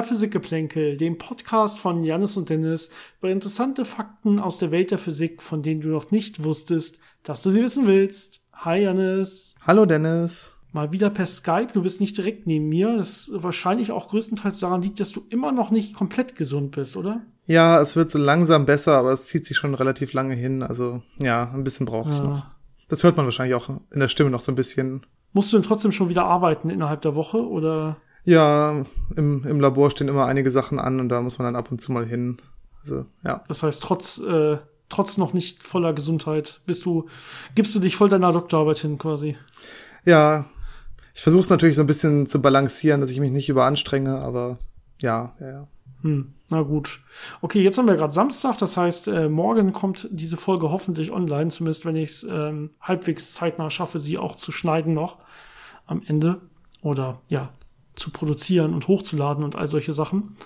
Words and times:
Bei 0.00 0.06
Physikgeplänkel, 0.06 0.96
dem 0.96 1.18
Podcast 1.18 1.78
von 1.78 2.04
Janis 2.04 2.34
und 2.38 2.48
Dennis 2.48 2.90
über 3.18 3.30
interessante 3.30 3.84
Fakten 3.84 4.40
aus 4.40 4.56
der 4.56 4.70
Welt 4.70 4.92
der 4.92 4.96
Physik, 4.96 5.42
von 5.42 5.60
denen 5.60 5.82
du 5.82 5.90
noch 5.90 6.10
nicht 6.10 6.42
wusstest, 6.42 7.00
dass 7.22 7.42
du 7.42 7.50
sie 7.50 7.62
wissen 7.62 7.86
willst. 7.86 8.46
Hi 8.54 8.80
Janis. 8.80 9.56
Hallo 9.60 9.84
Dennis. 9.84 10.56
Mal 10.72 10.90
wieder 10.92 11.10
per 11.10 11.26
Skype, 11.26 11.74
du 11.74 11.82
bist 11.82 12.00
nicht 12.00 12.16
direkt 12.16 12.46
neben 12.46 12.70
mir. 12.70 12.96
Das 12.96 13.30
wahrscheinlich 13.34 13.92
auch 13.92 14.08
größtenteils 14.08 14.60
daran 14.60 14.80
liegt, 14.80 15.00
dass 15.00 15.12
du 15.12 15.20
immer 15.28 15.52
noch 15.52 15.70
nicht 15.70 15.94
komplett 15.94 16.34
gesund 16.34 16.70
bist, 16.70 16.96
oder? 16.96 17.20
Ja, 17.44 17.78
es 17.78 17.94
wird 17.94 18.10
so 18.10 18.18
langsam 18.18 18.64
besser, 18.64 18.96
aber 18.96 19.12
es 19.12 19.26
zieht 19.26 19.44
sich 19.44 19.58
schon 19.58 19.74
relativ 19.74 20.14
lange 20.14 20.34
hin. 20.34 20.62
Also 20.62 21.02
ja, 21.20 21.50
ein 21.52 21.62
bisschen 21.62 21.84
brauche 21.84 22.10
ich 22.10 22.16
ja. 22.16 22.24
noch. 22.24 22.46
Das 22.88 23.04
hört 23.04 23.18
man 23.18 23.26
wahrscheinlich 23.26 23.54
auch 23.54 23.68
in 23.68 24.00
der 24.00 24.08
Stimme 24.08 24.30
noch 24.30 24.40
so 24.40 24.50
ein 24.50 24.56
bisschen. 24.56 25.04
Musst 25.34 25.52
du 25.52 25.58
denn 25.58 25.66
trotzdem 25.66 25.92
schon 25.92 26.08
wieder 26.08 26.24
arbeiten 26.24 26.70
innerhalb 26.70 27.02
der 27.02 27.14
Woche 27.14 27.46
oder? 27.46 27.98
Ja, 28.24 28.84
im, 29.16 29.44
im 29.46 29.60
Labor 29.60 29.90
stehen 29.90 30.08
immer 30.08 30.26
einige 30.26 30.50
Sachen 30.50 30.78
an 30.78 31.00
und 31.00 31.08
da 31.08 31.20
muss 31.20 31.38
man 31.38 31.46
dann 31.46 31.56
ab 31.56 31.70
und 31.70 31.80
zu 31.80 31.92
mal 31.92 32.06
hin. 32.06 32.38
Also, 32.80 33.06
ja. 33.24 33.42
Das 33.48 33.62
heißt, 33.62 33.82
trotz, 33.82 34.20
äh, 34.20 34.58
trotz 34.88 35.16
noch 35.18 35.32
nicht 35.32 35.62
voller 35.62 35.92
Gesundheit 35.92 36.60
bist 36.66 36.84
du, 36.84 37.08
gibst 37.54 37.74
du 37.74 37.78
dich 37.78 37.96
voll 37.96 38.08
deiner 38.08 38.32
Doktorarbeit 38.32 38.78
hin 38.78 38.98
quasi. 38.98 39.36
Ja, 40.04 40.46
ich 41.14 41.22
versuche 41.22 41.42
es 41.42 41.50
natürlich 41.50 41.76
so 41.76 41.82
ein 41.82 41.86
bisschen 41.86 42.26
zu 42.26 42.40
balancieren, 42.40 43.00
dass 43.00 43.10
ich 43.10 43.20
mich 43.20 43.30
nicht 43.30 43.48
überanstrenge, 43.48 44.18
aber 44.18 44.58
ja, 45.00 45.34
ja, 45.40 45.48
ja. 45.48 45.62
Hm, 46.02 46.32
na 46.48 46.62
gut. 46.62 47.00
Okay, 47.42 47.62
jetzt 47.62 47.76
haben 47.76 47.86
wir 47.86 47.96
gerade 47.96 48.12
Samstag, 48.12 48.56
das 48.58 48.76
heißt, 48.76 49.08
äh, 49.08 49.28
morgen 49.28 49.72
kommt 49.72 50.08
diese 50.10 50.38
Folge 50.38 50.70
hoffentlich 50.70 51.12
online, 51.12 51.50
zumindest 51.50 51.84
wenn 51.84 51.96
ich 51.96 52.10
es 52.10 52.24
ähm, 52.24 52.70
halbwegs 52.80 53.34
zeitnah 53.34 53.68
schaffe, 53.68 53.98
sie 53.98 54.16
auch 54.16 54.34
zu 54.34 54.50
schneiden 54.50 54.94
noch 54.94 55.18
am 55.86 56.02
Ende. 56.06 56.40
Oder 56.80 57.20
ja, 57.28 57.50
zu 57.96 58.10
produzieren 58.10 58.74
und 58.74 58.88
hochzuladen 58.88 59.44
und 59.44 59.56
all 59.56 59.68
solche 59.68 59.92
Sachen. 59.92 60.36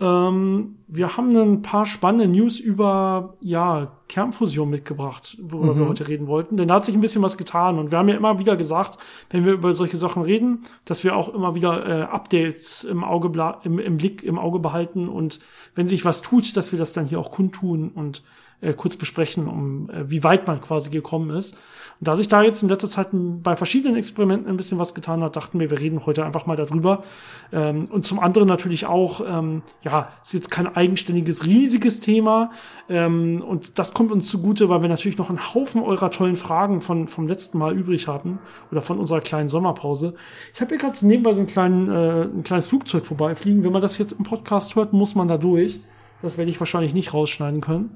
Ähm, 0.00 0.76
wir 0.88 1.16
haben 1.16 1.36
ein 1.36 1.62
paar 1.62 1.84
spannende 1.84 2.26
News 2.26 2.58
über 2.58 3.34
ja, 3.42 3.92
Kernfusion 4.08 4.70
mitgebracht, 4.70 5.36
worüber 5.42 5.74
mhm. 5.74 5.78
wir 5.80 5.88
heute 5.88 6.08
reden 6.08 6.26
wollten. 6.26 6.56
Denn 6.56 6.68
da 6.68 6.76
hat 6.76 6.86
sich 6.86 6.94
ein 6.94 7.02
bisschen 7.02 7.22
was 7.22 7.36
getan. 7.36 7.78
Und 7.78 7.90
wir 7.90 7.98
haben 7.98 8.08
ja 8.08 8.16
immer 8.16 8.38
wieder 8.38 8.56
gesagt, 8.56 8.98
wenn 9.28 9.44
wir 9.44 9.52
über 9.52 9.74
solche 9.74 9.98
Sachen 9.98 10.22
reden, 10.22 10.62
dass 10.86 11.04
wir 11.04 11.14
auch 11.14 11.28
immer 11.28 11.54
wieder 11.54 11.86
äh, 11.86 12.02
Updates 12.04 12.82
im 12.82 13.04
Auge, 13.04 13.30
im, 13.64 13.78
im 13.78 13.98
Blick, 13.98 14.22
im 14.22 14.38
Auge 14.38 14.58
behalten. 14.58 15.08
Und 15.08 15.40
wenn 15.74 15.86
sich 15.86 16.04
was 16.06 16.22
tut, 16.22 16.56
dass 16.56 16.72
wir 16.72 16.78
das 16.78 16.94
dann 16.94 17.06
hier 17.06 17.20
auch 17.20 17.30
kundtun 17.30 17.90
und 17.90 18.22
äh, 18.62 18.72
kurz 18.72 18.96
besprechen, 18.96 19.48
um 19.48 19.90
äh, 19.90 20.10
wie 20.10 20.24
weit 20.24 20.46
man 20.46 20.60
quasi 20.62 20.90
gekommen 20.90 21.30
ist. 21.30 21.58
Und 22.00 22.08
da 22.08 22.16
sich 22.16 22.28
da 22.28 22.42
jetzt 22.42 22.62
in 22.62 22.70
letzter 22.70 22.88
Zeit 22.88 23.08
bei 23.12 23.56
verschiedenen 23.56 23.94
Experimenten 23.94 24.48
ein 24.48 24.56
bisschen 24.56 24.78
was 24.78 24.94
getan 24.94 25.22
hat, 25.22 25.36
dachten 25.36 25.60
wir, 25.60 25.70
wir 25.70 25.80
reden 25.80 26.06
heute 26.06 26.24
einfach 26.24 26.46
mal 26.46 26.56
darüber. 26.56 27.04
Ähm, 27.52 27.84
und 27.90 28.06
zum 28.06 28.18
anderen 28.18 28.48
natürlich 28.48 28.86
auch, 28.86 29.20
ähm, 29.20 29.60
ja, 29.82 30.08
ist 30.22 30.32
jetzt 30.32 30.50
kein 30.50 30.74
eigenständiges, 30.74 31.44
riesiges 31.44 32.00
Thema. 32.00 32.52
Ähm, 32.88 33.44
und 33.46 33.78
das 33.78 33.92
kommt 33.92 34.12
uns 34.12 34.28
zugute, 34.28 34.70
weil 34.70 34.80
wir 34.80 34.88
natürlich 34.88 35.18
noch 35.18 35.28
einen 35.28 35.54
Haufen 35.54 35.82
eurer 35.82 36.10
tollen 36.10 36.36
Fragen 36.36 36.80
von, 36.80 37.06
vom 37.06 37.28
letzten 37.28 37.58
Mal 37.58 37.76
übrig 37.76 38.08
haben 38.08 38.38
oder 38.72 38.80
von 38.80 38.98
unserer 38.98 39.20
kleinen 39.20 39.50
Sommerpause. 39.50 40.14
Ich 40.54 40.62
habe 40.62 40.70
hier 40.70 40.78
gerade 40.78 41.06
nebenbei 41.06 41.34
so 41.34 41.40
einen 41.40 41.48
kleinen, 41.48 41.90
äh, 41.90 42.22
ein 42.22 42.44
kleines 42.44 42.68
Flugzeug 42.68 43.04
vorbeifliegen. 43.04 43.62
Wenn 43.62 43.72
man 43.72 43.82
das 43.82 43.98
jetzt 43.98 44.12
im 44.12 44.24
Podcast 44.24 44.74
hört, 44.74 44.94
muss 44.94 45.14
man 45.14 45.28
da 45.28 45.36
durch. 45.36 45.80
Das 46.22 46.38
werde 46.38 46.50
ich 46.50 46.58
wahrscheinlich 46.60 46.94
nicht 46.94 47.12
rausschneiden 47.12 47.60
können. 47.60 47.94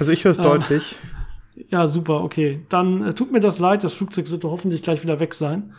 Also 0.00 0.10
ich 0.10 0.24
höre 0.24 0.32
es 0.32 0.38
ähm, 0.38 0.44
deutlich. 0.44 0.96
Ja, 1.68 1.86
super, 1.86 2.22
okay. 2.22 2.64
Dann 2.68 3.02
äh, 3.02 3.14
tut 3.14 3.32
mir 3.32 3.40
das 3.40 3.58
leid, 3.58 3.84
das 3.84 3.92
Flugzeug 3.92 4.26
sollte 4.26 4.50
hoffentlich 4.50 4.82
gleich 4.82 5.02
wieder 5.02 5.20
weg 5.20 5.34
sein. 5.34 5.74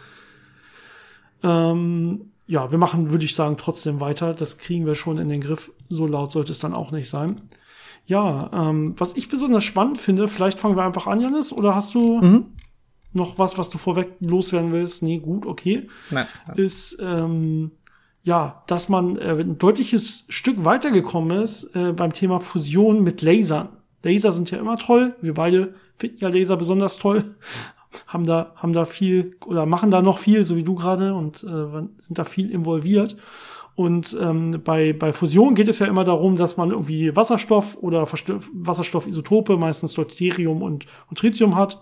Ähm, 1.44 2.32
ja, 2.48 2.72
wir 2.72 2.78
machen, 2.78 3.12
würde 3.12 3.26
ich 3.26 3.36
sagen, 3.36 3.58
trotzdem 3.58 4.00
weiter. 4.00 4.34
Das 4.34 4.58
kriegen 4.58 4.86
wir 4.86 4.96
schon 4.96 5.18
in 5.18 5.30
den 5.30 5.42
Griff. 5.42 5.72
So 5.90 6.06
laut 6.06 6.32
sollte 6.32 6.52
es 6.52 6.60
dann 6.60 6.74
auch 6.74 6.92
nicht 6.92 7.10
sein. 7.10 7.36
Ja, 8.06 8.50
ähm, 8.54 8.96
was 8.98 9.16
ich 9.16 9.30
besonders 9.30 9.64
spannend 9.64 9.98
finde, 10.00 10.28
vielleicht 10.28 10.60
fangen 10.60 10.76
wir 10.76 10.84
einfach 10.84 11.08
an, 11.08 11.22
Janis, 11.22 11.54
oder 11.54 11.76
hast 11.76 11.94
du 11.94 12.20
mhm. 12.20 12.46
noch 13.14 13.38
was, 13.38 13.58
was 13.58 13.70
du 13.70 13.78
vorweg 13.78 14.16
loswerden 14.20 14.72
willst? 14.72 15.04
Nee, 15.04 15.20
gut, 15.20 15.46
okay. 15.46 15.88
Nein. 16.10 16.28
Ist, 16.56 16.98
ähm, 17.02 17.72
ja, 18.24 18.64
dass 18.68 18.90
man 18.90 19.16
äh, 19.18 19.32
ein 19.40 19.58
deutliches 19.58 20.26
Stück 20.30 20.66
weitergekommen 20.66 21.42
ist 21.42 21.76
äh, 21.76 21.94
beim 21.94 22.12
Thema 22.12 22.40
Fusion 22.40 23.04
mit 23.04 23.22
Lasern. 23.22 23.70
Laser 24.04 24.32
sind 24.32 24.52
ja 24.52 24.58
immer 24.58 24.78
toll. 24.78 25.16
Wir 25.22 25.34
beide 25.34 25.74
finden 25.98 26.18
ja 26.20 26.30
Laser 26.30 26.58
besonders 26.58 26.98
toll. 26.98 27.36
Haben 28.08 28.26
da, 28.26 28.54
haben 28.56 28.74
da 28.74 28.86
viel 28.86 29.36
oder 29.46 29.66
machen 29.66 29.92
da 29.92 30.02
noch 30.02 30.18
viel, 30.18 30.44
so 30.46 30.56
wie 30.56 30.64
du 30.64 30.76
gerade, 30.76 31.14
und 31.14 31.44
äh, 31.44 31.88
sind 31.98 32.18
da 32.18 32.24
viel 32.24 32.50
involviert. 32.50 33.18
Und 33.76 34.18
ähm, 34.22 34.62
bei, 34.64 34.94
bei 34.94 35.12
Fusion 35.12 35.56
geht 35.56 35.68
es 35.68 35.80
ja 35.80 35.88
immer 35.88 36.04
darum, 36.04 36.36
dass 36.36 36.56
man 36.58 36.72
irgendwie 36.72 37.16
Wasserstoff 37.16 37.78
oder 37.82 38.06
Wasserstoffisotope, 38.08 39.58
meistens 39.58 39.94
Deuterium 39.94 40.62
und, 40.62 40.86
und 41.10 41.18
Tritium 41.18 41.56
hat 41.56 41.82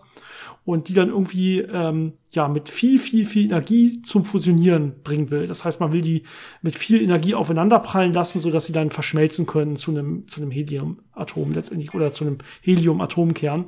und 0.66 0.88
die 0.88 0.94
dann 0.94 1.10
irgendwie 1.10 1.60
ähm, 1.60 2.14
ja 2.32 2.48
mit 2.48 2.70
viel, 2.70 3.00
viel, 3.00 3.26
viel 3.26 3.46
Energie 3.46 4.02
zum 4.04 4.26
Fusionieren 4.26 5.02
bringen 5.04 5.32
will. 5.32 5.48
Das 5.48 5.66
heißt, 5.66 5.80
man 5.80 5.92
will 5.94 6.02
die 6.02 6.24
mit 6.62 6.76
viel 6.76 7.02
Energie 7.02 7.36
aufeinander 7.36 7.80
prallen 7.80 8.14
lassen, 8.14 8.40
so 8.40 8.52
dass 8.52 8.66
sie 8.66 8.74
dann 8.74 8.92
verschmelzen 8.92 9.46
können 9.46 9.76
zu 9.76 9.92
einem 9.92 10.28
zu 10.28 10.42
einem 10.42 10.52
Heliumatom 10.52 11.54
letztendlich 11.54 11.94
oder 11.94 12.12
zu 12.12 12.26
einem 12.26 12.38
Heliumatomkern. 12.62 13.66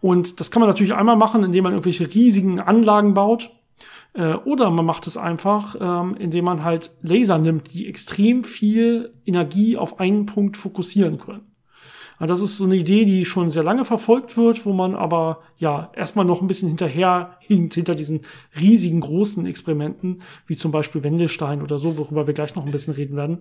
Und 0.00 0.40
das 0.40 0.50
kann 0.50 0.60
man 0.60 0.68
natürlich 0.68 0.94
einmal 0.94 1.16
machen, 1.16 1.44
indem 1.44 1.64
man 1.64 1.72
irgendwelche 1.72 2.12
riesigen 2.12 2.58
Anlagen 2.58 3.14
baut. 3.14 3.50
Äh, 4.12 4.34
oder 4.34 4.70
man 4.70 4.84
macht 4.84 5.06
es 5.06 5.16
einfach, 5.16 5.76
ähm, 5.80 6.16
indem 6.18 6.44
man 6.46 6.64
halt 6.64 6.92
Laser 7.02 7.38
nimmt, 7.38 7.72
die 7.72 7.86
extrem 7.86 8.42
viel 8.42 9.14
Energie 9.24 9.76
auf 9.76 10.00
einen 10.00 10.26
Punkt 10.26 10.56
fokussieren 10.56 11.18
können. 11.18 11.49
Das 12.26 12.42
ist 12.42 12.58
so 12.58 12.64
eine 12.64 12.76
Idee, 12.76 13.06
die 13.06 13.24
schon 13.24 13.48
sehr 13.48 13.62
lange 13.62 13.86
verfolgt 13.86 14.36
wird, 14.36 14.66
wo 14.66 14.74
man 14.74 14.94
aber 14.94 15.40
ja 15.56 15.90
erstmal 15.96 16.26
noch 16.26 16.42
ein 16.42 16.46
bisschen 16.46 16.68
hinterher 16.68 17.38
hinkt, 17.40 17.74
hinter 17.74 17.94
diesen 17.94 18.20
riesigen 18.60 19.00
großen 19.00 19.46
Experimenten, 19.46 20.20
wie 20.46 20.56
zum 20.56 20.70
Beispiel 20.70 21.02
Wendelstein 21.02 21.62
oder 21.62 21.78
so, 21.78 21.96
worüber 21.96 22.26
wir 22.26 22.34
gleich 22.34 22.54
noch 22.54 22.66
ein 22.66 22.72
bisschen 22.72 22.92
reden 22.92 23.16
werden. 23.16 23.38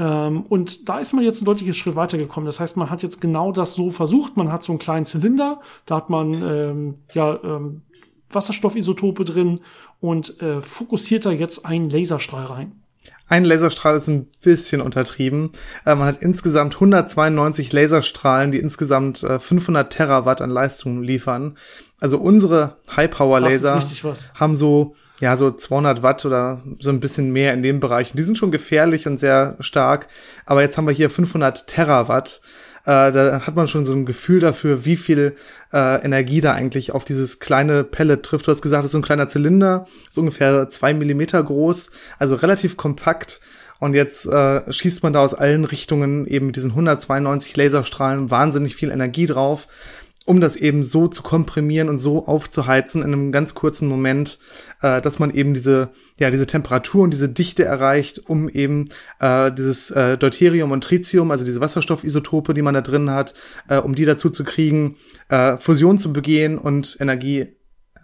Ähm, 0.00 0.42
und 0.48 0.88
da 0.88 0.98
ist 0.98 1.12
man 1.12 1.22
jetzt 1.22 1.42
ein 1.42 1.44
deutliches 1.44 1.76
Schritt 1.76 1.96
weitergekommen. 1.96 2.46
Das 2.46 2.60
heißt, 2.60 2.76
man 2.76 2.88
hat 2.88 3.02
jetzt 3.02 3.20
genau 3.20 3.52
das 3.52 3.74
so 3.74 3.90
versucht. 3.90 4.36
Man 4.36 4.50
hat 4.50 4.64
so 4.64 4.72
einen 4.72 4.78
kleinen 4.78 5.06
Zylinder, 5.06 5.60
da 5.86 5.96
hat 5.96 6.10
man 6.10 6.34
ähm, 6.34 6.94
ja 7.12 7.38
ähm, 7.44 7.82
Wasserstoffisotope 8.30 9.24
drin 9.24 9.60
und 10.00 10.40
äh, 10.42 10.60
fokussiert 10.60 11.26
da 11.26 11.30
jetzt 11.30 11.66
einen 11.66 11.90
Laserstrahl 11.90 12.44
rein. 12.44 12.83
Ein 13.26 13.44
Laserstrahl 13.44 13.96
ist 13.96 14.08
ein 14.08 14.26
bisschen 14.42 14.80
untertrieben. 14.80 15.52
Äh, 15.86 15.94
man 15.94 16.06
hat 16.06 16.22
insgesamt 16.22 16.74
192 16.74 17.72
Laserstrahlen, 17.72 18.52
die 18.52 18.58
insgesamt 18.58 19.22
äh, 19.22 19.40
500 19.40 19.92
Terawatt 19.92 20.42
an 20.42 20.50
Leistung 20.50 21.02
liefern. 21.02 21.56
Also 22.00 22.18
unsere 22.18 22.76
High-Power-Laser 22.94 23.80
haben 24.34 24.56
so 24.56 24.94
ja, 25.20 25.36
so 25.36 25.50
200 25.50 26.02
Watt 26.02 26.26
oder 26.26 26.62
so 26.80 26.90
ein 26.90 27.00
bisschen 27.00 27.32
mehr 27.32 27.54
in 27.54 27.62
dem 27.62 27.80
Bereich. 27.80 28.12
Die 28.12 28.22
sind 28.22 28.36
schon 28.36 28.50
gefährlich 28.50 29.06
und 29.06 29.18
sehr 29.18 29.56
stark. 29.60 30.08
Aber 30.44 30.62
jetzt 30.62 30.76
haben 30.76 30.86
wir 30.86 30.92
hier 30.92 31.08
500 31.08 31.66
Terawatt. 31.66 32.40
Äh, 32.84 33.12
da 33.12 33.46
hat 33.46 33.56
man 33.56 33.66
schon 33.66 33.84
so 33.84 33.92
ein 33.92 34.04
Gefühl 34.04 34.40
dafür, 34.40 34.84
wie 34.84 34.96
viel 34.96 35.36
äh, 35.72 36.04
Energie 36.04 36.40
da 36.40 36.52
eigentlich 36.52 36.92
auf 36.92 37.04
dieses 37.04 37.40
kleine 37.40 37.82
Pellet 37.82 38.22
trifft. 38.22 38.46
Du 38.46 38.50
hast 38.50 38.62
gesagt, 38.62 38.80
das 38.80 38.86
ist 38.86 38.92
so 38.92 38.98
ein 38.98 39.02
kleiner 39.02 39.28
Zylinder, 39.28 39.86
so 40.10 40.20
ungefähr 40.20 40.68
zwei 40.68 40.92
Millimeter 40.92 41.42
groß, 41.42 41.90
also 42.18 42.34
relativ 42.34 42.76
kompakt. 42.76 43.40
Und 43.80 43.94
jetzt 43.94 44.26
äh, 44.26 44.70
schießt 44.70 45.02
man 45.02 45.12
da 45.12 45.20
aus 45.20 45.34
allen 45.34 45.64
Richtungen 45.64 46.26
eben 46.26 46.46
mit 46.46 46.56
diesen 46.56 46.70
192 46.70 47.56
Laserstrahlen 47.56 48.30
wahnsinnig 48.30 48.76
viel 48.76 48.90
Energie 48.90 49.26
drauf 49.26 49.66
um 50.26 50.40
das 50.40 50.56
eben 50.56 50.82
so 50.82 51.08
zu 51.08 51.22
komprimieren 51.22 51.88
und 51.88 51.98
so 51.98 52.26
aufzuheizen 52.26 53.02
in 53.02 53.12
einem 53.12 53.32
ganz 53.32 53.54
kurzen 53.54 53.88
Moment, 53.88 54.38
äh, 54.80 55.02
dass 55.02 55.18
man 55.18 55.30
eben 55.30 55.52
diese, 55.52 55.90
ja, 56.18 56.30
diese 56.30 56.46
Temperatur 56.46 57.02
und 57.02 57.10
diese 57.10 57.28
Dichte 57.28 57.64
erreicht, 57.64 58.22
um 58.26 58.48
eben 58.48 58.86
äh, 59.20 59.52
dieses 59.52 59.90
äh, 59.90 60.16
Deuterium 60.16 60.72
und 60.72 60.82
Tritium, 60.82 61.30
also 61.30 61.44
diese 61.44 61.60
Wasserstoffisotope, 61.60 62.54
die 62.54 62.62
man 62.62 62.74
da 62.74 62.80
drin 62.80 63.10
hat, 63.10 63.34
äh, 63.68 63.78
um 63.78 63.94
die 63.94 64.06
dazu 64.06 64.30
zu 64.30 64.44
kriegen, 64.44 64.96
äh, 65.28 65.58
Fusion 65.58 65.98
zu 65.98 66.12
begehen 66.12 66.56
und 66.56 66.96
Energie 67.00 67.56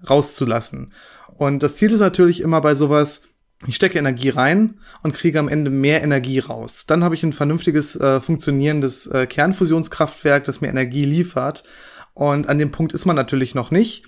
rauszulassen. 0.09 0.93
Und 1.37 1.63
das 1.63 1.77
Ziel 1.77 1.93
ist 1.93 2.01
natürlich 2.01 2.43
immer 2.43 2.61
bei 2.61 2.75
sowas, 2.75 3.23
ich 3.67 3.77
stecke 3.77 3.99
Energie 3.99 4.31
rein 4.31 4.79
und 5.03 5.15
kriege 5.15 5.39
am 5.39 5.49
Ende 5.49 5.71
mehr 5.71 6.03
Energie 6.03 6.39
raus. 6.39 6.87
Dann 6.87 7.05
habe 7.05 7.15
ich 7.15 7.23
ein 7.23 7.35
vernünftiges, 7.35 7.97
äh, 7.97 8.21
funktionierendes 8.21 9.07
äh, 9.07 9.27
Kernfusionskraftwerk, 9.27 10.45
das 10.45 10.61
mir 10.61 10.69
Energie 10.69 11.05
liefert. 11.05 11.65
Und 12.15 12.49
an 12.49 12.59
dem 12.59 12.71
Punkt 12.71 12.93
ist 12.93 13.07
man 13.07 13.17
natürlich 13.17 13.55
noch 13.55 13.71
nicht, 13.71 14.05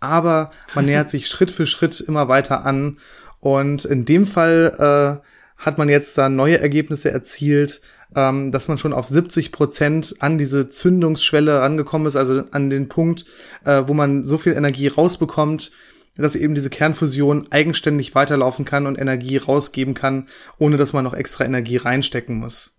aber 0.00 0.50
man 0.74 0.84
nähert 0.84 1.10
sich 1.10 1.26
Schritt 1.28 1.50
für 1.50 1.66
Schritt 1.66 2.00
immer 2.00 2.28
weiter 2.28 2.64
an. 2.64 2.98
Und 3.40 3.84
in 3.84 4.04
dem 4.04 4.26
Fall 4.26 5.20
äh, 5.22 5.26
hat 5.56 5.78
man 5.78 5.88
jetzt 5.88 6.16
da 6.18 6.28
neue 6.28 6.60
Ergebnisse 6.60 7.10
erzielt, 7.10 7.80
ähm, 8.14 8.52
dass 8.52 8.68
man 8.68 8.78
schon 8.78 8.92
auf 8.92 9.08
70 9.08 9.52
Prozent 9.52 10.16
an 10.20 10.38
diese 10.38 10.68
Zündungsschwelle 10.68 11.60
rangekommen 11.60 12.06
ist, 12.06 12.16
also 12.16 12.44
an 12.50 12.70
den 12.70 12.88
Punkt, 12.88 13.24
äh, 13.64 13.82
wo 13.86 13.94
man 13.94 14.24
so 14.24 14.38
viel 14.38 14.52
Energie 14.52 14.88
rausbekommt, 14.88 15.70
dass 16.16 16.36
eben 16.36 16.54
diese 16.54 16.70
Kernfusion 16.70 17.48
eigenständig 17.50 18.14
weiterlaufen 18.14 18.64
kann 18.64 18.86
und 18.86 18.98
Energie 18.98 19.36
rausgeben 19.36 19.94
kann, 19.94 20.28
ohne 20.58 20.76
dass 20.76 20.92
man 20.92 21.04
noch 21.04 21.14
extra 21.14 21.44
Energie 21.44 21.76
reinstecken 21.76 22.36
muss. 22.36 22.78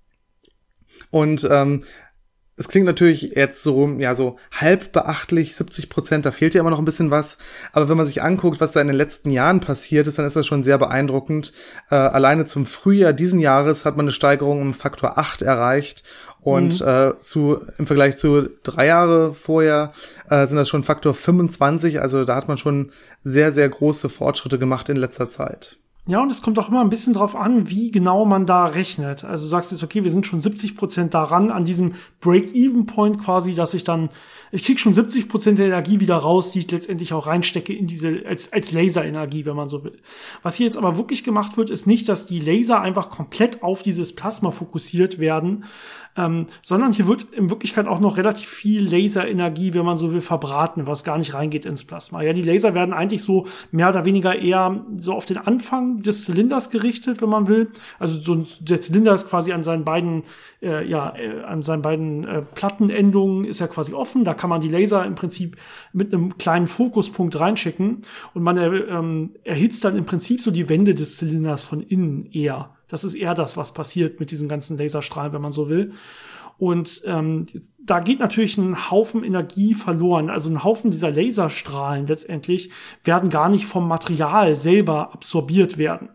Und 1.12 1.48
ähm, 1.50 1.84
es 2.60 2.68
klingt 2.68 2.88
natürlich 2.88 3.34
jetzt 3.36 3.62
so, 3.62 3.88
ja, 4.00 4.16
so 4.16 4.38
halb 4.52 4.92
beachtlich, 4.92 5.56
70 5.56 5.90
Prozent, 5.90 6.26
da 6.26 6.32
fehlt 6.32 6.56
ja 6.56 6.62
immer 6.62 6.72
noch 6.72 6.80
ein 6.80 6.86
bisschen 6.86 7.12
was. 7.12 7.38
Aber 7.72 7.88
wenn 7.88 7.98
man 7.98 8.08
sich 8.08 8.24
anguckt, 8.24 8.60
was 8.60 8.72
da 8.72 8.82
in 8.82 8.88
den 8.88 8.96
letzten 8.96 9.30
Jahren 9.30 9.62
passiert 9.62 10.08
ist, 10.08 10.18
dann 10.18 10.26
ist 10.26 10.36
das 10.36 10.48
schon 10.48 10.64
sehr 10.64 10.80
beeindruckend. 10.80 11.54
Äh, 11.92 11.96
alleine 11.96 12.46
zum 12.46 12.66
Frühjahr 12.66 13.14
diesen 13.14 13.40
Jahres 13.40 13.86
hat 13.86 13.96
man 13.96 14.06
eine 14.06 14.12
Steigerung 14.12 14.60
um 14.60 14.74
Faktor 14.74 15.20
8 15.20 15.44
erreicht. 15.44 16.04
Und 16.42 16.82
mhm. 16.82 16.88
äh, 16.88 17.20
zu, 17.22 17.62
im 17.78 17.86
Vergleich 17.86 18.18
zu 18.18 18.50
drei 18.64 18.88
Jahre 18.88 19.34
vorher 19.34 19.94
äh, 20.30 20.48
sind 20.48 20.58
das 20.58 20.68
schon 20.68 20.84
Faktor 20.84 21.14
25. 21.14 22.02
Also 22.02 22.24
da 22.24 22.36
hat 22.36 22.48
man 22.48 22.58
schon 22.58 22.92
sehr, 23.24 23.52
sehr 23.52 23.70
große 23.70 24.10
Fortschritte 24.10 24.58
gemacht 24.58 24.90
in 24.90 24.98
letzter 24.98 25.30
Zeit. 25.30 25.78
Ja, 26.08 26.22
und 26.22 26.32
es 26.32 26.42
kommt 26.42 26.58
auch 26.58 26.70
immer 26.70 26.80
ein 26.80 26.90
bisschen 26.90 27.12
drauf 27.12 27.36
an, 27.36 27.70
wie 27.70 27.92
genau 27.92 28.26
man 28.26 28.46
da 28.46 28.66
rechnet. 28.66 29.26
Also 29.26 29.44
du 29.44 29.50
sagst 29.50 29.72
jetzt, 29.72 29.84
okay, 29.84 30.06
wir 30.06 30.12
sind 30.12 30.26
schon 30.26 30.40
70 30.40 30.78
Prozent 30.78 31.14
daran, 31.14 31.52
an 31.52 31.66
diesem 31.66 31.96
Break-Even-Point 32.22 33.20
quasi, 33.20 33.56
dass 33.56 33.74
ich 33.74 33.84
dann, 33.84 34.10
ich 34.52 34.64
krieg 34.64 34.80
schon 34.80 34.94
70 34.94 35.30
Prozent 35.30 35.60
der 35.60 35.68
Energie 35.68 36.00
wieder 36.00 36.18
raus, 36.18 36.52
die 36.52 36.60
ich 36.60 36.72
letztendlich 36.72 37.14
auch 37.14 37.28
reinstecke 37.28 37.74
in 37.74 37.88
diese, 37.88 38.24
als, 38.26 38.54
als 38.54 38.72
Laserenergie, 38.72 39.46
wenn 39.46 39.56
man 39.56 39.68
so 39.68 39.84
will. 39.84 39.94
Was 40.44 40.56
hier 40.56 40.66
jetzt 40.66 40.78
aber 40.78 40.98
wirklich 40.98 41.24
gemacht 41.24 41.58
wird, 41.58 41.70
ist 41.70 41.88
nicht, 41.88 42.08
dass 42.10 42.26
die 42.26 42.40
Laser 42.40 42.82
einfach 42.82 43.10
komplett 43.10 43.64
auf 43.64 43.84
dieses 43.84 44.16
Plasma 44.16 44.52
fokussiert 44.52 45.20
werden, 45.20 45.66
ähm, 46.18 46.48
sondern 46.62 46.94
hier 46.94 47.08
wird 47.08 47.28
in 47.32 47.50
Wirklichkeit 47.50 47.88
auch 47.88 48.00
noch 48.00 48.18
relativ 48.18 48.50
viel 48.50 48.84
Laserenergie, 48.84 49.74
wenn 49.74 49.86
man 49.86 49.98
so 49.98 50.12
will, 50.12 50.22
verbraten, 50.22 50.88
was 50.88 51.04
gar 51.04 51.18
nicht 51.18 51.34
reingeht 51.34 51.66
ins 51.66 51.84
Plasma. 51.84 52.24
Ja, 52.24 52.34
die 52.34 52.42
Laser 52.42 52.74
werden 52.74 52.94
eigentlich 52.94 53.22
so 53.22 53.46
mehr 53.72 53.90
oder 53.90 54.04
weniger 54.04 54.36
eher 54.36 54.84
so 54.98 55.14
auf 55.14 55.26
den 55.26 55.38
Anfang 55.38 56.02
des 56.02 56.26
Zylinders 56.26 56.72
gerichtet, 56.72 57.22
wenn 57.22 57.30
man 57.30 57.48
will. 57.48 57.70
Also 58.00 58.20
so 58.20 58.46
der 58.60 58.82
Zylinder 58.82 59.14
ist 59.14 59.30
quasi 59.30 59.54
an 59.54 59.64
seinen 59.64 59.86
beiden, 59.86 60.24
äh, 60.62 60.88
ja, 60.88 61.14
äh, 61.16 61.44
an 61.44 61.62
seinen 61.62 61.84
beiden 61.84 62.26
äh, 62.26 62.42
Plattenendungen 62.42 63.46
ist 63.46 63.62
er 63.62 63.68
quasi 63.68 63.94
offen. 63.94 64.24
Da 64.24 64.34
kann 64.38 64.50
man 64.50 64.62
die 64.62 64.70
Laser 64.70 65.06
im 65.06 65.16
Prinzip 65.16 65.58
mit 65.94 66.14
einem 66.14 66.38
kleinen 66.38 66.68
Fokuspunkt 66.68 67.40
reinschicken 67.40 68.02
und 68.34 68.44
man 68.44 68.58
äh, 68.58 68.68
ähm, 68.68 69.36
erhitzt 69.44 69.84
dann 69.84 69.98
im 69.98 70.06
Prinzip 70.06 70.42
so 70.42 70.52
die 70.52 70.70
Wände 70.70 70.94
des 70.94 71.18
Zylinders 71.18 71.64
von 71.64 71.82
innen 71.82 72.30
eher. 72.32 72.76
Das 72.88 73.04
ist 73.04 73.16
eher 73.16 73.34
das, 73.34 73.58
was 73.58 73.74
passiert 73.74 74.20
mit 74.20 74.32
diesen 74.32 74.48
ganzen 74.48 74.78
Laserstrahlen, 74.78 75.34
wenn 75.34 75.42
man 75.42 75.52
so 75.52 75.70
will. 75.70 75.92
Und 76.58 77.04
ähm, 77.06 77.46
da 77.78 78.00
geht 78.00 78.20
natürlich 78.20 78.58
ein 78.58 78.90
Haufen 78.90 79.24
Energie 79.24 79.76
verloren. 79.76 80.30
Also 80.30 80.50
ein 80.50 80.64
Haufen 80.64 80.90
dieser 80.90 81.12
Laserstrahlen 81.12 82.08
letztendlich 82.08 82.72
werden 83.04 83.30
gar 83.30 83.50
nicht 83.50 83.66
vom 83.66 83.88
Material 83.88 84.56
selber 84.56 85.14
absorbiert 85.14 85.78
werden, 85.78 86.10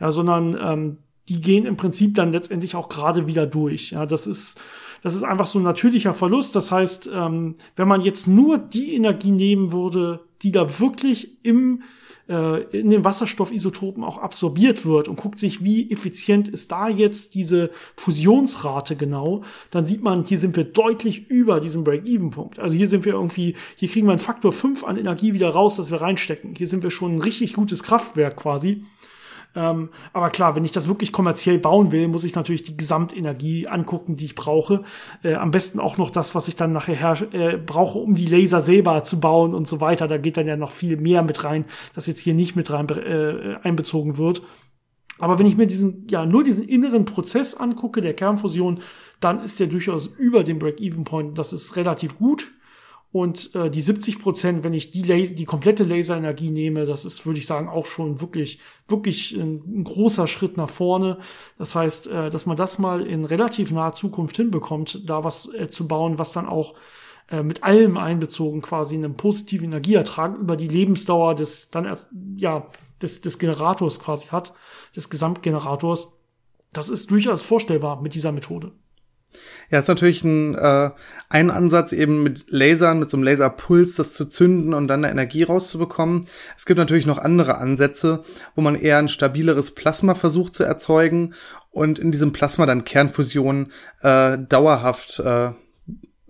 ja, 0.00 0.10
sondern 0.10 0.56
ähm, 0.60 0.98
die 1.28 1.40
gehen 1.40 1.66
im 1.66 1.76
Prinzip 1.76 2.14
dann 2.14 2.32
letztendlich 2.32 2.74
auch 2.74 2.88
gerade 2.88 3.26
wieder 3.26 3.46
durch. 3.46 3.90
Ja, 3.90 4.06
das 4.06 4.26
ist 4.26 4.60
das 5.06 5.14
ist 5.14 5.22
einfach 5.22 5.46
so 5.46 5.60
ein 5.60 5.62
natürlicher 5.62 6.14
Verlust. 6.14 6.56
Das 6.56 6.72
heißt, 6.72 7.08
ähm, 7.14 7.54
wenn 7.76 7.86
man 7.86 8.00
jetzt 8.00 8.26
nur 8.26 8.58
die 8.58 8.92
Energie 8.96 9.30
nehmen 9.30 9.70
würde, 9.70 10.18
die 10.42 10.50
da 10.50 10.80
wirklich 10.80 11.44
im 11.44 11.84
äh, 12.28 12.62
in 12.76 12.90
den 12.90 13.04
Wasserstoffisotopen 13.04 14.02
auch 14.02 14.18
absorbiert 14.18 14.84
wird 14.84 15.06
und 15.06 15.14
guckt 15.14 15.38
sich, 15.38 15.62
wie 15.62 15.92
effizient 15.92 16.48
ist 16.48 16.72
da 16.72 16.88
jetzt 16.88 17.36
diese 17.36 17.70
Fusionsrate 17.94 18.96
genau, 18.96 19.44
dann 19.70 19.86
sieht 19.86 20.02
man, 20.02 20.24
hier 20.24 20.40
sind 20.40 20.56
wir 20.56 20.64
deutlich 20.64 21.30
über 21.30 21.60
diesem 21.60 21.84
Break-Even-Punkt. 21.84 22.58
Also 22.58 22.74
hier 22.74 22.88
sind 22.88 23.04
wir 23.04 23.12
irgendwie, 23.12 23.54
hier 23.76 23.88
kriegen 23.88 24.08
wir 24.08 24.10
einen 24.10 24.18
Faktor 24.18 24.50
5 24.50 24.82
an 24.82 24.96
Energie 24.96 25.34
wieder 25.34 25.50
raus, 25.50 25.76
dass 25.76 25.92
wir 25.92 26.00
reinstecken. 26.00 26.56
Hier 26.56 26.66
sind 26.66 26.82
wir 26.82 26.90
schon 26.90 27.14
ein 27.14 27.22
richtig 27.22 27.52
gutes 27.52 27.84
Kraftwerk 27.84 28.34
quasi. 28.34 28.82
Ähm, 29.56 29.88
aber 30.12 30.28
klar, 30.28 30.54
wenn 30.54 30.64
ich 30.64 30.72
das 30.72 30.86
wirklich 30.86 31.12
kommerziell 31.12 31.58
bauen 31.58 31.90
will, 31.90 32.06
muss 32.08 32.24
ich 32.24 32.34
natürlich 32.34 32.62
die 32.62 32.76
Gesamtenergie 32.76 33.66
angucken, 33.66 34.14
die 34.14 34.26
ich 34.26 34.34
brauche. 34.34 34.84
Äh, 35.22 35.34
am 35.34 35.50
besten 35.50 35.80
auch 35.80 35.96
noch 35.96 36.10
das, 36.10 36.34
was 36.34 36.46
ich 36.46 36.56
dann 36.56 36.72
nachher 36.72 37.16
äh, 37.32 37.56
brauche, 37.56 37.98
um 37.98 38.14
die 38.14 38.26
Laser 38.26 38.60
selber 38.60 39.02
zu 39.02 39.18
bauen 39.18 39.54
und 39.54 39.66
so 39.66 39.80
weiter. 39.80 40.06
Da 40.06 40.18
geht 40.18 40.36
dann 40.36 40.46
ja 40.46 40.56
noch 40.56 40.70
viel 40.70 40.98
mehr 40.98 41.22
mit 41.22 41.42
rein, 41.42 41.64
das 41.94 42.06
jetzt 42.06 42.20
hier 42.20 42.34
nicht 42.34 42.54
mit 42.54 42.70
rein 42.70 42.86
äh, 42.90 43.56
einbezogen 43.62 44.18
wird. 44.18 44.42
Aber 45.18 45.38
wenn 45.38 45.46
ich 45.46 45.56
mir 45.56 45.66
diesen, 45.66 46.06
ja, 46.10 46.26
nur 46.26 46.44
diesen 46.44 46.68
inneren 46.68 47.06
Prozess 47.06 47.54
angucke, 47.54 48.02
der 48.02 48.12
Kernfusion, 48.12 48.80
dann 49.20 49.42
ist 49.42 49.58
der 49.58 49.68
durchaus 49.68 50.06
über 50.06 50.44
dem 50.44 50.58
Break-Even-Point. 50.58 51.38
Das 51.38 51.54
ist 51.54 51.76
relativ 51.76 52.18
gut. 52.18 52.48
Und 53.16 53.54
äh, 53.54 53.70
die 53.70 53.80
70 53.80 54.18
Prozent, 54.18 54.62
wenn 54.62 54.74
ich 54.74 54.90
die, 54.90 55.00
Laser, 55.00 55.34
die 55.34 55.46
komplette 55.46 55.84
Laserenergie 55.84 56.50
nehme, 56.50 56.84
das 56.84 57.06
ist, 57.06 57.24
würde 57.24 57.38
ich 57.38 57.46
sagen, 57.46 57.66
auch 57.66 57.86
schon 57.86 58.20
wirklich, 58.20 58.60
wirklich 58.88 59.34
ein, 59.34 59.62
ein 59.64 59.84
großer 59.84 60.26
Schritt 60.26 60.58
nach 60.58 60.68
vorne. 60.68 61.16
Das 61.56 61.74
heißt, 61.74 62.08
äh, 62.08 62.28
dass 62.28 62.44
man 62.44 62.58
das 62.58 62.78
mal 62.78 63.06
in 63.06 63.24
relativ 63.24 63.72
naher 63.72 63.94
Zukunft 63.94 64.36
hinbekommt, 64.36 65.08
da 65.08 65.24
was 65.24 65.50
äh, 65.54 65.70
zu 65.70 65.88
bauen, 65.88 66.18
was 66.18 66.34
dann 66.34 66.44
auch 66.46 66.74
äh, 67.30 67.42
mit 67.42 67.64
allem 67.64 67.96
einbezogen 67.96 68.60
quasi 68.60 68.96
einen 68.96 69.16
positiven 69.16 69.68
Energieertrag 69.70 70.36
über 70.36 70.54
die 70.54 70.68
Lebensdauer 70.68 71.34
des 71.36 71.70
dann 71.70 71.96
ja 72.36 72.66
des, 73.00 73.22
des 73.22 73.38
Generators 73.38 73.98
quasi 73.98 74.26
hat, 74.26 74.52
des 74.94 75.08
Gesamtgenerators. 75.08 76.20
Das 76.70 76.90
ist 76.90 77.10
durchaus 77.10 77.40
vorstellbar 77.42 78.02
mit 78.02 78.14
dieser 78.14 78.32
Methode. 78.32 78.72
Ja, 79.70 79.80
ist 79.80 79.88
natürlich 79.88 80.22
ein, 80.24 80.54
äh, 80.54 80.90
ein 81.28 81.50
Ansatz, 81.50 81.92
eben 81.92 82.22
mit 82.22 82.46
Lasern, 82.48 83.00
mit 83.00 83.10
so 83.10 83.16
einem 83.16 83.24
Laserpuls 83.24 83.96
das 83.96 84.14
zu 84.14 84.26
zünden 84.26 84.74
und 84.74 84.88
dann 84.88 85.04
eine 85.04 85.12
Energie 85.12 85.42
rauszubekommen. 85.42 86.26
Es 86.56 86.66
gibt 86.66 86.78
natürlich 86.78 87.06
noch 87.06 87.18
andere 87.18 87.58
Ansätze, 87.58 88.22
wo 88.54 88.62
man 88.62 88.76
eher 88.76 88.98
ein 88.98 89.08
stabileres 89.08 89.72
Plasma 89.72 90.14
versucht 90.14 90.54
zu 90.54 90.64
erzeugen 90.64 91.34
und 91.70 91.98
in 91.98 92.12
diesem 92.12 92.32
Plasma 92.32 92.64
dann 92.66 92.84
Kernfusion 92.84 93.72
äh, 94.02 94.38
dauerhaft 94.38 95.18
äh, 95.18 95.50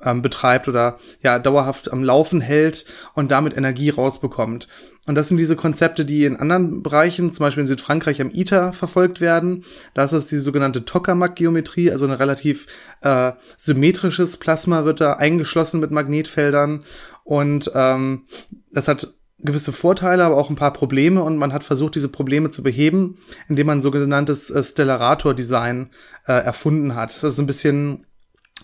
ähm, 0.03 0.23
betreibt 0.23 0.69
oder 0.69 0.99
ja 1.23 1.39
dauerhaft 1.39 1.93
am 1.93 2.05
Laufen 2.05 2.41
hält 2.41 2.85
und 3.15 3.31
damit 3.31 3.57
Energie 3.57 3.91
rausbekommt. 3.91 4.69
Und 5.07 5.15
das 5.15 5.29
sind 5.29 5.37
diese 5.37 5.55
Konzepte, 5.55 6.05
die 6.05 6.25
in 6.25 6.37
anderen 6.37 6.83
Bereichen, 6.83 7.33
zum 7.33 7.45
Beispiel 7.45 7.63
in 7.63 7.69
Südfrankreich 7.69 8.21
am 8.21 8.31
ITER, 8.31 8.73
verfolgt 8.73 9.21
werden. 9.21 9.65
Da 9.95 10.05
ist 10.05 10.33
die 10.33 10.39
sogenannte 10.39 10.85
Tokamak-Geometrie, 10.85 11.93
also 11.93 12.07
ein 12.07 12.13
relativ 12.13 12.67
äh, 13.03 13.33
symmetrisches 13.57 14.37
Plasma 14.37 14.85
wird 14.85 15.01
da 15.01 15.15
eingeschlossen 15.15 15.81
mit 15.81 15.93
Magnetfeldern. 15.93 16.83
Und 17.23 17.71
ähm, 17.75 18.25
das 18.73 18.89
hat 18.89 19.15
gewisse 19.39 19.73
Vorteile, 19.73 20.25
aber 20.25 20.37
auch 20.37 20.51
ein 20.51 20.57
paar 20.57 20.73
Probleme 20.73 21.23
und 21.23 21.37
man 21.37 21.53
hat 21.53 21.63
versucht, 21.63 21.95
diese 21.95 22.09
Probleme 22.09 22.51
zu 22.51 22.63
beheben, 22.63 23.19
indem 23.49 23.67
man 23.67 23.83
sogenanntes 23.83 24.51
äh, 24.51 24.63
Stellarator-Design 24.63 25.91
äh, 26.27 26.33
erfunden 26.33 26.95
hat. 26.95 27.11
Das 27.11 27.23
ist 27.23 27.39
ein 27.39 27.47
bisschen 27.47 28.07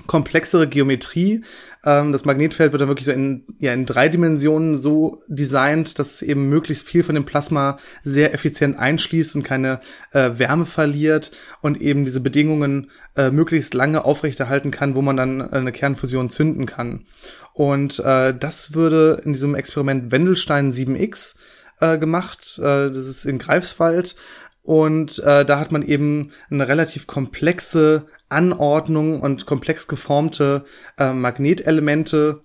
komplexere 0.07 0.69
Geometrie. 0.69 1.43
Ähm, 1.85 2.13
das 2.13 2.25
Magnetfeld 2.25 2.73
wird 2.73 2.81
dann 2.81 2.89
wirklich 2.89 3.07
so 3.07 3.13
in, 3.13 3.45
ja, 3.59 3.73
in 3.73 3.87
drei 3.87 4.09
Dimensionen 4.09 4.77
so 4.77 5.23
designt, 5.29 5.99
dass 5.99 6.15
es 6.15 6.23
eben 6.23 6.49
möglichst 6.49 6.89
viel 6.89 7.03
von 7.03 7.15
dem 7.15 7.25
Plasma 7.25 7.79
sehr 8.03 8.35
effizient 8.35 8.79
einschließt 8.79 9.37
und 9.37 9.43
keine 9.43 9.81
äh, 10.13 10.31
Wärme 10.35 10.67
verliert 10.67 11.33
und 11.61 11.81
eben 11.81 12.05
diese 12.05 12.21
Bedingungen 12.21 12.91
äh, 13.17 13.31
möglichst 13.31 13.75
lange 13.75 14.05
aufrechterhalten 14.05 14.71
kann, 14.71 14.95
wo 14.95 15.03
man 15.03 15.17
dann 15.17 15.41
eine 15.41 15.73
Kernfusion 15.73 16.31
zünden 16.31 16.67
kann. 16.67 17.05
Und 17.53 18.01
äh, 18.01 18.35
das 18.35 18.75
würde 18.75 19.21
in 19.25 19.35
diesem 19.35 19.55
Experiment 19.55 20.11
Wendelstein 20.11 20.73
7X 20.73 21.37
äh, 21.81 21.99
gemacht. 21.99 22.59
Äh, 22.59 22.89
das 22.89 23.09
ist 23.09 23.25
in 23.25 23.39
Greifswald. 23.39 24.17
Und 24.63 25.19
äh, 25.21 25.45
da 25.45 25.59
hat 25.59 25.73
man 25.73 25.83
eben 25.83 26.33
eine 26.51 26.69
relativ 26.69 27.07
komplexe 27.07 28.07
Anordnung 28.29 29.21
und 29.21 29.45
komplex 29.47 29.89
geformte 29.89 30.65
äh, 30.99 31.13
Magnetelemente 31.13 32.43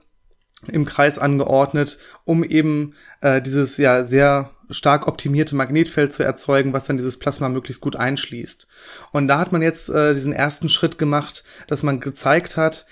im 0.68 0.86
Kreis 0.86 1.20
angeordnet, 1.20 2.00
um 2.26 2.44
eben 2.44 2.96
äh, 3.22 3.42
dieses 3.42 3.78
ja 3.78 4.04
sehr 4.04 4.52
stark 4.70 5.08
optimierte 5.08 5.56
Magnetfeld 5.56 6.12
zu 6.12 6.24
erzeugen, 6.24 6.74
was 6.74 6.86
dann 6.86 6.98
dieses 6.98 7.20
Plasma 7.20 7.50
möglichst 7.50 7.82
gut 7.82 7.96
einschließt. 7.96 8.68
Und 9.12 9.28
da 9.28 9.40
hat 9.40 9.52
man 9.52 9.62
jetzt 9.62 9.90
äh, 9.90 10.14
diesen 10.14 10.34
ersten 10.34 10.70
Schritt 10.70 10.98
gemacht, 10.98 11.44
dass 11.68 11.84
man 11.84 12.00
gezeigt 12.00 12.58
hat, 12.58 12.86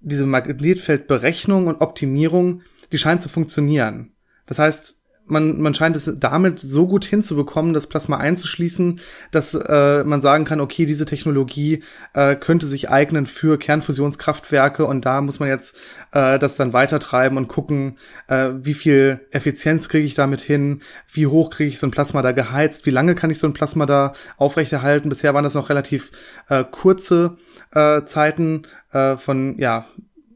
diese 0.00 0.26
Magnetfeldberechnung 0.26 1.68
und 1.68 1.80
Optimierung, 1.80 2.62
die 2.90 2.98
scheint 2.98 3.22
zu 3.22 3.28
funktionieren. 3.28 4.14
Das 4.46 4.58
heißt, 4.58 4.98
man, 5.26 5.60
man 5.60 5.74
scheint 5.74 5.96
es 5.96 6.12
damit 6.18 6.58
so 6.60 6.86
gut 6.86 7.04
hinzubekommen, 7.04 7.74
das 7.74 7.86
Plasma 7.86 8.16
einzuschließen, 8.18 9.00
dass 9.30 9.54
äh, 9.54 10.04
man 10.04 10.20
sagen 10.20 10.44
kann, 10.44 10.60
okay, 10.60 10.86
diese 10.86 11.04
Technologie 11.04 11.82
äh, 12.14 12.34
könnte 12.34 12.66
sich 12.66 12.90
eignen 12.90 13.26
für 13.26 13.58
Kernfusionskraftwerke 13.58 14.84
und 14.84 15.04
da 15.04 15.20
muss 15.20 15.40
man 15.40 15.48
jetzt 15.48 15.76
äh, 16.12 16.38
das 16.38 16.56
dann 16.56 16.72
weitertreiben 16.72 17.38
und 17.38 17.48
gucken, 17.48 17.98
äh, 18.28 18.48
wie 18.54 18.74
viel 18.74 19.20
Effizienz 19.30 19.88
kriege 19.88 20.06
ich 20.06 20.14
damit 20.14 20.40
hin, 20.40 20.82
wie 21.12 21.26
hoch 21.26 21.50
kriege 21.50 21.68
ich 21.68 21.78
so 21.78 21.86
ein 21.86 21.92
Plasma 21.92 22.22
da 22.22 22.32
geheizt, 22.32 22.86
wie 22.86 22.90
lange 22.90 23.14
kann 23.14 23.30
ich 23.30 23.38
so 23.38 23.46
ein 23.46 23.54
Plasma 23.54 23.86
da 23.86 24.12
aufrechterhalten. 24.36 25.08
Bisher 25.08 25.34
waren 25.34 25.44
das 25.44 25.54
noch 25.54 25.70
relativ 25.70 26.10
äh, 26.48 26.64
kurze 26.64 27.36
äh, 27.74 28.04
Zeiten 28.04 28.62
äh, 28.92 29.16
von 29.16 29.58
ja 29.58 29.86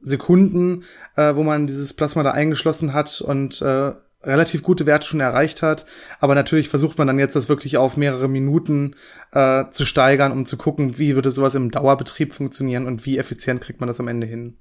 Sekunden, 0.03 0.85
äh, 1.17 1.35
wo 1.35 1.43
man 1.43 1.67
dieses 1.67 1.93
Plasma 1.93 2.23
da 2.23 2.31
eingeschlossen 2.31 2.93
hat 2.93 3.21
und 3.21 3.61
äh, 3.61 3.93
relativ 4.27 4.63
gute 4.63 4.87
Werte 4.87 5.07
schon 5.07 5.21
erreicht 5.21 5.63
hat. 5.63 5.87
Aber 6.21 6.35
natürlich 6.35 6.69
versucht 6.69 6.99
man 6.99 7.07
dann 7.07 7.19
jetzt 7.19 7.37
das 7.37 7.49
wirklich 7.49 7.77
auf 7.77 7.97
mehrere 7.97 8.29
Minuten 8.29 8.97
äh, 9.33 9.65
zu 9.71 9.85
steigern, 9.85 10.33
um 10.33 10.47
zu 10.47 10.57
gucken, 10.57 10.99
wie 10.99 11.15
würde 11.15 11.31
sowas 11.31 11.55
im 11.55 11.71
Dauerbetrieb 11.71 12.35
funktionieren 12.35 12.87
und 12.87 13.07
wie 13.07 13.19
effizient 13.19 13.61
kriegt 13.61 13.81
man 13.81 13.87
das 13.87 14.01
am 14.01 14.09
Ende 14.09 14.27
hin. 14.27 14.57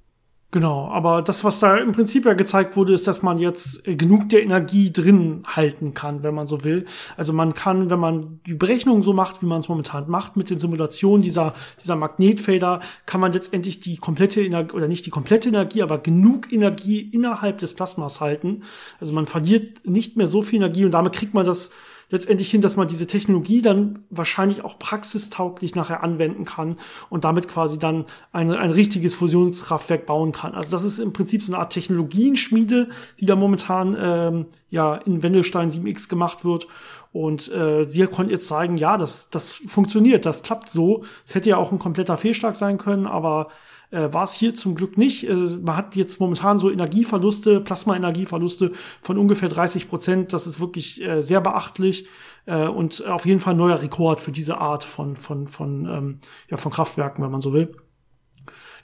Genau, 0.52 0.88
aber 0.88 1.22
das, 1.22 1.42
was 1.42 1.58
da 1.58 1.76
im 1.76 1.90
Prinzip 1.90 2.24
ja 2.24 2.32
gezeigt 2.34 2.76
wurde, 2.76 2.94
ist, 2.94 3.08
dass 3.08 3.20
man 3.20 3.38
jetzt 3.38 3.86
äh, 3.88 3.96
genug 3.96 4.28
der 4.28 4.44
Energie 4.44 4.92
drin 4.92 5.42
halten 5.44 5.92
kann, 5.92 6.22
wenn 6.22 6.34
man 6.34 6.46
so 6.46 6.62
will. 6.62 6.86
Also 7.16 7.32
man 7.32 7.52
kann, 7.52 7.90
wenn 7.90 7.98
man 7.98 8.40
die 8.46 8.54
Berechnung 8.54 9.02
so 9.02 9.12
macht, 9.12 9.42
wie 9.42 9.46
man 9.46 9.58
es 9.58 9.68
momentan 9.68 10.08
macht, 10.08 10.36
mit 10.36 10.48
den 10.48 10.60
Simulationen 10.60 11.20
dieser, 11.20 11.54
dieser 11.82 11.96
Magnetfelder, 11.96 12.80
kann 13.06 13.20
man 13.20 13.32
letztendlich 13.32 13.80
die 13.80 13.96
komplette 13.96 14.40
Energie, 14.40 14.72
oder 14.74 14.86
nicht 14.86 15.04
die 15.04 15.10
komplette 15.10 15.48
Energie, 15.48 15.82
aber 15.82 15.98
genug 15.98 16.52
Energie 16.52 17.00
innerhalb 17.00 17.58
des 17.58 17.74
Plasmas 17.74 18.20
halten. 18.20 18.62
Also 19.00 19.12
man 19.12 19.26
verliert 19.26 19.84
nicht 19.84 20.16
mehr 20.16 20.28
so 20.28 20.42
viel 20.42 20.58
Energie 20.58 20.84
und 20.84 20.92
damit 20.92 21.12
kriegt 21.12 21.34
man 21.34 21.44
das 21.44 21.70
letztendlich 22.10 22.50
hin, 22.50 22.60
dass 22.60 22.76
man 22.76 22.88
diese 22.88 23.06
Technologie 23.06 23.62
dann 23.62 24.00
wahrscheinlich 24.10 24.64
auch 24.64 24.78
praxistauglich 24.78 25.74
nachher 25.74 26.02
anwenden 26.02 26.44
kann 26.44 26.76
und 27.10 27.24
damit 27.24 27.48
quasi 27.48 27.78
dann 27.78 28.04
ein, 28.32 28.50
ein 28.50 28.70
richtiges 28.70 29.14
Fusionskraftwerk 29.14 30.06
bauen 30.06 30.32
kann. 30.32 30.54
Also 30.54 30.70
das 30.70 30.84
ist 30.84 30.98
im 30.98 31.12
Prinzip 31.12 31.42
so 31.42 31.52
eine 31.52 31.60
Art 31.60 31.72
Technologienschmiede, 31.72 32.88
die 33.20 33.26
da 33.26 33.34
momentan 33.34 33.96
ähm, 33.98 34.46
ja 34.70 34.94
in 34.94 35.22
Wendelstein 35.22 35.70
7X 35.70 36.08
gemacht 36.08 36.44
wird. 36.44 36.68
Und 37.12 37.50
äh, 37.50 37.84
sie 37.84 38.06
konnten 38.06 38.30
jetzt 38.30 38.46
zeigen, 38.46 38.76
ja, 38.76 38.98
das, 38.98 39.30
das 39.30 39.48
funktioniert, 39.48 40.26
das 40.26 40.42
klappt 40.42 40.68
so. 40.68 41.04
Es 41.26 41.34
hätte 41.34 41.48
ja 41.48 41.56
auch 41.56 41.72
ein 41.72 41.78
kompletter 41.78 42.18
Fehlschlag 42.18 42.56
sein 42.56 42.78
können, 42.78 43.06
aber 43.06 43.48
äh, 43.90 44.12
war 44.12 44.24
es 44.24 44.34
hier 44.34 44.54
zum 44.54 44.74
Glück 44.74 44.98
nicht. 44.98 45.28
Äh, 45.28 45.34
man 45.34 45.76
hat 45.76 45.96
jetzt 45.96 46.20
momentan 46.20 46.58
so 46.58 46.70
Energieverluste, 46.70 47.60
Plasma-Energieverluste 47.60 48.72
von 49.02 49.18
ungefähr 49.18 49.48
30 49.48 49.88
Prozent. 49.88 50.32
Das 50.32 50.46
ist 50.46 50.60
wirklich 50.60 51.02
äh, 51.02 51.22
sehr 51.22 51.40
beachtlich 51.40 52.08
äh, 52.46 52.66
und 52.66 53.04
auf 53.06 53.26
jeden 53.26 53.40
Fall 53.40 53.54
ein 53.54 53.58
neuer 53.58 53.80
Rekord 53.80 54.20
für 54.20 54.32
diese 54.32 54.58
Art 54.58 54.84
von, 54.84 55.16
von, 55.16 55.48
von, 55.48 55.86
ähm, 55.86 56.18
ja, 56.50 56.56
von 56.56 56.72
Kraftwerken, 56.72 57.22
wenn 57.24 57.30
man 57.30 57.40
so 57.40 57.52
will. 57.52 57.76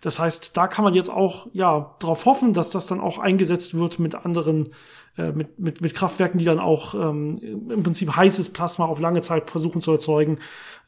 Das 0.02 0.18
heißt, 0.18 0.56
da 0.56 0.66
kann 0.66 0.85
man 0.85 0.94
jetzt 0.94 1.11
auch 1.11 1.47
ja 1.52 1.94
darauf 2.00 2.26
hoffen, 2.26 2.52
dass 2.52 2.71
das 2.71 2.87
dann 2.87 3.00
auch 3.00 3.18
eingesetzt 3.18 3.75
wird 3.75 3.99
mit 3.99 4.14
anderen 4.14 4.68
äh, 5.16 5.30
mit, 5.30 5.59
mit, 5.59 5.80
mit 5.82 5.94
Kraftwerken, 5.94 6.38
die 6.38 6.44
dann 6.44 6.59
auch 6.59 6.94
ähm, 6.94 7.35
im 7.42 7.82
Prinzip 7.82 8.16
heißes 8.16 8.49
Plasma 8.49 8.87
auf 8.87 8.99
lange 8.99 9.21
Zeit 9.21 9.50
versuchen 9.50 9.82
zu 9.82 9.92
erzeugen 9.92 10.38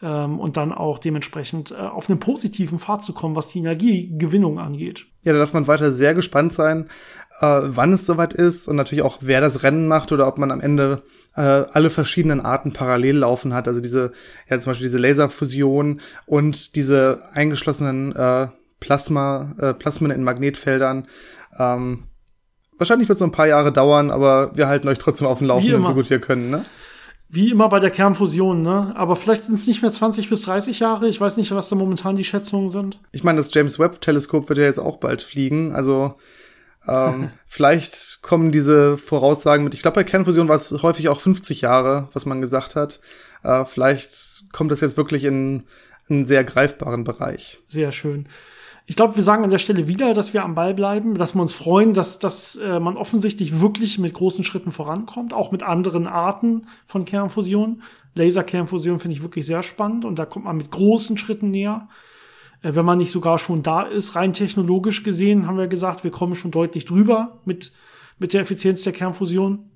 ähm, 0.03 0.41
und 0.41 0.57
dann 0.57 0.73
auch 0.73 0.99
dementsprechend 0.99 1.73
äh, 1.73 1.75
auf 1.75 2.09
einen 2.09 2.21
positiven 2.21 2.79
Pfad 2.79 3.05
zu 3.05 3.13
kommen, 3.13 3.37
was 3.37 3.49
die 3.49 3.59
Energiegewinnung 3.59 4.59
angeht. 4.59 5.05
Ja, 5.25 5.35
da 5.35 5.41
darf 5.41 5.53
man 5.53 5.67
weiter 5.67 5.93
sehr 5.93 6.15
gespannt 6.15 6.55
sein, 6.55 6.89
äh, 7.41 7.61
wann 7.65 7.93
es 7.93 8.07
soweit 8.07 8.33
ist 8.33 8.67
und 8.67 8.77
natürlich 8.77 9.05
auch, 9.05 9.19
wer 9.21 9.43
das 9.43 9.63
Rennen 9.63 9.89
macht 9.89 10.11
oder 10.11 10.27
ob 10.27 10.39
man 10.39 10.51
am 10.51 10.63
Ende 10.63 11.03
äh, 11.37 11.43
alle 11.43 11.91
verschiedenen 11.91 12.41
Arten 12.41 12.73
parallel 12.73 13.19
laufen 13.19 13.53
hat. 13.53 13.69
Also 13.69 13.81
diese, 13.81 14.13
ja 14.49 14.59
zum 14.59 14.71
Beispiel 14.71 14.87
diese 14.87 14.99
Laserfusion 14.99 16.01
und 16.25 16.77
diese 16.77 17.29
eingeschlossenen 17.33 18.17
äh, 18.17 18.49
Plasma, 18.85 19.55
äh, 19.59 19.73
Plasmen 19.73 20.11
in 20.11 20.23
Magnetfeldern. 20.23 21.07
Ähm, 21.59 22.05
wahrscheinlich 22.77 23.09
wird 23.09 23.17
es 23.17 23.21
so 23.21 23.25
ein 23.25 23.33
paar 23.33 23.47
Jahre 23.47 23.73
dauern, 23.73 24.11
aber 24.11 24.55
wir 24.55 24.69
halten 24.69 24.89
euch 24.89 24.99
trotzdem 24.99 25.27
auf 25.27 25.39
dem 25.39 25.47
Laufenden, 25.47 25.87
so 25.87 25.95
gut 25.95 26.11
wir 26.11 26.21
können, 26.21 26.51
ne? 26.51 26.67
Wie 27.31 27.51
immer 27.51 27.71
bei 27.71 27.81
der 27.81 27.91
Kernfusion, 27.91 28.61
ne? 28.61 28.93
Aber 28.95 29.17
vielleicht 29.17 29.45
sind 29.45 29.55
es 29.55 29.67
nicht 29.67 29.81
mehr 29.81 29.91
20 29.91 30.29
bis 30.29 30.43
30 30.43 30.81
Jahre. 30.81 31.09
Ich 31.09 31.19
weiß 31.19 31.39
nicht, 31.39 31.51
was 31.53 31.71
da 31.71 31.77
momentan 31.77 32.15
die 32.15 32.25
Schätzungen 32.25 32.69
sind. 32.69 33.01
Ich 33.11 33.25
meine, 33.25 33.39
das 33.39 33.53
James 33.55 33.79
Webb-Teleskop 33.79 34.51
wird 34.51 34.59
ja 34.59 34.67
jetzt 34.67 34.79
auch 34.79 34.99
bald 34.99 35.23
fliegen. 35.23 35.73
Also 35.73 36.17
ähm, 36.87 37.31
vielleicht 37.47 38.19
kommen 38.21 38.53
diese 38.53 38.99
Voraussagen 38.99 39.65
mit. 39.65 39.73
Ich 39.73 39.81
glaube, 39.81 39.95
bei 39.95 40.05
Kernfusion 40.05 40.49
war 40.49 40.57
es 40.57 40.71
häufig 40.83 41.09
auch 41.09 41.23
50 41.23 41.63
Jahre, 41.63 42.11
was 42.13 42.27
man 42.27 42.43
gesagt 42.43 42.77
hat. 42.77 43.01
Äh, 43.43 43.65
vielleicht 43.65 44.45
kommt 44.53 44.71
das 44.71 44.83
jetzt 44.83 44.99
wirklich 44.99 45.25
in 45.25 45.65
einen 46.11 46.27
sehr 46.27 46.45
greifbaren 46.45 47.05
Bereich. 47.05 47.59
Sehr 47.67 47.93
schön. 47.93 48.29
Ich 48.87 48.97
glaube, 48.97 49.17
wir 49.17 49.23
sagen 49.23 49.45
an 49.45 49.51
der 49.51 49.59
Stelle 49.59 49.89
wieder, 49.89 50.13
dass 50.13 50.35
wir 50.35 50.45
am 50.45 50.55
Ball 50.55 50.75
bleiben, 50.75 51.15
dass 51.15 51.35
wir 51.35 51.41
uns 51.41 51.55
freuen, 51.55 51.95
dass, 51.95 52.19
dass 52.19 52.57
äh, 52.57 52.79
man 52.79 52.99
offensichtlich 52.99 53.61
wirklich 53.61 53.99
mit 53.99 54.13
großen 54.13 54.45
Schritten 54.45 54.73
vorankommt, 54.73 55.33
auch 55.33 55.53
mit 55.53 55.63
anderen 55.63 56.07
Arten 56.07 56.67
von 56.87 57.07
Kernfusion. 57.07 57.83
Laserkernfusion 58.15 59.01
finde 59.01 59.17
ich 59.17 59.23
wirklich 59.23 59.47
sehr 59.47 59.63
spannend 59.63 60.05
und 60.05 60.19
da 60.19 60.27
kommt 60.27 60.45
man 60.45 60.59
mit 60.59 60.71
großen 60.71 61.17
Schritten 61.17 61.51
näher. 61.51 61.89
Äh, 62.61 62.75
wenn 62.75 62.85
man 62.85 62.99
nicht 62.99 63.11
sogar 63.11 63.39
schon 63.39 63.63
da 63.63 63.83
ist, 63.83 64.17
rein 64.17 64.35
technologisch 64.35 65.03
gesehen, 65.03 65.47
haben 65.47 65.57
wir 65.57 65.67
gesagt, 65.67 66.05
wir 66.05 66.11
kommen 66.11 66.35
schon 66.35 66.51
deutlich 66.51 66.85
drüber 66.85 67.41
mit, 67.47 67.73
mit 68.19 68.35
der 68.35 68.43
Effizienz 68.43 68.83
der 68.83 68.93
Kernfusion. 68.93 69.71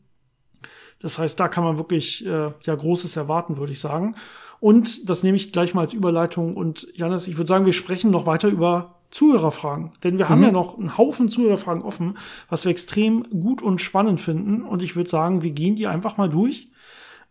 Das 0.99 1.19
heißt, 1.19 1.41
da 1.41 1.49
kann 1.49 1.65
man 1.65 1.79
wirklich 1.79 2.27
äh, 2.27 2.51
ja 2.63 2.75
Großes 2.75 3.17
erwarten, 3.17 3.57
würde 3.57 3.73
ich 3.73 3.81
sagen. 3.81 4.17
Und 4.61 5.09
das 5.09 5.23
nehme 5.23 5.37
ich 5.37 5.51
gleich 5.51 5.73
mal 5.73 5.83
als 5.83 5.95
Überleitung. 5.95 6.57
Und 6.57 6.89
Janis, 6.93 7.27
ich 7.27 7.39
würde 7.39 7.49
sagen, 7.49 7.65
wir 7.65 7.73
sprechen 7.73 8.11
noch 8.11 8.27
weiter 8.27 8.49
über 8.49 8.98
Zuhörerfragen. 9.11 9.93
Denn 10.05 10.19
wir 10.19 10.27
mhm. 10.27 10.29
haben 10.29 10.43
ja 10.43 10.53
noch 10.53 10.79
einen 10.79 10.99
Haufen 10.99 11.29
Zuhörerfragen 11.29 11.83
offen, 11.83 12.19
was 12.49 12.65
wir 12.65 12.71
extrem 12.71 13.25
gut 13.41 13.63
und 13.63 13.81
spannend 13.81 14.21
finden. 14.21 14.63
Und 14.63 14.83
ich 14.83 14.97
würde 14.97 15.11
sagen, 15.11 15.43
wir 15.43 15.51
gehen 15.51 15.77
die 15.77 15.87
einfach 15.87 16.17
mal 16.17 16.29
durch. 16.29 16.69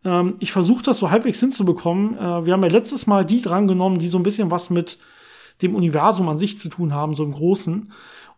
Ähm, 0.04 0.36
ich 0.40 0.52
versuche 0.52 0.84
das 0.84 0.98
so 0.98 1.12
halbwegs 1.12 1.40
hinzubekommen. 1.40 2.18
Äh, 2.18 2.46
wir 2.46 2.54
haben 2.54 2.64
ja 2.64 2.70
letztes 2.70 3.08
Mal 3.08 3.26
die 3.26 3.42
drangenommen, 3.42 4.00
die 4.00 4.08
so 4.08 4.18
ein 4.18 4.24
bisschen 4.24 4.52
was 4.52 4.70
mit 4.70 4.98
dem 5.62 5.76
Universum 5.76 6.30
an 6.30 6.38
sich 6.38 6.60
zu 6.60 6.70
tun 6.70 6.94
haben, 6.94 7.14
so 7.14 7.24
im 7.24 7.32
Großen. 7.32 7.92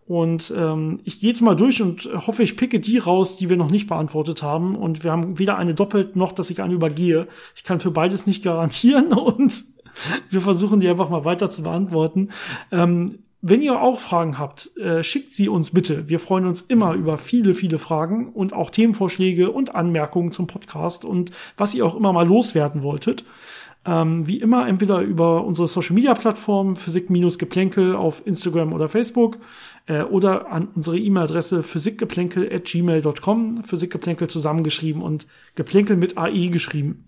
Und 0.09 0.51
ähm, 0.57 1.01
ich 1.03 1.19
gehe 1.19 1.29
jetzt 1.29 1.41
mal 1.41 1.55
durch 1.55 1.83
und 1.83 2.09
hoffe, 2.25 2.41
ich 2.41 2.57
picke 2.57 2.79
die 2.79 2.97
raus, 2.97 3.37
die 3.37 3.47
wir 3.47 3.57
noch 3.57 3.69
nicht 3.69 3.87
beantwortet 3.87 4.41
haben. 4.41 4.75
Und 4.75 5.03
wir 5.03 5.11
haben 5.11 5.37
weder 5.37 5.55
eine 5.57 5.75
doppelt 5.75 6.15
noch, 6.15 6.31
dass 6.31 6.49
ich 6.49 6.63
eine 6.63 6.73
übergehe. 6.73 7.27
Ich 7.55 7.63
kann 7.63 7.79
für 7.79 7.91
beides 7.91 8.25
nicht 8.25 8.43
garantieren 8.43 9.13
und 9.13 9.63
wir 10.31 10.41
versuchen 10.41 10.79
die 10.79 10.89
einfach 10.89 11.09
mal 11.09 11.25
weiter 11.25 11.51
zu 11.51 11.61
beantworten. 11.61 12.29
Ähm, 12.71 13.19
wenn 13.41 13.61
ihr 13.61 13.81
auch 13.81 13.99
Fragen 13.99 14.37
habt, 14.37 14.75
äh, 14.77 15.01
schickt 15.01 15.33
sie 15.33 15.47
uns 15.47 15.71
bitte. 15.71 16.09
Wir 16.09 16.19
freuen 16.19 16.45
uns 16.45 16.61
immer 16.61 16.93
über 16.93 17.17
viele, 17.17 17.53
viele 17.53 17.79
Fragen 17.79 18.33
und 18.33 18.53
auch 18.53 18.69
Themenvorschläge 18.69 19.51
und 19.51 19.75
Anmerkungen 19.75 20.31
zum 20.31 20.47
Podcast 20.47 21.05
und 21.05 21.31
was 21.55 21.73
ihr 21.73 21.85
auch 21.85 21.95
immer 21.95 22.11
mal 22.11 22.27
loswerden 22.27 22.83
wolltet. 22.83 23.23
Ähm, 23.85 24.27
wie 24.27 24.41
immer 24.41 24.67
entweder 24.67 24.99
über 24.99 25.45
unsere 25.45 25.69
Social 25.69 25.95
Media 25.95 26.13
Plattform 26.13 26.75
Physik-Geplänkel 26.75 27.95
auf 27.95 28.27
Instagram 28.27 28.73
oder 28.73 28.89
Facebook 28.89 29.37
äh, 29.85 30.01
oder 30.03 30.51
an 30.51 30.67
unsere 30.75 30.97
E-Mail-Adresse 30.97 31.63
physikgeplänkel 31.63 32.53
at 32.53 32.65
gmail.com. 32.65 33.63
Physikgeplänkel 33.63 34.27
zusammengeschrieben 34.27 35.01
und 35.01 35.27
Geplänkel 35.55 35.95
mit 35.95 36.17
AE 36.17 36.49
geschrieben. 36.49 37.07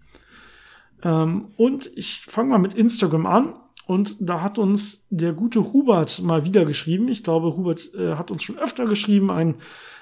Ähm, 1.03 1.47
und 1.57 1.91
ich 1.95 2.21
fange 2.21 2.50
mal 2.50 2.57
mit 2.57 2.73
Instagram 2.73 3.25
an. 3.25 3.53
Und 3.91 4.15
da 4.21 4.41
hat 4.41 4.57
uns 4.57 5.05
der 5.10 5.33
gute 5.33 5.74
Hubert 5.74 6.21
mal 6.21 6.45
wieder 6.45 6.63
geschrieben. 6.63 7.10
Ich 7.10 7.25
glaube, 7.25 7.57
Hubert 7.57 7.93
äh, 7.93 8.15
hat 8.15 8.31
uns 8.31 8.41
schon 8.41 8.57
öfter 8.57 8.86
geschrieben. 8.86 9.29
Ein, 9.29 9.55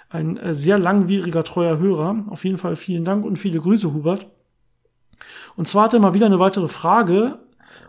ein 0.10 0.38
äh, 0.38 0.54
sehr 0.54 0.78
langwieriger, 0.78 1.44
treuer 1.44 1.80
Hörer. 1.80 2.24
Auf 2.30 2.46
jeden 2.46 2.58
Fall 2.58 2.76
vielen 2.76 3.04
Dank 3.04 3.26
und 3.26 3.38
viele 3.38 3.60
Grüße, 3.60 3.92
Hubert. 3.92 4.28
Und 5.56 5.68
zwar 5.68 5.86
hat 5.86 5.96
er 5.96 6.02
mal 6.02 6.14
wieder 6.14 6.28
eine 6.28 6.38
weitere 6.38 6.68
Frage. 6.68 7.40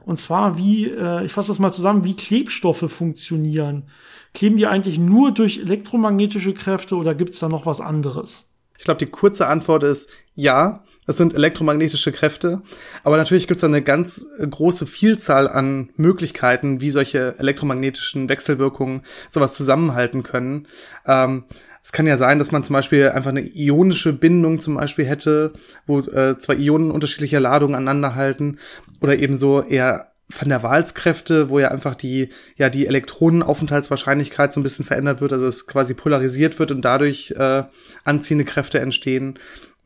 Und 0.07 0.17
zwar, 0.17 0.57
wie, 0.57 0.87
äh, 0.87 1.27
ich 1.27 1.35
fasse 1.35 1.49
das 1.49 1.59
mal 1.59 1.71
zusammen, 1.71 2.03
wie 2.03 2.17
Klebstoffe 2.17 2.91
funktionieren. 2.91 3.91
Kleben 4.33 4.57
die 4.57 4.67
eigentlich 4.67 4.99
nur 4.99 5.33
durch 5.33 5.59
elektromagnetische 5.59 6.55
Kräfte 6.55 6.97
oder 6.97 7.15
gibt 7.15 7.35
es 7.35 7.41
da 7.41 7.51
noch 7.51 7.67
was 7.67 7.83
anderes? 7.83 8.57
Ich 8.79 8.85
glaube, 8.85 9.05
die 9.05 9.11
kurze 9.11 9.49
Antwort 9.49 9.83
ist 9.83 10.09
ja. 10.35 10.83
Es 11.11 11.17
sind 11.17 11.35
elektromagnetische 11.35 12.13
Kräfte. 12.13 12.63
Aber 13.03 13.17
natürlich 13.17 13.49
gibt 13.49 13.59
es 13.59 13.65
eine 13.65 13.83
ganz 13.83 14.27
große 14.49 14.87
Vielzahl 14.87 15.49
an 15.49 15.91
Möglichkeiten, 15.97 16.81
wie 16.81 16.93
solche 16.93 17.35
elektromagnetischen 17.39 18.29
Wechselwirkungen 18.29 19.03
sowas 19.29 19.55
zusammenhalten 19.55 20.23
können. 20.23 20.69
Ähm, 21.07 21.45
es 21.83 21.91
kann 21.91 22.07
ja 22.07 22.17
sein, 22.17 22.39
dass 22.39 22.53
man 22.53 22.63
zum 22.63 22.75
Beispiel 22.75 23.09
einfach 23.09 23.31
eine 23.31 23.41
ionische 23.41 24.13
Bindung 24.13 24.61
zum 24.61 24.77
Beispiel 24.77 25.05
hätte, 25.05 25.53
wo 25.85 25.99
äh, 25.99 26.39
zwei 26.39 26.55
Ionen 26.55 26.93
unterschiedlicher 26.93 27.41
Ladungen 27.41 27.75
aneinanderhalten 27.75 28.61
oder 29.01 29.17
ebenso 29.17 29.63
eher 29.63 30.13
Van 30.29 30.49
der 30.49 30.63
Wahlskräfte, 30.63 31.51
wo 31.51 31.59
ja 31.59 31.73
einfach 31.73 31.97
die, 31.97 32.29
ja, 32.57 32.71
die 32.71 32.87
Elektronenaufenthaltswahrscheinlichkeit 32.87 34.53
so 34.53 34.61
ein 34.61 34.63
bisschen 34.63 34.85
verändert 34.85 35.21
wird, 35.21 35.33
also 35.33 35.47
es 35.47 35.67
quasi 35.67 35.95
polarisiert 35.95 36.59
wird 36.61 36.71
und 36.71 36.85
dadurch 36.85 37.33
äh, 37.37 37.65
anziehende 38.05 38.45
Kräfte 38.45 38.79
entstehen. 38.79 39.39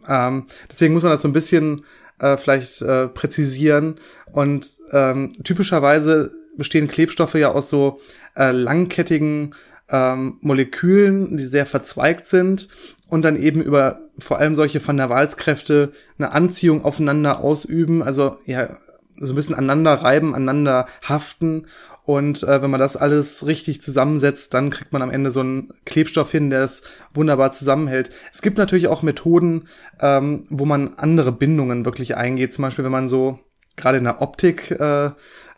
Ähm, 0.08 0.46
deswegen 0.70 0.94
muss 0.94 1.02
man 1.02 1.12
das 1.12 1.23
so 1.23 1.28
ein 1.28 1.32
bisschen 1.32 1.84
äh, 2.18 2.37
vielleicht 2.37 2.82
äh, 2.82 3.08
präzisieren. 3.08 3.96
Und 4.32 4.70
ähm, 4.92 5.32
typischerweise 5.42 6.30
bestehen 6.56 6.88
Klebstoffe 6.88 7.34
ja 7.34 7.50
aus 7.50 7.68
so 7.68 8.00
äh, 8.37 8.52
langkettigen 8.52 9.54
ähm, 9.88 10.38
Molekülen, 10.40 11.37
die 11.37 11.44
sehr 11.44 11.66
verzweigt 11.66 12.26
sind 12.26 12.68
und 13.08 13.23
dann 13.23 13.40
eben 13.40 13.62
über 13.62 14.00
vor 14.18 14.38
allem 14.38 14.56
solche 14.56 14.87
Van 14.87 14.96
der 14.96 15.11
Waals 15.11 15.37
Kräfte 15.37 15.92
eine 16.18 16.32
Anziehung 16.32 16.84
aufeinander 16.84 17.40
ausüben. 17.40 18.02
Also 18.02 18.38
ja, 18.46 18.76
so 19.20 19.32
ein 19.32 19.37
bisschen 19.37 19.54
aneinander 19.54 19.94
reiben, 19.94 20.34
aneinander 20.34 20.87
haften. 21.06 21.66
Und 22.06 22.42
äh, 22.42 22.61
wenn 22.61 22.70
man 22.70 22.80
das 22.80 22.96
alles 22.96 23.46
richtig 23.46 23.80
zusammensetzt, 23.80 24.52
dann 24.52 24.68
kriegt 24.68 24.92
man 24.92 25.00
am 25.00 25.11
Ende 25.11 25.30
so 25.30 25.40
einen 25.40 25.73
Klebstoff 25.87 26.30
hin, 26.30 26.50
der 26.50 26.62
es 26.62 26.82
wunderbar 27.14 27.50
zusammenhält. 27.50 28.11
Es 28.30 28.42
gibt 28.42 28.58
natürlich 28.58 28.88
auch 28.88 29.02
Methoden, 29.02 29.68
ähm, 30.00 30.44
wo 30.50 30.66
man 30.66 30.94
andere 30.96 31.32
Bindungen 31.32 31.87
wirklich 31.87 32.16
eingeht. 32.16 32.52
Zum 32.52 32.62
Beispiel, 32.62 32.84
wenn 32.84 32.92
man 32.92 33.08
so 33.08 33.38
gerade 33.76 33.99
in 33.99 34.04
der 34.04 34.20
Optik 34.20 34.70
äh, 34.70 35.06
äh, 35.06 35.12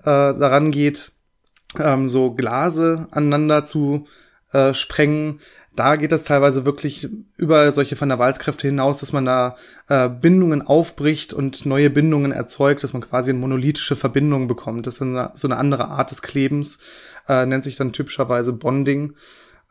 daran 0.05 0.71
geht, 0.71 1.13
ähm, 1.81 2.09
so 2.09 2.33
Glase 2.33 3.09
aneinander 3.11 3.65
zu 3.65 4.07
äh, 4.53 4.73
sprengen. 4.73 5.41
Da 5.77 5.97
geht 5.97 6.11
das 6.11 6.25
teilweise 6.25 6.65
wirklich 6.65 7.09
über 7.37 7.71
solche 7.71 8.01
Van 8.01 8.09
der 8.09 8.19
Waals-Kräfte 8.19 8.67
hinaus, 8.67 9.01
dass 9.01 9.13
man 9.13 9.27
da 9.27 9.57
äh, 9.89 10.09
Bindungen 10.09 10.63
aufbricht 10.63 11.35
und 11.35 11.67
neue 11.67 11.91
Bindungen 11.91 12.33
erzeugt, 12.33 12.83
dass 12.83 12.95
man 12.95 13.03
quasi 13.03 13.31
eine 13.31 13.39
monolithische 13.39 13.95
Verbindung 13.95 14.49
bekommt. 14.49 14.87
Das 14.87 14.95
ist 14.95 15.03
eine, 15.03 15.31
so 15.35 15.47
eine 15.47 15.59
andere 15.59 15.89
Art 15.89 16.11
des 16.11 16.23
Klebens, 16.23 16.79
äh, 17.29 17.45
nennt 17.45 17.63
sich 17.63 17.77
dann 17.77 17.93
typischerweise 17.93 18.55
Bonding. 18.55 19.15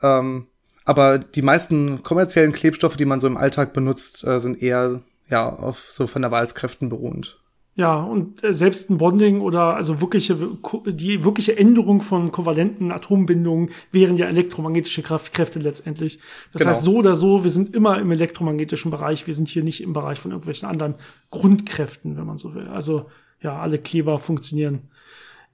Ähm, 0.02 0.48
aber 0.86 1.18
die 1.18 1.42
meisten 1.42 2.04
kommerziellen 2.04 2.54
Klebstoffe, 2.54 2.96
die 2.96 3.06
man 3.06 3.20
so 3.20 3.26
im 3.28 3.38
Alltag 3.38 3.74
benutzt, 3.74 4.24
äh, 4.24 4.40
sind 4.40 4.62
eher 4.62 5.02
ja 5.28 5.50
auf 5.50 5.90
so 5.90 6.08
Van 6.14 6.22
der 6.22 6.32
Waals-Kräften 6.32 6.90
beruhend. 6.90 7.40
Ja, 7.78 8.02
und 8.02 8.42
äh, 8.42 8.54
selbst 8.54 8.90
ein 8.90 8.98
Bonding 8.98 9.42
oder 9.42 9.76
also 9.76 10.00
wirkliche, 10.00 10.38
die 10.86 11.26
wirkliche 11.26 11.58
Änderung 11.58 12.02
von 12.02 12.32
kovalenten 12.32 12.90
Atombindungen 12.90 13.70
wären 13.92 14.16
ja 14.16 14.28
elektromagnetische 14.28 15.02
Kraftkräfte 15.02 15.60
letztendlich. 15.60 16.20
Das 16.54 16.62
genau. 16.62 16.72
heißt, 16.72 16.84
so 16.84 16.96
oder 16.96 17.18
so, 17.18 17.44
wir 17.44 17.52
sind 17.52 17.76
immer 17.76 18.00
im 18.00 18.12
elektromagnetischen 18.12 18.92
Bereich. 18.92 19.28
Wir 19.28 19.34
sind 19.34 19.50
hier 19.50 19.64
nicht 19.64 19.84
im 19.84 19.92
Bereich 19.92 20.20
von 20.20 20.32
irgendwelchen 20.32 20.70
anderen 20.70 20.96
Grundkräften, 21.32 22.16
wenn 22.16 22.26
man 22.26 22.38
so 22.38 22.56
will. 22.56 22.70
Also, 22.70 23.08
ja, 23.42 23.60
alle 23.60 23.78
Kleber 23.78 24.20
funktionieren 24.20 24.84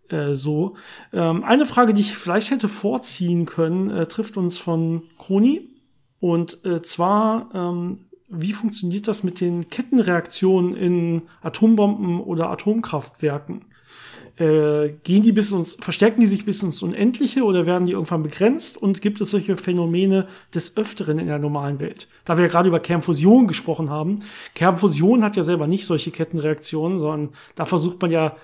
äh, 0.09 0.35
so. 0.35 0.75
Ähm, 1.13 1.43
eine 1.43 1.65
Frage, 1.65 1.95
die 1.95 2.01
ich 2.01 2.15
vielleicht 2.15 2.51
hätte 2.51 2.69
vorziehen 2.69 3.47
können, 3.47 3.89
äh, 3.89 4.05
trifft 4.05 4.37
uns 4.37 4.59
von 4.59 5.01
Kroni. 5.17 5.69
Und 6.19 6.63
äh, 6.65 6.83
zwar, 6.83 7.49
ähm, 7.55 7.97
wie 8.31 8.53
funktioniert 8.53 9.07
das 9.07 9.23
mit 9.23 9.41
den 9.41 9.69
Kettenreaktionen 9.69 10.75
in 10.75 11.21
Atombomben 11.41 12.19
oder 12.21 12.49
Atomkraftwerken? 12.49 13.65
Äh, 14.37 14.93
gehen 15.03 15.21
die 15.21 15.33
bis 15.33 15.51
uns, 15.51 15.77
verstärken 15.79 16.21
die 16.21 16.27
sich 16.27 16.45
bis 16.45 16.63
ins 16.63 16.81
Unendliche 16.81 17.43
oder 17.43 17.65
werden 17.65 17.85
die 17.85 17.91
irgendwann 17.91 18.23
begrenzt? 18.23 18.77
Und 18.77 19.01
gibt 19.01 19.19
es 19.19 19.31
solche 19.31 19.57
Phänomene 19.57 20.27
des 20.55 20.77
Öfteren 20.77 21.19
in 21.19 21.27
der 21.27 21.37
normalen 21.37 21.79
Welt? 21.79 22.07
Da 22.23 22.37
wir 22.37 22.45
ja 22.45 22.49
gerade 22.49 22.69
über 22.69 22.79
Kernfusion 22.79 23.47
gesprochen 23.47 23.89
haben. 23.89 24.19
Kernfusion 24.55 25.23
hat 25.23 25.35
ja 25.35 25.43
selber 25.43 25.67
nicht 25.67 25.85
solche 25.85 26.11
Kettenreaktionen, 26.11 26.97
sondern 26.97 27.29
da 27.55 27.65
versucht 27.65 28.01
man 28.01 28.11
ja 28.11 28.35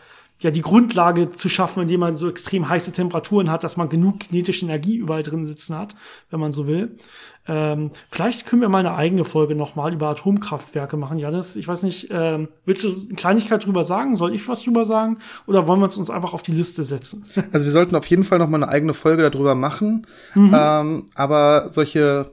ja 0.41 0.51
die 0.51 0.61
Grundlage 0.61 1.31
zu 1.31 1.49
schaffen, 1.49 1.81
indem 1.81 2.01
man 2.01 2.17
so 2.17 2.29
extrem 2.29 2.69
heiße 2.69 2.91
Temperaturen 2.91 3.49
hat, 3.49 3.63
dass 3.63 3.77
man 3.77 3.89
genug 3.89 4.19
kinetische 4.19 4.65
Energie 4.65 4.95
überall 4.95 5.23
drin 5.23 5.45
sitzen 5.45 5.75
hat, 5.75 5.95
wenn 6.29 6.39
man 6.39 6.53
so 6.53 6.67
will. 6.67 6.95
Ähm, 7.47 7.91
vielleicht 8.09 8.45
können 8.45 8.61
wir 8.61 8.69
mal 8.69 8.79
eine 8.79 8.95
eigene 8.95 9.25
Folge 9.25 9.55
nochmal 9.55 9.93
über 9.93 10.09
Atomkraftwerke 10.09 10.97
machen, 10.97 11.17
Janis. 11.17 11.55
Ich 11.55 11.67
weiß 11.67 11.83
nicht, 11.83 12.09
ähm, 12.11 12.49
willst 12.65 12.83
du 12.83 12.89
eine 12.89 13.15
Kleinigkeit 13.15 13.65
drüber 13.65 13.83
sagen? 13.83 14.15
Soll 14.15 14.35
ich 14.35 14.47
was 14.47 14.63
drüber 14.63 14.85
sagen? 14.85 15.19
Oder 15.45 15.67
wollen 15.67 15.79
wir 15.79 15.85
uns 15.85 16.09
einfach 16.09 16.33
auf 16.33 16.43
die 16.43 16.51
Liste 16.51 16.83
setzen? 16.83 17.25
Also 17.53 17.65
wir 17.65 17.71
sollten 17.71 17.95
auf 17.95 18.05
jeden 18.07 18.23
Fall 18.23 18.39
nochmal 18.39 18.61
eine 18.61 18.71
eigene 18.71 18.93
Folge 18.93 19.27
darüber 19.29 19.55
machen. 19.55 20.05
Mhm. 20.35 20.53
Ähm, 20.53 21.05
aber 21.15 21.69
solche 21.71 22.31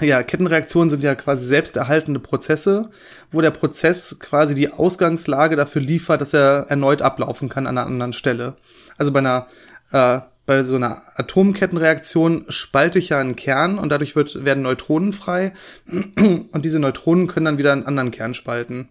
ja, 0.00 0.22
Kettenreaktionen 0.22 0.90
sind 0.90 1.02
ja 1.02 1.14
quasi 1.14 1.44
selbsterhaltende 1.46 2.20
Prozesse, 2.20 2.90
wo 3.30 3.40
der 3.40 3.50
Prozess 3.50 4.18
quasi 4.20 4.54
die 4.54 4.72
Ausgangslage 4.72 5.56
dafür 5.56 5.82
liefert, 5.82 6.20
dass 6.20 6.34
er 6.34 6.66
erneut 6.68 7.02
ablaufen 7.02 7.48
kann 7.48 7.66
an 7.66 7.76
einer 7.76 7.86
anderen 7.86 8.12
Stelle. 8.12 8.56
Also 8.96 9.12
bei 9.12 9.18
einer 9.18 9.48
äh, 9.90 10.20
bei 10.48 10.62
so 10.62 10.76
einer 10.76 11.02
Atomkettenreaktion 11.16 12.46
spalte 12.48 12.98
ich 12.98 13.10
ja 13.10 13.20
einen 13.20 13.36
Kern 13.36 13.78
und 13.78 13.90
dadurch 13.90 14.16
wird, 14.16 14.46
werden 14.46 14.62
Neutronen 14.62 15.12
frei 15.12 15.52
und 15.86 16.64
diese 16.64 16.78
Neutronen 16.78 17.26
können 17.26 17.44
dann 17.44 17.58
wieder 17.58 17.72
einen 17.72 17.84
anderen 17.84 18.12
Kern 18.12 18.32
spalten. 18.32 18.88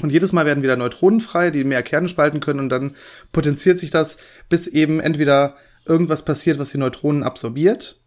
Und 0.00 0.12
jedes 0.12 0.32
Mal 0.32 0.46
werden 0.46 0.62
wieder 0.62 0.76
Neutronen 0.76 1.20
frei, 1.20 1.50
die 1.50 1.64
mehr 1.64 1.82
Kerne 1.82 2.08
spalten 2.08 2.38
können 2.38 2.60
und 2.60 2.68
dann 2.68 2.94
potenziert 3.32 3.78
sich 3.78 3.90
das, 3.90 4.16
bis 4.48 4.68
eben 4.68 5.00
entweder 5.00 5.56
irgendwas 5.86 6.24
passiert, 6.24 6.60
was 6.60 6.70
die 6.70 6.78
Neutronen 6.78 7.24
absorbiert 7.24 8.00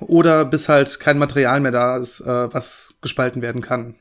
oder 0.00 0.44
bis 0.44 0.68
halt 0.68 0.98
kein 0.98 1.16
Material 1.16 1.60
mehr 1.60 1.70
da 1.70 1.96
ist, 1.96 2.18
äh, 2.22 2.52
was 2.52 2.96
gespalten 3.02 3.40
werden 3.40 3.62
kann. 3.62 3.94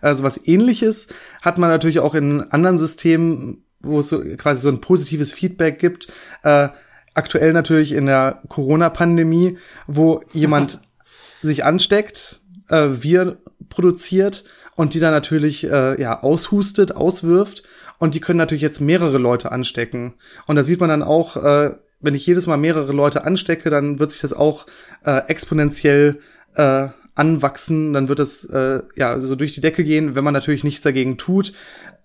Also 0.00 0.22
was 0.22 0.46
ähnliches 0.46 1.08
hat 1.42 1.58
man 1.58 1.70
natürlich 1.70 1.98
auch 1.98 2.14
in 2.14 2.40
anderen 2.52 2.78
Systemen, 2.78 3.64
wo 3.80 3.98
es 3.98 4.10
so 4.10 4.20
quasi 4.36 4.62
so 4.62 4.68
ein 4.68 4.80
positives 4.80 5.32
Feedback 5.32 5.80
gibt. 5.80 6.06
Äh, 6.44 6.68
aktuell 7.14 7.52
natürlich 7.52 7.92
in 7.92 8.06
der 8.06 8.40
Corona-Pandemie, 8.48 9.58
wo 9.86 10.22
jemand 10.32 10.80
sich 11.42 11.64
ansteckt, 11.64 12.40
äh, 12.68 12.88
wir 12.90 13.38
produziert 13.68 14.44
und 14.76 14.94
die 14.94 15.00
dann 15.00 15.12
natürlich 15.12 15.64
äh, 15.64 16.00
ja 16.00 16.22
aushustet, 16.22 16.94
auswirft. 16.94 17.62
Und 17.98 18.14
die 18.14 18.20
können 18.20 18.38
natürlich 18.38 18.62
jetzt 18.62 18.80
mehrere 18.80 19.18
Leute 19.18 19.52
anstecken. 19.52 20.14
Und 20.46 20.56
da 20.56 20.62
sieht 20.62 20.80
man 20.80 20.88
dann 20.88 21.02
auch, 21.02 21.36
äh, 21.36 21.74
wenn 22.00 22.14
ich 22.14 22.26
jedes 22.26 22.46
Mal 22.46 22.56
mehrere 22.56 22.92
Leute 22.92 23.24
anstecke, 23.24 23.68
dann 23.68 23.98
wird 23.98 24.10
sich 24.10 24.22
das 24.22 24.32
auch 24.32 24.66
äh, 25.04 25.20
exponentiell 25.28 26.20
äh, 26.54 26.88
anwachsen, 27.14 27.92
dann 27.92 28.08
wird 28.08 28.20
es 28.20 28.44
äh, 28.46 28.80
ja 28.96 29.20
so 29.20 29.36
durch 29.36 29.52
die 29.52 29.60
Decke 29.60 29.84
gehen, 29.84 30.14
wenn 30.14 30.24
man 30.24 30.32
natürlich 30.32 30.64
nichts 30.64 30.80
dagegen 30.80 31.18
tut. 31.18 31.52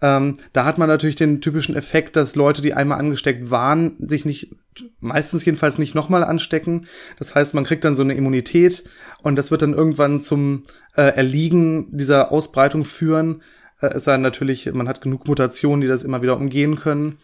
Ähm, 0.01 0.37
da 0.53 0.65
hat 0.65 0.77
man 0.77 0.89
natürlich 0.89 1.15
den 1.15 1.41
typischen 1.41 1.75
Effekt, 1.75 2.15
dass 2.15 2.35
Leute, 2.35 2.61
die 2.61 2.73
einmal 2.73 2.99
angesteckt 2.99 3.49
waren, 3.49 3.95
sich 3.99 4.25
nicht, 4.25 4.55
meistens 4.99 5.45
jedenfalls 5.45 5.77
nicht 5.77 5.95
nochmal 5.95 6.23
anstecken. 6.23 6.87
Das 7.17 7.35
heißt, 7.35 7.53
man 7.53 7.63
kriegt 7.63 7.85
dann 7.85 7.95
so 7.95 8.03
eine 8.03 8.15
Immunität 8.15 8.83
und 9.21 9.35
das 9.35 9.51
wird 9.51 9.61
dann 9.61 9.73
irgendwann 9.73 10.21
zum 10.21 10.63
äh, 10.95 11.01
Erliegen 11.01 11.95
dieser 11.97 12.31
Ausbreitung 12.31 12.83
führen. 12.83 13.41
Äh, 13.81 13.87
es 13.95 14.03
sei 14.03 14.13
denn 14.13 14.21
natürlich, 14.21 14.71
man 14.73 14.87
hat 14.87 15.01
genug 15.01 15.27
Mutationen, 15.27 15.81
die 15.81 15.87
das 15.87 16.03
immer 16.03 16.21
wieder 16.21 16.37
umgehen 16.37 16.75
können. 16.75 17.17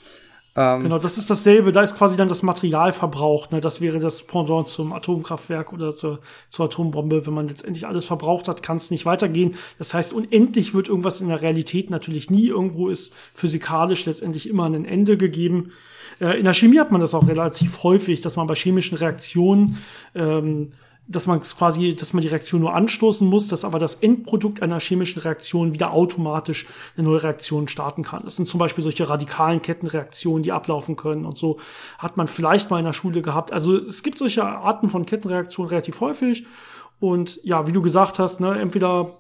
Ähm, 0.56 0.84
genau, 0.84 1.00
das 1.00 1.18
ist 1.18 1.30
dasselbe. 1.30 1.72
Da 1.72 1.82
ist 1.82 1.98
quasi 1.98 2.18
dann 2.18 2.28
das 2.28 2.44
Material 2.44 2.92
verbraucht. 2.92 3.52
Ne? 3.52 3.62
Das 3.62 3.80
wäre 3.80 4.00
das 4.00 4.28
Pendant 4.28 4.68
zum 4.68 4.92
Atomkraftwerk 4.92 5.72
oder 5.72 5.92
zur, 5.92 6.20
zur 6.50 6.66
Atombombe. 6.66 7.26
Wenn 7.26 7.34
man 7.34 7.48
letztendlich 7.48 7.88
alles 7.88 8.06
verbraucht 8.06 8.48
hat, 8.50 8.62
kann 8.62 8.78
es 8.78 8.92
nicht 8.92 9.06
weitergehen. 9.06 9.56
Das 9.78 9.94
heißt, 9.94 10.12
unendlich 10.12 10.74
wird 10.74 10.90
irgendwas 10.90 11.22
in 11.22 11.30
der 11.30 11.42
Realität 11.42 11.90
natürlich 11.90 12.30
nie. 12.30 12.48
Irgendwo 12.48 12.90
ist 12.90 13.16
physikalisch 13.34 14.06
letztendlich 14.06 14.50
immer 14.50 14.66
ein 14.66 14.84
Ende 14.84 15.16
gegeben. 15.16 15.72
Äh, 16.20 16.38
in 16.38 16.44
der 16.44 16.54
Chemie 16.54 16.80
hat 16.80 16.92
man 16.92 17.00
das 17.00 17.14
auch 17.14 17.28
relativ 17.28 17.84
häufig, 17.84 18.20
dass 18.20 18.36
man 18.36 18.48
bei 18.48 18.56
chemischen 18.56 18.98
Reaktionen 18.98 19.78
ähm, 20.16 20.74
dass 21.08 21.26
man 21.26 21.42
quasi, 21.42 21.96
dass 21.96 22.14
man 22.14 22.22
die 22.22 22.28
Reaktion 22.28 22.62
nur 22.62 22.74
anstoßen 22.74 23.28
muss, 23.28 23.48
dass 23.48 23.66
aber 23.66 23.80
das 23.80 23.96
Endprodukt 23.96 24.62
einer 24.62 24.80
chemischen 24.80 25.22
Reaktion 25.22 25.74
wieder 25.74 25.92
automatisch 25.92 26.68
eine 26.96 27.08
neue 27.08 27.24
Reaktion 27.24 27.68
starten 27.68 28.04
kann. 28.04 28.24
Das 28.24 28.36
sind 28.36 28.48
zum 28.48 28.60
Beispiel 28.60 28.84
solche 28.84 29.10
radikalen 29.10 29.62
Kettenreaktionen, 29.62 30.44
die 30.44 30.52
ablaufen 30.52 30.96
können 30.96 31.26
und 31.26 31.38
so 31.38 31.60
hat 31.98 32.18
man 32.18 32.28
vielleicht 32.28 32.70
mal 32.70 32.80
in 32.80 32.86
der 32.86 32.94
Schule 32.94 33.22
gehabt. 33.22 33.52
Also 33.52 33.76
es 33.76 34.04
gibt 34.04 34.18
solche 34.18 34.44
Arten 34.44 34.90
von 34.90 35.06
Kettenreaktionen 35.06 35.70
relativ 35.70 36.00
häufig. 36.00 36.46
Und 37.00 37.44
ja, 37.44 37.66
wie 37.66 37.72
du 37.72 37.82
gesagt 37.82 38.20
hast, 38.20 38.40
ne, 38.40 38.60
entweder 38.60 39.18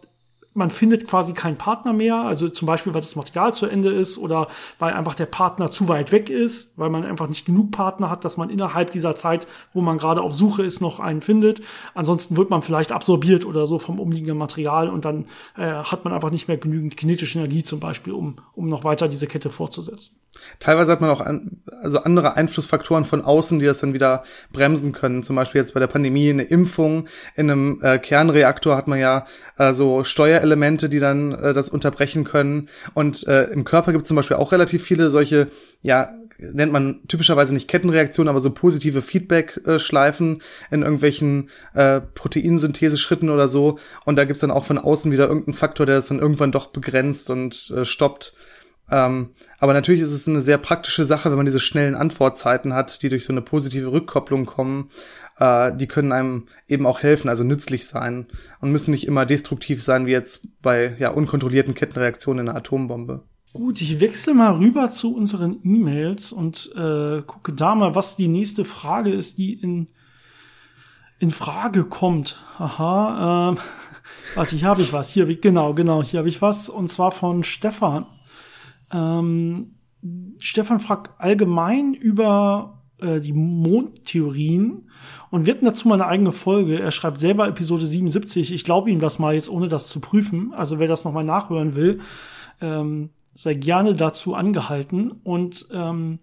man 0.53 0.69
findet 0.69 1.07
quasi 1.07 1.33
keinen 1.33 1.57
Partner 1.57 1.93
mehr, 1.93 2.15
also 2.15 2.49
zum 2.49 2.65
Beispiel, 2.65 2.93
weil 2.93 3.01
das 3.01 3.15
Material 3.15 3.53
zu 3.53 3.67
Ende 3.67 3.89
ist 3.89 4.17
oder 4.17 4.47
weil 4.79 4.93
einfach 4.93 5.15
der 5.15 5.25
Partner 5.25 5.71
zu 5.71 5.87
weit 5.87 6.11
weg 6.11 6.29
ist, 6.29 6.77
weil 6.77 6.89
man 6.89 7.05
einfach 7.05 7.29
nicht 7.29 7.45
genug 7.45 7.71
Partner 7.71 8.09
hat, 8.09 8.25
dass 8.25 8.35
man 8.35 8.49
innerhalb 8.49 8.91
dieser 8.91 9.15
Zeit, 9.15 9.47
wo 9.73 9.81
man 9.81 9.97
gerade 9.97 10.21
auf 10.21 10.33
Suche 10.33 10.63
ist, 10.63 10.81
noch 10.81 10.99
einen 10.99 11.21
findet. 11.21 11.61
Ansonsten 11.93 12.35
wird 12.35 12.49
man 12.49 12.61
vielleicht 12.61 12.91
absorbiert 12.91 13.45
oder 13.45 13.65
so 13.65 13.79
vom 13.79 13.99
umliegenden 13.99 14.37
Material 14.37 14.89
und 14.89 15.05
dann 15.05 15.25
äh, 15.57 15.71
hat 15.71 16.03
man 16.03 16.13
einfach 16.13 16.31
nicht 16.31 16.49
mehr 16.49 16.57
genügend 16.57 16.97
kinetische 16.97 17.39
Energie 17.39 17.63
zum 17.63 17.79
Beispiel, 17.79 18.13
um, 18.13 18.37
um 18.53 18.67
noch 18.67 18.83
weiter 18.83 19.07
diese 19.07 19.27
Kette 19.27 19.51
fortzusetzen. 19.51 20.17
Teilweise 20.59 20.91
hat 20.91 21.01
man 21.01 21.09
auch 21.09 21.21
an, 21.21 21.61
also 21.81 21.99
andere 21.99 22.35
Einflussfaktoren 22.35 23.05
von 23.05 23.21
außen, 23.21 23.59
die 23.59 23.65
das 23.65 23.79
dann 23.79 23.93
wieder 23.93 24.23
bremsen 24.51 24.91
können. 24.91 25.23
Zum 25.23 25.35
Beispiel 25.35 25.59
jetzt 25.59 25.73
bei 25.73 25.79
der 25.79 25.87
Pandemie 25.87 26.29
eine 26.29 26.43
Impfung. 26.43 27.07
In 27.35 27.51
einem 27.51 27.79
äh, 27.81 27.99
Kernreaktor 27.99 28.75
hat 28.75 28.87
man 28.87 28.99
ja 28.99 29.25
äh, 29.57 29.73
so 29.73 30.03
Steuerelemente, 30.41 30.89
die 30.89 30.99
dann 30.99 31.31
äh, 31.33 31.53
das 31.53 31.69
unterbrechen 31.69 32.23
können. 32.23 32.69
Und 32.93 33.27
äh, 33.27 33.43
im 33.45 33.63
Körper 33.63 33.91
gibt 33.91 34.03
es 34.03 34.07
zum 34.07 34.15
Beispiel 34.15 34.37
auch 34.37 34.51
relativ 34.51 34.83
viele 34.83 35.09
solche, 35.09 35.47
ja, 35.81 36.09
nennt 36.39 36.71
man 36.71 37.01
typischerweise 37.07 37.53
nicht 37.53 37.67
Kettenreaktionen, 37.67 38.29
aber 38.29 38.39
so 38.39 38.51
positive 38.51 39.01
Feedback-Schleifen 39.01 40.41
in 40.71 40.81
irgendwelchen 40.81 41.49
äh, 41.75 42.01
Proteinsynthese-Schritten 42.01 43.29
oder 43.29 43.47
so. 43.47 43.77
Und 44.05 44.15
da 44.15 44.25
gibt's 44.25 44.41
dann 44.41 44.51
auch 44.51 44.65
von 44.65 44.79
außen 44.79 45.11
wieder 45.11 45.27
irgendeinen 45.27 45.53
Faktor, 45.53 45.85
der 45.85 45.95
das 45.95 46.07
dann 46.07 46.19
irgendwann 46.19 46.51
doch 46.51 46.67
begrenzt 46.67 47.29
und 47.29 47.71
äh, 47.75 47.85
stoppt. 47.85 48.33
Ähm, 48.89 49.29
aber 49.59 49.73
natürlich 49.73 50.01
ist 50.01 50.11
es 50.11 50.27
eine 50.27 50.41
sehr 50.41 50.57
praktische 50.57 51.05
Sache, 51.05 51.29
wenn 51.29 51.37
man 51.37 51.45
diese 51.45 51.59
schnellen 51.59 51.95
Antwortzeiten 51.95 52.73
hat, 52.73 53.03
die 53.03 53.09
durch 53.09 53.23
so 53.23 53.31
eine 53.31 53.41
positive 53.41 53.91
Rückkopplung 53.91 54.45
kommen. 54.45 54.89
Äh, 55.41 55.75
die 55.75 55.87
können 55.87 56.11
einem 56.11 56.43
eben 56.67 56.85
auch 56.85 57.01
helfen, 57.01 57.27
also 57.27 57.43
nützlich 57.43 57.87
sein 57.87 58.27
und 58.59 58.71
müssen 58.71 58.91
nicht 58.91 59.07
immer 59.07 59.25
destruktiv 59.25 59.81
sein, 59.81 60.05
wie 60.05 60.11
jetzt 60.11 60.47
bei 60.61 60.95
ja, 60.99 61.09
unkontrollierten 61.09 61.73
Kettenreaktionen 61.73 62.45
in 62.45 62.49
einer 62.49 62.59
Atombombe. 62.59 63.23
Gut, 63.51 63.81
ich 63.81 63.99
wechsle 63.99 64.35
mal 64.35 64.53
rüber 64.53 64.91
zu 64.91 65.15
unseren 65.15 65.59
E-Mails 65.63 66.31
und 66.31 66.71
äh, 66.75 67.23
gucke 67.23 67.53
da 67.53 67.73
mal, 67.73 67.95
was 67.95 68.15
die 68.15 68.27
nächste 68.27 68.65
Frage 68.65 69.11
ist, 69.11 69.39
die 69.39 69.53
in, 69.53 69.87
in 71.17 71.31
Frage 71.31 71.85
kommt. 71.85 72.37
Aha, 72.59 73.53
äh, 73.53 74.35
warte, 74.35 74.55
hier 74.55 74.67
habe 74.67 74.83
ich 74.83 74.93
was. 74.93 75.11
Hier, 75.11 75.25
genau, 75.37 75.73
genau, 75.73 76.03
hier 76.03 76.19
habe 76.19 76.29
ich 76.29 76.43
was. 76.43 76.69
Und 76.69 76.87
zwar 76.87 77.11
von 77.11 77.43
Stefan. 77.43 78.05
Ähm, 78.93 79.71
Stefan 80.37 80.79
fragt 80.79 81.19
allgemein 81.19 81.95
über 81.95 82.83
äh, 82.99 83.19
die 83.19 83.33
Mondtheorien 83.33 84.87
und 85.29 85.45
wir 85.45 85.53
hatten 85.53 85.65
dazu 85.65 85.87
mal 85.87 85.95
eine 85.95 86.07
eigene 86.07 86.31
Folge. 86.31 86.79
Er 86.79 86.91
schreibt 86.91 87.19
selber 87.19 87.47
Episode 87.47 87.85
77. 87.85 88.53
Ich 88.53 88.63
glaube 88.63 88.91
ihm 88.91 88.99
das 88.99 89.19
mal 89.19 89.33
jetzt, 89.33 89.49
ohne 89.49 89.67
das 89.67 89.87
zu 89.87 90.01
prüfen. 90.01 90.53
Also 90.53 90.79
wer 90.79 90.87
das 90.87 91.05
nochmal 91.05 91.23
nachhören 91.23 91.75
will, 91.75 91.99
ähm, 92.61 93.09
sei 93.33 93.53
gerne 93.53 93.95
dazu 93.95 94.35
angehalten. 94.35 95.11
Und 95.23 95.67
ähm, 95.73 96.17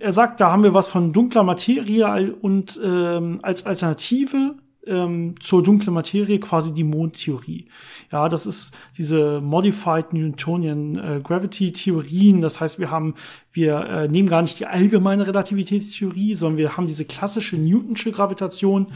er 0.00 0.12
sagt, 0.12 0.40
da 0.40 0.50
haben 0.50 0.62
wir 0.62 0.74
was 0.74 0.88
von 0.88 1.12
dunkler 1.12 1.42
Materie 1.42 2.34
und 2.34 2.80
ähm, 2.84 3.40
als 3.42 3.66
Alternative 3.66 4.56
ähm, 4.86 5.34
zur 5.40 5.62
dunklen 5.62 5.94
Materie 5.94 6.40
quasi 6.40 6.74
die 6.74 6.84
Mondtheorie. 6.84 7.66
Ja, 8.10 8.28
das 8.28 8.46
ist 8.46 8.74
diese 8.96 9.40
Modified 9.40 10.12
Newtonian 10.12 10.96
äh, 10.96 11.20
Gravity 11.22 11.72
Theorien. 11.72 12.40
Das 12.40 12.60
heißt, 12.60 12.78
wir 12.78 12.90
haben, 12.90 13.14
wir 13.52 13.80
äh, 13.80 14.08
nehmen 14.08 14.28
gar 14.28 14.42
nicht 14.42 14.58
die 14.58 14.66
allgemeine 14.66 15.26
Relativitätstheorie, 15.26 16.34
sondern 16.34 16.58
wir 16.58 16.76
haben 16.76 16.86
diese 16.86 17.04
klassische 17.04 17.56
Newtonsche 17.56 18.12
Gravitation 18.12 18.88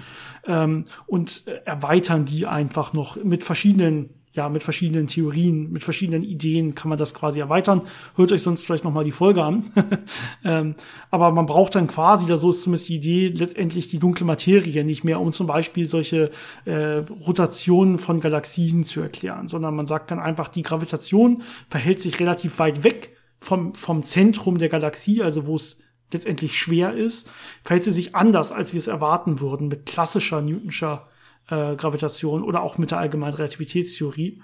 ähm, 0.46 0.84
und 1.06 1.46
äh, 1.46 1.60
erweitern 1.64 2.24
die 2.24 2.46
einfach 2.46 2.92
noch 2.92 3.22
mit 3.22 3.44
verschiedenen 3.44 4.10
ja, 4.36 4.48
mit 4.48 4.62
verschiedenen 4.62 5.06
Theorien, 5.06 5.72
mit 5.72 5.82
verschiedenen 5.82 6.22
Ideen 6.22 6.74
kann 6.74 6.90
man 6.90 6.98
das 6.98 7.14
quasi 7.14 7.40
erweitern. 7.40 7.80
Hört 8.14 8.32
euch 8.32 8.42
sonst 8.42 8.64
vielleicht 8.64 8.84
noch 8.84 8.92
mal 8.92 9.04
die 9.04 9.12
Folge 9.12 9.42
an. 9.42 9.64
ähm, 10.44 10.74
aber 11.10 11.32
man 11.32 11.46
braucht 11.46 11.74
dann 11.74 11.86
quasi, 11.86 12.26
da 12.26 12.36
so 12.36 12.50
ist 12.50 12.62
zumindest 12.62 12.88
die 12.88 12.96
Idee, 12.96 13.28
letztendlich 13.28 13.88
die 13.88 13.98
dunkle 13.98 14.26
Materie 14.26 14.84
nicht 14.84 15.04
mehr, 15.04 15.20
um 15.20 15.32
zum 15.32 15.46
Beispiel 15.46 15.86
solche 15.86 16.30
äh, 16.66 17.02
Rotationen 17.26 17.98
von 17.98 18.20
Galaxien 18.20 18.84
zu 18.84 19.00
erklären, 19.00 19.48
sondern 19.48 19.74
man 19.74 19.86
sagt 19.86 20.10
dann 20.10 20.20
einfach, 20.20 20.48
die 20.48 20.62
Gravitation 20.62 21.42
verhält 21.70 22.00
sich 22.00 22.20
relativ 22.20 22.58
weit 22.58 22.84
weg 22.84 23.16
vom, 23.40 23.74
vom 23.74 24.02
Zentrum 24.02 24.58
der 24.58 24.68
Galaxie, 24.68 25.22
also 25.22 25.46
wo 25.46 25.56
es 25.56 25.82
letztendlich 26.12 26.58
schwer 26.58 26.92
ist, 26.92 27.30
verhält 27.64 27.84
sie 27.84 27.90
sich 27.90 28.14
anders, 28.14 28.52
als 28.52 28.74
wir 28.74 28.78
es 28.78 28.86
erwarten 28.86 29.40
würden, 29.40 29.68
mit 29.68 29.86
klassischer 29.86 30.42
Newtonscher 30.42 31.08
äh, 31.48 31.76
Gravitation 31.76 32.42
oder 32.42 32.62
auch 32.62 32.78
mit 32.78 32.90
der 32.90 32.98
allgemeinen 32.98 33.34
Relativitätstheorie. 33.34 34.40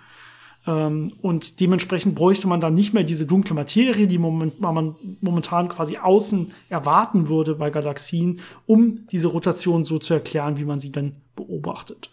Ähm, 0.67 1.13
und 1.23 1.61
dementsprechend 1.61 2.15
bräuchte 2.15 2.47
man 2.47 2.61
dann 2.61 2.75
nicht 2.75 2.95
mehr 2.95 3.05
diese 3.05 3.27
dunkle 3.27 3.55
Materie, 3.55 4.07
die 4.07 4.19
moment, 4.19 4.61
man 4.61 4.95
momentan 5.21 5.69
quasi 5.69 5.99
außen 5.99 6.53
erwarten 6.69 7.29
würde 7.29 7.57
bei 7.57 7.71
Galaxien, 7.71 8.41
um 8.67 9.07
diese 9.09 9.29
Rotation 9.29 9.85
so 9.85 9.99
zu 9.99 10.15
erklären, 10.15 10.59
wie 10.59 10.65
man 10.65 10.79
sie 10.79 10.93
dann 10.93 11.17
beobachtet. 11.35 12.11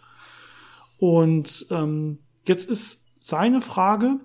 Und 0.98 1.66
ähm, 1.70 2.18
jetzt 2.46 2.68
ist 2.68 3.06
seine 3.20 3.60
Frage, 3.60 4.18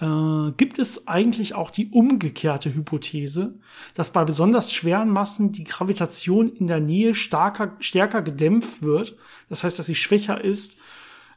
äh, 0.00 0.52
gibt 0.56 0.78
es 0.78 1.08
eigentlich 1.08 1.54
auch 1.54 1.70
die 1.70 1.88
umgekehrte 1.88 2.74
Hypothese, 2.74 3.54
dass 3.94 4.12
bei 4.12 4.24
besonders 4.24 4.72
schweren 4.72 5.10
Massen 5.10 5.52
die 5.52 5.64
Gravitation 5.64 6.48
in 6.48 6.66
der 6.66 6.80
Nähe 6.80 7.14
starker, 7.14 7.72
stärker 7.80 8.22
gedämpft 8.22 8.82
wird, 8.82 9.16
das 9.48 9.64
heißt, 9.64 9.78
dass 9.78 9.86
sie 9.86 9.94
schwächer 9.94 10.42
ist 10.42 10.78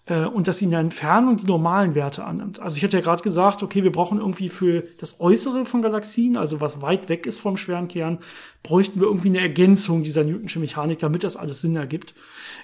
äh, 0.06 0.26
und 0.26 0.47
dass 0.47 0.60
sie 0.60 0.65
in 0.65 0.71
der 0.71 0.80
Entfernung 0.80 1.38
die 1.38 1.45
normalen 1.45 1.95
Werte 1.95 2.24
annimmt. 2.24 2.60
Also 2.60 2.78
ich 2.78 2.84
hatte 2.84 2.97
ja 2.97 3.04
gerade 3.04 3.24
gesagt, 3.24 3.63
okay, 3.63 3.84
wir 3.84 3.91
brauchen 3.91 4.19
irgendwie 4.19 4.50
für 4.50 4.84
das 5.00 5.19
Äußere 5.19 5.65
von 5.65 5.82
Galaxien, 5.82 6.38
also 6.38 6.62
was 6.62 6.82
weit 6.82 7.10
weg 7.10 7.26
ist 7.26 7.39
vom 7.39 7.58
schweren 7.58 7.88
Kern, 7.88 8.19
bräuchten 8.62 9.00
wir 9.00 9.08
irgendwie 9.08 9.30
eine 9.30 9.39
Ergänzung 9.39 10.04
dieser 10.04 10.24
Newtonsche 10.24 10.60
Mechanik, 10.60 11.00
damit 11.00 11.24
das 11.24 11.36
alles 11.36 11.62
Sinn 11.62 11.76
ergibt. 11.76 12.13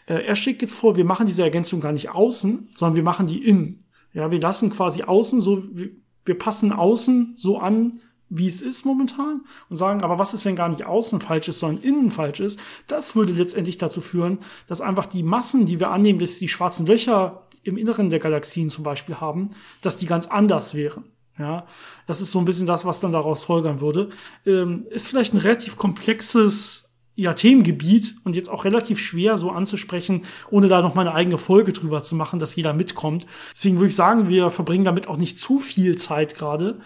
Äh, 0.05 0.25
er 0.25 0.36
schlägt 0.36 0.62
jetzt 0.62 0.75
vor, 0.75 0.95
wir 0.95 1.05
machen 1.05 1.25
diese 1.25 1.43
Ergänzung 1.43 1.81
gar 1.81 1.91
nicht 1.91 2.10
außen, 2.10 2.69
sondern 2.75 2.95
wir 2.95 3.03
machen 3.03 3.25
die 3.25 3.43
innen. 3.43 3.83
Ja, 4.17 4.32
wir 4.32 4.41
lassen 4.41 4.71
quasi 4.71 5.03
außen 5.03 5.41
so, 5.41 5.63
wir 5.71 6.38
passen 6.39 6.73
außen 6.73 7.34
so 7.36 7.60
an, 7.60 7.99
wie 8.30 8.47
es 8.47 8.62
ist 8.62 8.84
momentan 8.84 9.41
und 9.69 9.75
sagen, 9.75 10.01
aber 10.01 10.17
was 10.17 10.34
ist, 10.34 10.43
wenn 10.43 10.56
gar 10.56 10.69
nicht 10.69 10.88
außen 10.88 11.21
falsch 11.21 11.49
ist, 11.49 11.60
sondern 11.60 11.84
innen 11.84 12.10
falsch 12.10 12.39
ist? 12.39 12.60
Das 12.88 13.15
würde 13.15 13.34
letztendlich 13.34 13.77
dazu 13.77 14.01
führen, 14.01 14.39
dass 14.65 14.82
einfach 14.82 15.06
die 15.06 15.21
Massen, 15.21 15.67
die 15.67 15.80
wir 15.80 15.91
annehmen, 15.91 16.17
dass 16.17 16.39
die 16.39 16.49
schwarzen 16.49 16.88
Löcher 16.88 17.47
im 17.62 17.77
Inneren 17.77 18.10
der 18.10 18.17
Galaxien 18.17 18.69
zum 18.69 18.84
Beispiel 18.84 19.17
haben, 19.17 19.51
dass 19.84 19.97
die 19.97 20.08
ganz 20.08 20.25
anders 20.25 20.73
wären. 20.73 21.03
Ja, 21.38 21.67
das 22.08 22.19
ist 22.19 22.32
so 22.32 22.39
ein 22.39 22.45
bisschen 22.45 22.65
das, 22.65 22.86
was 22.86 22.99
dann 22.99 23.12
daraus 23.12 23.43
folgern 23.43 23.82
würde. 23.82 24.10
Ähm, 24.47 24.84
ist 24.89 25.08
vielleicht 25.08 25.36
ein 25.36 25.41
relativ 25.41 25.77
komplexes 25.77 26.96
ja, 27.17 27.34
Themengebiet 27.34 28.15
und 28.23 28.36
jetzt 28.36 28.47
auch 28.47 28.63
relativ 28.63 28.99
schwer 28.99 29.38
so 29.38 29.49
anzusprechen, 29.49 30.21
ohne 30.51 30.67
da 30.67 30.84
noch 30.84 30.93
mal 30.93 31.01
eine 31.01 31.15
eigene 31.15 31.39
Folge 31.39 31.73
drüber 31.73 32.03
zu 32.03 32.15
machen, 32.15 32.39
dass 32.39 32.56
jeder 32.56 32.73
mitkommt. 32.73 33.25
Deswegen 33.53 33.77
würde 33.77 33.88
ich 33.88 33.95
sagen, 33.95 34.30
wir 34.30 34.51
verbringen 34.51 34.86
damit 34.86 35.08
auch 35.08 35.17
nicht 35.17 35.39
zu 35.39 35.58
viel 35.58 35.97
Zeit 35.97 36.36
gerade. 36.36 36.80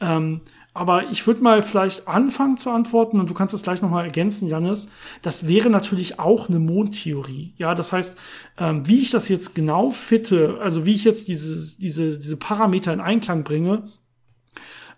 Ähm, 0.00 0.42
aber 0.74 1.10
ich 1.10 1.26
würde 1.26 1.42
mal 1.42 1.62
vielleicht 1.62 2.06
anfangen 2.06 2.58
zu 2.58 2.70
antworten 2.70 3.18
und 3.18 3.30
du 3.30 3.34
kannst 3.34 3.54
es 3.54 3.62
gleich 3.62 3.80
noch 3.80 3.90
mal 3.90 4.04
ergänzen, 4.04 4.46
Janis. 4.46 4.90
Das 5.22 5.48
wäre 5.48 5.70
natürlich 5.70 6.20
auch 6.20 6.48
eine 6.48 6.58
Mondtheorie. 6.58 7.54
Ja, 7.56 7.74
das 7.74 7.92
heißt, 7.92 8.16
ähm, 8.58 8.86
wie 8.86 9.00
ich 9.00 9.10
das 9.10 9.28
jetzt 9.28 9.54
genau 9.54 9.90
fitte, 9.90 10.58
also 10.62 10.84
wie 10.84 10.94
ich 10.94 11.04
jetzt 11.04 11.28
diese, 11.28 11.78
diese, 11.80 12.18
diese 12.18 12.36
Parameter 12.36 12.92
in 12.92 13.00
Einklang 13.00 13.42
bringe, 13.42 13.84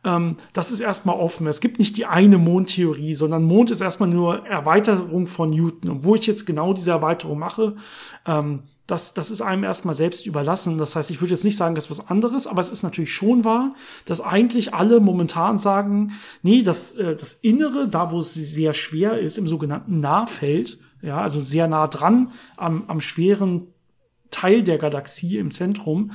ähm, 0.05 0.37
das 0.53 0.73
ist 0.73 0.81
erstmal 0.81 1.17
offen. 1.17 1.47
Es 1.47 1.61
gibt 1.61 1.79
nicht 1.79 1.97
die 1.97 2.07
eine 2.07 2.39
Mondtheorie, 2.39 3.15
sondern 3.15 3.45
Mond 3.45 3.71
ist 3.71 3.81
erstmal 3.81 4.09
nur 4.09 4.47
Erweiterung 4.47 5.27
von 5.27 5.51
Newton. 5.51 5.91
Und 5.91 6.05
wo 6.05 6.15
ich 6.15 6.27
jetzt 6.27 6.47
genau 6.47 6.73
diese 6.73 6.91
Erweiterung 6.91 7.39
mache, 7.39 7.77
ähm, 8.27 8.63
das, 8.87 9.15
das 9.15 9.31
ist 9.31 9.41
einem 9.41 9.63
erstmal 9.63 9.95
selbst 9.95 10.27
überlassen. 10.27 10.79
Das 10.79 10.97
heißt, 10.97 11.11
ich 11.11 11.21
würde 11.21 11.35
jetzt 11.35 11.45
nicht 11.45 11.57
sagen, 11.57 11.75
das 11.75 11.85
ist 11.85 11.91
was 11.91 12.09
anderes, 12.09 12.47
aber 12.47 12.61
es 12.61 12.71
ist 12.71 12.83
natürlich 12.83 13.13
schon 13.13 13.45
wahr, 13.45 13.75
dass 14.05 14.21
eigentlich 14.21 14.75
alle 14.75 15.01
momentan 15.01 15.59
sagen, 15.59 16.13
nee, 16.43 16.63
das, 16.63 16.95
äh, 16.95 17.15
das 17.15 17.35
Innere, 17.35 17.87
da 17.89 18.11
wo 18.11 18.21
es 18.21 18.35
sehr 18.35 18.75
schwer 18.75 19.19
ist, 19.19 19.39
im 19.39 19.47
sogenannten 19.47 20.01
Nahfeld, 20.01 20.79
ja, 21.03 21.21
also 21.21 21.41
sehr 21.41 21.69
nah 21.69 21.87
dran 21.87 22.33
am, 22.57 22.85
am 22.89 23.01
schweren 23.01 23.69
Teil 24.31 24.63
der 24.63 24.79
Galaxie 24.79 25.39
im 25.39 25.51
Zentrum, 25.51 26.13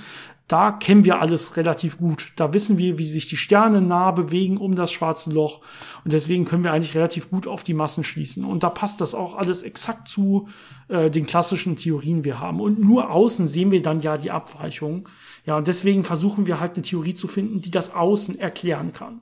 da 0.47 0.71
kennen 0.71 1.05
wir 1.05 1.19
alles 1.21 1.57
relativ 1.57 1.97
gut. 1.97 2.31
Da 2.35 2.53
wissen 2.53 2.77
wir, 2.77 2.99
wie 2.99 3.05
sich 3.05 3.27
die 3.27 3.37
Sterne 3.37 3.81
nah 3.81 4.11
bewegen 4.11 4.57
um 4.57 4.75
das 4.75 4.91
schwarze 4.91 5.31
Loch. 5.31 5.61
Und 6.03 6.13
deswegen 6.13 6.45
können 6.45 6.63
wir 6.63 6.71
eigentlich 6.71 6.95
relativ 6.95 7.31
gut 7.31 7.47
auf 7.47 7.63
die 7.63 7.73
Massen 7.73 8.03
schließen. 8.03 8.45
Und 8.45 8.61
da 8.61 8.69
passt 8.69 9.01
das 9.01 9.15
auch 9.15 9.35
alles 9.35 9.63
exakt 9.63 10.07
zu 10.07 10.47
äh, 10.87 11.09
den 11.09 11.25
klassischen 11.25 11.77
Theorien 11.77 12.23
wir 12.23 12.39
haben. 12.39 12.61
Und 12.61 12.79
nur 12.79 13.09
außen 13.09 13.47
sehen 13.47 13.71
wir 13.71 13.81
dann 13.81 14.01
ja 14.01 14.17
die 14.17 14.29
Abweichung. 14.29 15.09
Ja, 15.45 15.57
und 15.57 15.65
deswegen 15.65 16.03
versuchen 16.03 16.45
wir 16.45 16.59
halt 16.59 16.75
eine 16.75 16.83
Theorie 16.83 17.15
zu 17.15 17.27
finden, 17.27 17.61
die 17.61 17.71
das 17.71 17.95
Außen 17.95 18.37
erklären 18.37 18.93
kann. 18.93 19.21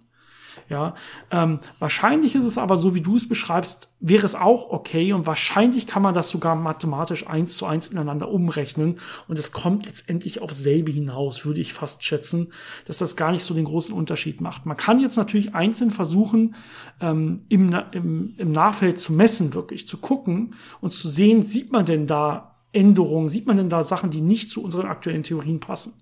Ja, 0.70 0.96
ähm, 1.32 1.60
wahrscheinlich 1.80 2.36
ist 2.36 2.46
es 2.46 2.58
aber 2.58 2.78
so, 2.78 2.96
wie 2.96 3.02
du 3.02 3.16
es 3.16 3.28
beschreibst, 3.28 3.92
wäre 4.00 4.26
es 4.26 4.36
auch 4.36 4.70
okay 4.70 5.14
und 5.14 5.26
wahrscheinlich 5.26 5.88
kann 5.88 6.02
man 6.02 6.14
das 6.14 6.30
sogar 6.30 6.56
mathematisch 6.56 7.28
eins 7.28 7.58
zu 7.58 7.66
eins 7.66 7.88
ineinander 7.88 8.30
umrechnen 8.30 9.00
und 9.28 9.40
es 9.40 9.52
kommt 9.52 9.86
letztendlich 9.86 10.42
auf 10.42 10.54
selbe 10.54 10.92
hinaus, 10.92 11.46
würde 11.46 11.62
ich 11.62 11.74
fast 11.74 12.04
schätzen, 12.04 12.54
dass 12.86 12.98
das 12.98 13.16
gar 13.16 13.32
nicht 13.32 13.44
so 13.44 13.54
den 13.54 13.66
großen 13.66 13.94
Unterschied 13.94 14.42
macht. 14.42 14.66
Man 14.66 14.78
kann 14.78 15.00
jetzt 15.00 15.18
natürlich 15.18 15.56
einzeln 15.56 15.92
versuchen, 15.92 16.56
ähm, 17.00 17.44
im, 17.50 17.70
im, 17.92 18.34
im 18.38 18.52
Nachfeld 18.52 19.00
zu 19.00 19.14
messen, 19.14 19.54
wirklich 19.54 19.88
zu 19.88 19.98
gucken 19.98 20.56
und 20.82 20.92
zu 20.92 21.08
sehen, 21.08 21.44
sieht 21.44 21.72
man 21.72 21.86
denn 21.86 22.08
da 22.08 22.54
Änderungen, 22.74 23.30
sieht 23.30 23.48
man 23.48 23.58
denn 23.58 23.70
da 23.70 23.84
Sachen, 23.84 24.10
die 24.10 24.22
nicht 24.22 24.50
zu 24.50 24.64
unseren 24.64 24.88
aktuellen 24.88 25.24
Theorien 25.24 25.60
passen. 25.60 25.94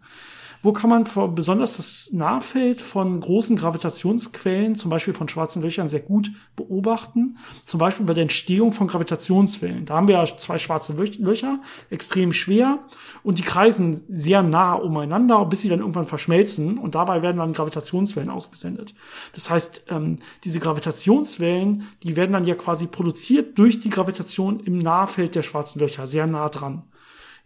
Wo 0.64 0.74
kann 0.74 0.92
man 0.92 1.08
vor, 1.08 1.34
besonders 1.34 1.78
das 1.78 2.10
Nahfeld 2.12 2.80
von 2.80 3.20
großen 3.20 3.58
Gravitationsquellen, 3.58 4.76
zum 4.76 4.92
Beispiel 4.92 5.14
von 5.14 5.28
schwarzen 5.28 5.62
Löchern, 5.64 5.88
sehr 5.88 6.02
gut 6.02 6.32
beobachten? 6.56 7.38
Zum 7.66 7.80
Beispiel 7.80 8.06
bei 8.06 8.14
der 8.14 8.24
Entstehung 8.24 8.72
von 8.72 8.86
Gravitationswellen. 8.86 9.86
Da 9.86 9.96
haben 9.96 10.08
wir 10.08 10.16
ja 10.16 10.26
zwei 10.26 10.60
schwarze 10.60 10.94
Löcher, 10.94 11.60
extrem 11.90 12.32
schwer, 12.32 12.80
und 13.24 13.40
die 13.40 13.44
kreisen 13.44 14.00
sehr 14.08 14.44
nah 14.44 14.74
umeinander, 14.74 15.44
bis 15.46 15.62
sie 15.62 15.70
dann 15.70 15.80
irgendwann 15.80 16.06
verschmelzen, 16.06 16.78
und 16.78 16.94
dabei 16.94 17.24
werden 17.24 17.38
dann 17.38 17.54
Gravitationswellen 17.54 18.30
ausgesendet. 18.30 18.94
Das 19.34 19.50
heißt, 19.50 19.86
ähm, 19.90 20.18
diese 20.44 20.60
Gravitationswellen, 20.60 21.88
die 22.04 22.16
werden 22.16 22.34
dann 22.34 22.46
ja 22.46 22.54
quasi 22.54 22.86
produziert 22.86 23.58
durch 23.58 23.80
die 23.80 23.90
Gravitation 23.90 24.60
im 24.60 24.78
Nahfeld 24.78 25.34
der 25.34 25.44
schwarzen 25.44 25.80
Löcher, 25.80 26.06
sehr 26.06 26.28
nah 26.28 26.50
dran. 26.50 26.84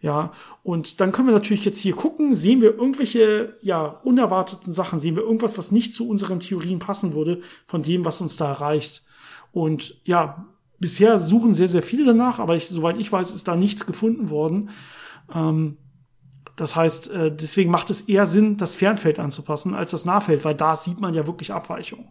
Ja, 0.00 0.32
und 0.62 1.00
dann 1.00 1.10
können 1.12 1.28
wir 1.28 1.34
natürlich 1.34 1.64
jetzt 1.64 1.80
hier 1.80 1.94
gucken, 1.94 2.34
sehen 2.34 2.60
wir 2.60 2.74
irgendwelche, 2.76 3.56
ja, 3.62 3.84
unerwarteten 4.04 4.72
Sachen, 4.72 4.98
sehen 4.98 5.16
wir 5.16 5.22
irgendwas, 5.22 5.56
was 5.58 5.72
nicht 5.72 5.94
zu 5.94 6.08
unseren 6.08 6.40
Theorien 6.40 6.78
passen 6.78 7.14
würde, 7.14 7.40
von 7.66 7.82
dem, 7.82 8.04
was 8.04 8.20
uns 8.20 8.36
da 8.36 8.48
erreicht. 8.48 9.02
Und 9.52 10.00
ja, 10.04 10.46
bisher 10.78 11.18
suchen 11.18 11.54
sehr, 11.54 11.68
sehr 11.68 11.82
viele 11.82 12.04
danach, 12.04 12.38
aber 12.38 12.56
ich, 12.56 12.68
soweit 12.68 12.98
ich 12.98 13.10
weiß, 13.10 13.34
ist 13.34 13.48
da 13.48 13.56
nichts 13.56 13.86
gefunden 13.86 14.30
worden. 14.30 14.70
Ähm, 15.34 15.78
Das 16.56 16.74
heißt, 16.74 17.10
äh, 17.10 17.30
deswegen 17.36 17.70
macht 17.70 17.90
es 17.90 18.02
eher 18.08 18.24
Sinn, 18.26 18.56
das 18.56 18.74
Fernfeld 18.74 19.18
anzupassen 19.18 19.74
als 19.74 19.90
das 19.90 20.04
Nahfeld, 20.06 20.44
weil 20.44 20.54
da 20.54 20.74
sieht 20.76 21.00
man 21.00 21.12
ja 21.14 21.26
wirklich 21.26 21.52
Abweichungen. 21.52 22.08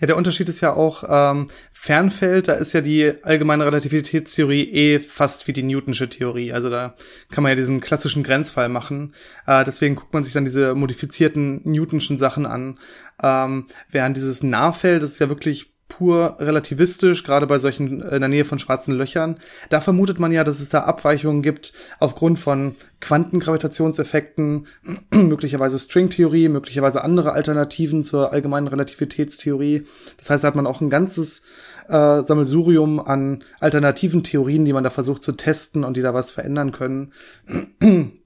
Ja, 0.00 0.06
der 0.06 0.16
Unterschied 0.16 0.48
ist 0.48 0.60
ja 0.60 0.72
auch, 0.72 1.04
ähm, 1.08 1.48
Fernfeld, 1.72 2.48
da 2.48 2.54
ist 2.54 2.72
ja 2.72 2.80
die 2.80 3.12
allgemeine 3.22 3.66
Relativitätstheorie 3.66 4.70
eh 4.70 5.00
fast 5.00 5.46
wie 5.46 5.52
die 5.52 5.62
Newtonsche 5.62 6.08
Theorie. 6.08 6.52
Also 6.52 6.70
da 6.70 6.94
kann 7.30 7.42
man 7.42 7.50
ja 7.50 7.56
diesen 7.56 7.80
klassischen 7.80 8.22
Grenzfall 8.22 8.68
machen. 8.68 9.14
Äh, 9.46 9.64
deswegen 9.64 9.94
guckt 9.94 10.14
man 10.14 10.24
sich 10.24 10.32
dann 10.32 10.44
diese 10.44 10.74
modifizierten 10.74 11.60
Newtonschen 11.64 12.16
Sachen 12.16 12.46
an. 12.46 12.78
Ähm, 13.22 13.66
während 13.90 14.16
dieses 14.16 14.42
Nahfeld, 14.42 15.02
das 15.02 15.10
ist 15.10 15.18
ja 15.18 15.28
wirklich 15.28 15.73
pur 15.88 16.36
relativistisch, 16.38 17.24
gerade 17.24 17.46
bei 17.46 17.58
solchen 17.58 18.00
in 18.00 18.20
der 18.20 18.28
Nähe 18.28 18.44
von 18.44 18.58
schwarzen 18.58 18.94
Löchern. 18.94 19.36
Da 19.68 19.80
vermutet 19.80 20.18
man 20.18 20.32
ja, 20.32 20.42
dass 20.42 20.60
es 20.60 20.68
da 20.68 20.80
Abweichungen 20.80 21.42
gibt 21.42 21.72
aufgrund 22.00 22.38
von 22.38 22.76
Quantengravitationseffekten, 23.00 24.66
möglicherweise 25.10 25.78
Stringtheorie, 25.78 26.48
möglicherweise 26.48 27.04
andere 27.04 27.32
Alternativen 27.32 28.02
zur 28.02 28.32
allgemeinen 28.32 28.68
Relativitätstheorie. 28.68 29.86
Das 30.16 30.30
heißt, 30.30 30.44
da 30.44 30.48
hat 30.48 30.56
man 30.56 30.66
auch 30.66 30.80
ein 30.80 30.90
ganzes 30.90 31.42
äh, 31.88 32.22
Sammelsurium 32.22 32.98
an 32.98 33.44
alternativen 33.60 34.24
Theorien, 34.24 34.64
die 34.64 34.72
man 34.72 34.84
da 34.84 34.90
versucht 34.90 35.22
zu 35.22 35.32
testen 35.32 35.84
und 35.84 35.96
die 35.96 36.02
da 36.02 36.14
was 36.14 36.32
verändern 36.32 36.72
können. 36.72 37.12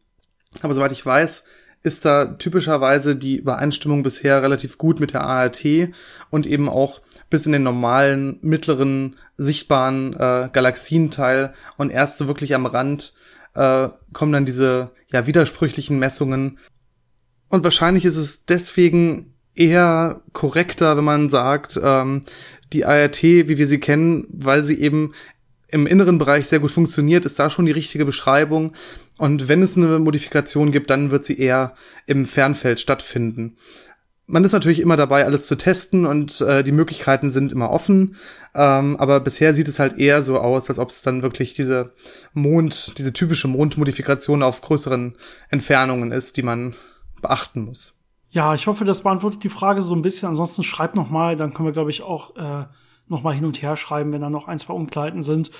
Aber 0.63 0.75
soweit 0.75 0.93
ich 0.93 1.05
weiß, 1.05 1.45
ist 1.83 2.05
da 2.05 2.27
typischerweise 2.27 3.15
die 3.15 3.37
Übereinstimmung 3.37 4.03
bisher 4.03 4.43
relativ 4.43 4.79
gut 4.79 5.01
mit 5.01 5.13
der 5.13 5.23
ART 5.23 5.65
und 6.31 6.47
eben 6.47 6.69
auch 6.69 7.01
bis 7.31 7.47
in 7.47 7.53
den 7.53 7.63
normalen, 7.63 8.39
mittleren, 8.43 9.17
sichtbaren 9.37 10.15
äh, 10.15 10.49
Galaxienteil 10.53 11.55
und 11.77 11.91
erst 11.91 12.19
so 12.19 12.27
wirklich 12.27 12.55
am 12.55 12.67
Rand 12.67 13.15
äh, 13.55 13.89
kommen 14.13 14.33
dann 14.33 14.47
diese 14.47 14.93
ja 15.13 15.27
widersprüchlichen 15.27 15.99
Messungen. 15.99 16.59
Und 17.49 17.65
wahrscheinlich 17.65 18.05
ist 18.05 18.17
es 18.17 18.45
deswegen 18.45 19.35
eher 19.55 20.23
korrekter, 20.33 20.97
wenn 20.97 21.05
man 21.05 21.31
sagt, 21.31 21.79
ähm, 21.83 22.25
die 22.73 22.85
ART, 22.85 23.23
wie 23.23 23.59
wir 23.59 23.67
sie 23.67 23.81
kennen, 23.81 24.27
weil 24.31 24.63
sie 24.63 24.81
eben 24.81 25.13
im 25.71 25.87
inneren 25.87 26.19
Bereich 26.19 26.49
sehr 26.49 26.61
gut 26.61 26.71
funktioniert, 26.71 27.25
ist 27.25 27.39
da 27.39 27.51
schon 27.51 27.67
die 27.67 27.73
richtige 27.73 28.05
Beschreibung. 28.05 28.73
Und 29.19 29.49
wenn 29.49 29.63
es 29.63 29.77
eine 29.77 29.99
Modifikation 29.99 30.73
gibt, 30.73 30.89
dann 30.91 31.11
wird 31.11 31.25
sie 31.25 31.39
eher 31.39 31.75
im 32.07 32.27
Fernfeld 32.27 32.81
stattfinden 32.81 33.57
man 34.29 34.45
ist 34.45 34.53
natürlich 34.53 34.81
immer 34.81 34.97
dabei, 34.97 35.25
alles 35.25 35.47
zu 35.47 35.57
testen 35.57 36.05
und 36.05 36.41
äh, 36.43 36.63
die 36.63 36.73
Möglichkeiten 36.73 37.31
sind 37.31 37.51
immer 37.51 37.71
offen. 37.71 38.17
Ähm, 38.55 38.97
aber 38.99 39.21
bisher 39.21 39.55
sieht 39.55 39.69
es 39.69 39.79
halt 39.79 39.99
eher 39.99 40.21
so 40.21 40.39
aus, 40.39 40.69
als 40.69 40.79
ob 40.79 40.91
es 40.91 41.01
dann 41.03 41.23
wirklich 41.23 41.55
diese 41.55 41.95
Mond, 42.35 42.99
diese 42.99 43.15
typische 43.15 43.49
Mondmodifikation 43.49 44.43
auf 44.43 44.61
größeren 44.61 45.17
Entfernungen 45.49 46.13
ist, 46.13 46.37
die 46.37 46.43
man 46.43 46.75
beachten 47.23 47.65
muss. 47.65 47.99
Ja, 48.31 48.55
ich 48.55 48.67
hoffe, 48.67 48.85
das 48.85 49.03
beantwortet 49.03 49.43
die 49.43 49.49
Frage 49.49 49.81
so 49.81 49.95
ein 49.95 50.03
bisschen. 50.03 50.29
Ansonsten 50.29 50.63
schreibt 50.63 50.95
noch 50.95 51.09
mal, 51.09 51.35
dann 51.35 51.55
können 51.55 51.69
wir, 51.69 51.73
glaube 51.73 51.91
ich, 51.91 52.03
auch 52.03 52.37
äh, 52.37 52.67
noch 53.09 53.23
mal 53.23 53.35
hin 53.35 53.47
und 53.47 53.63
her 53.63 53.77
schreiben, 53.77 54.13
wenn 54.13 54.21
da 54.21 54.29
noch 54.29 54.47
ein, 54.47 54.59
zwei 54.59 54.75
Unklarheiten 54.75 55.23
sind. 55.23 55.51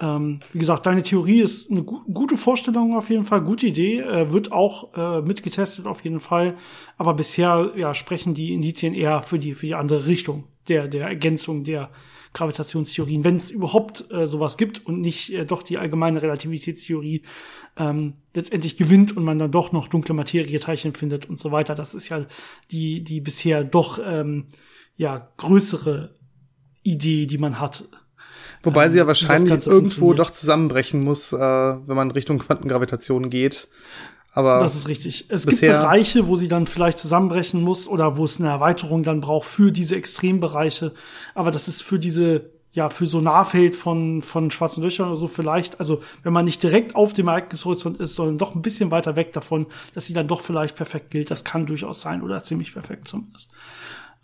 Ähm, 0.00 0.40
wie 0.52 0.58
gesagt, 0.58 0.86
deine 0.86 1.02
Theorie 1.02 1.40
ist 1.40 1.70
eine 1.70 1.82
gu 1.82 2.00
gute 2.12 2.36
Vorstellung 2.36 2.96
auf 2.96 3.10
jeden 3.10 3.24
Fall, 3.24 3.42
gute 3.42 3.66
Idee, 3.66 4.00
äh, 4.00 4.32
wird 4.32 4.50
auch 4.50 4.94
äh, 4.94 5.22
mitgetestet 5.22 5.86
auf 5.86 6.02
jeden 6.02 6.20
Fall. 6.20 6.56
Aber 6.96 7.14
bisher 7.14 7.72
ja, 7.76 7.94
sprechen 7.94 8.34
die 8.34 8.52
Indizien 8.52 8.94
eher 8.94 9.22
für 9.22 9.38
die, 9.38 9.54
für 9.54 9.66
die 9.66 9.74
andere 9.74 10.06
Richtung 10.06 10.44
der, 10.68 10.88
der 10.88 11.08
Ergänzung 11.08 11.64
der 11.64 11.90
Gravitationstheorien, 12.32 13.24
wenn 13.24 13.36
es 13.36 13.50
überhaupt 13.50 14.10
äh, 14.10 14.26
sowas 14.26 14.56
gibt 14.56 14.86
und 14.86 15.00
nicht 15.00 15.32
äh, 15.34 15.44
doch 15.44 15.62
die 15.62 15.78
allgemeine 15.78 16.22
Relativitätstheorie 16.22 17.22
ähm, 17.76 18.14
letztendlich 18.34 18.76
gewinnt 18.76 19.16
und 19.16 19.24
man 19.24 19.38
dann 19.38 19.50
doch 19.50 19.72
noch 19.72 19.88
dunkle 19.88 20.14
Materieteilchen 20.14 20.94
findet 20.94 21.28
und 21.28 21.38
so 21.38 21.52
weiter. 21.52 21.74
Das 21.74 21.94
ist 21.94 22.08
ja 22.08 22.26
die, 22.70 23.04
die 23.04 23.20
bisher 23.20 23.64
doch 23.64 23.98
ähm, 24.04 24.46
ja 24.96 25.28
größere 25.36 26.14
Idee, 26.82 27.26
die 27.26 27.38
man 27.38 27.60
hat. 27.60 27.88
Wobei 28.62 28.88
sie 28.88 28.98
ja 28.98 29.04
ähm, 29.04 29.08
wahrscheinlich 29.08 29.66
irgendwo 29.66 30.14
doch 30.14 30.30
zusammenbrechen 30.30 31.02
muss, 31.02 31.32
äh, 31.32 31.38
wenn 31.38 31.96
man 31.96 32.10
Richtung 32.10 32.38
Quantengravitation 32.38 33.30
geht. 33.30 33.68
Aber 34.34 34.60
das 34.60 34.74
ist 34.74 34.88
richtig. 34.88 35.26
Es 35.28 35.46
gibt 35.46 35.60
Bereiche, 35.60 36.26
wo 36.26 36.36
sie 36.36 36.48
dann 36.48 36.66
vielleicht 36.66 36.98
zusammenbrechen 36.98 37.60
muss 37.60 37.86
oder 37.86 38.16
wo 38.16 38.24
es 38.24 38.40
eine 38.40 38.48
Erweiterung 38.48 39.02
dann 39.02 39.20
braucht 39.20 39.46
für 39.46 39.70
diese 39.72 39.94
Extrembereiche. 39.94 40.94
Aber 41.34 41.50
das 41.50 41.68
ist 41.68 41.82
für 41.82 41.98
diese, 41.98 42.50
ja, 42.72 42.88
für 42.88 43.04
so 43.04 43.20
Nahfeld 43.20 43.76
von, 43.76 44.22
von 44.22 44.50
schwarzen 44.50 44.82
Löchern 44.82 45.08
oder 45.08 45.16
so 45.16 45.28
vielleicht, 45.28 45.80
also 45.80 46.02
wenn 46.22 46.32
man 46.32 46.46
nicht 46.46 46.62
direkt 46.62 46.96
auf 46.96 47.12
dem 47.12 47.28
Ereignishorizont 47.28 47.98
ist, 47.98 48.14
sondern 48.14 48.38
doch 48.38 48.54
ein 48.54 48.62
bisschen 48.62 48.90
weiter 48.90 49.16
weg 49.16 49.34
davon, 49.34 49.66
dass 49.92 50.06
sie 50.06 50.14
dann 50.14 50.28
doch 50.28 50.40
vielleicht 50.40 50.76
perfekt 50.76 51.10
gilt. 51.10 51.30
Das 51.30 51.44
kann 51.44 51.66
durchaus 51.66 52.00
sein 52.00 52.22
oder 52.22 52.42
ziemlich 52.42 52.72
perfekt 52.72 53.08
zumindest. 53.08 53.52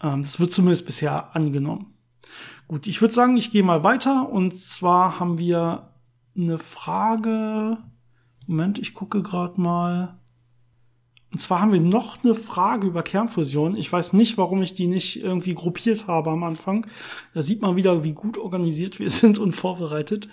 Ähm, 0.03 0.23
das 0.23 0.41
wird 0.41 0.53
zumindest 0.53 0.87
bisher 0.87 1.37
angenommen. 1.37 1.98
Gut, 2.69 2.87
ich 2.87 3.01
würde 3.01 3.15
sagen, 3.15 3.39
ich 3.39 3.51
gehe 3.51 3.63
mal 3.63 3.83
weiter. 3.83 4.29
Und 4.29 4.61
zwar 4.61 5.19
haben 5.19 5.39
wir 5.39 5.95
eine 6.37 6.59
Frage. 6.59 7.79
Moment, 8.47 8.79
ich 8.79 8.93
gucke 8.93 9.23
gerade 9.23 9.59
mal. 9.59 10.19
Und 11.33 11.39
zwar 11.39 11.61
haben 11.61 11.73
wir 11.73 11.81
noch 11.81 12.23
eine 12.23 12.35
Frage 12.35 12.87
über 12.87 13.03
Kernfusion. 13.03 13.75
Ich 13.75 13.91
weiß 13.91 14.13
nicht, 14.13 14.37
warum 14.37 14.61
ich 14.61 14.75
die 14.75 14.87
nicht 14.87 15.23
irgendwie 15.23 15.55
gruppiert 15.55 16.07
habe 16.07 16.31
am 16.31 16.43
Anfang. 16.43 16.87
Da 17.33 17.43
sieht 17.43 17.63
man 17.63 17.77
wieder, 17.77 18.05
wie 18.05 18.13
gut 18.13 18.37
organisiert 18.37 18.99
wir 18.99 19.11
sind 19.11 19.39
und 19.39 19.53
vorbereitet. 19.53 20.29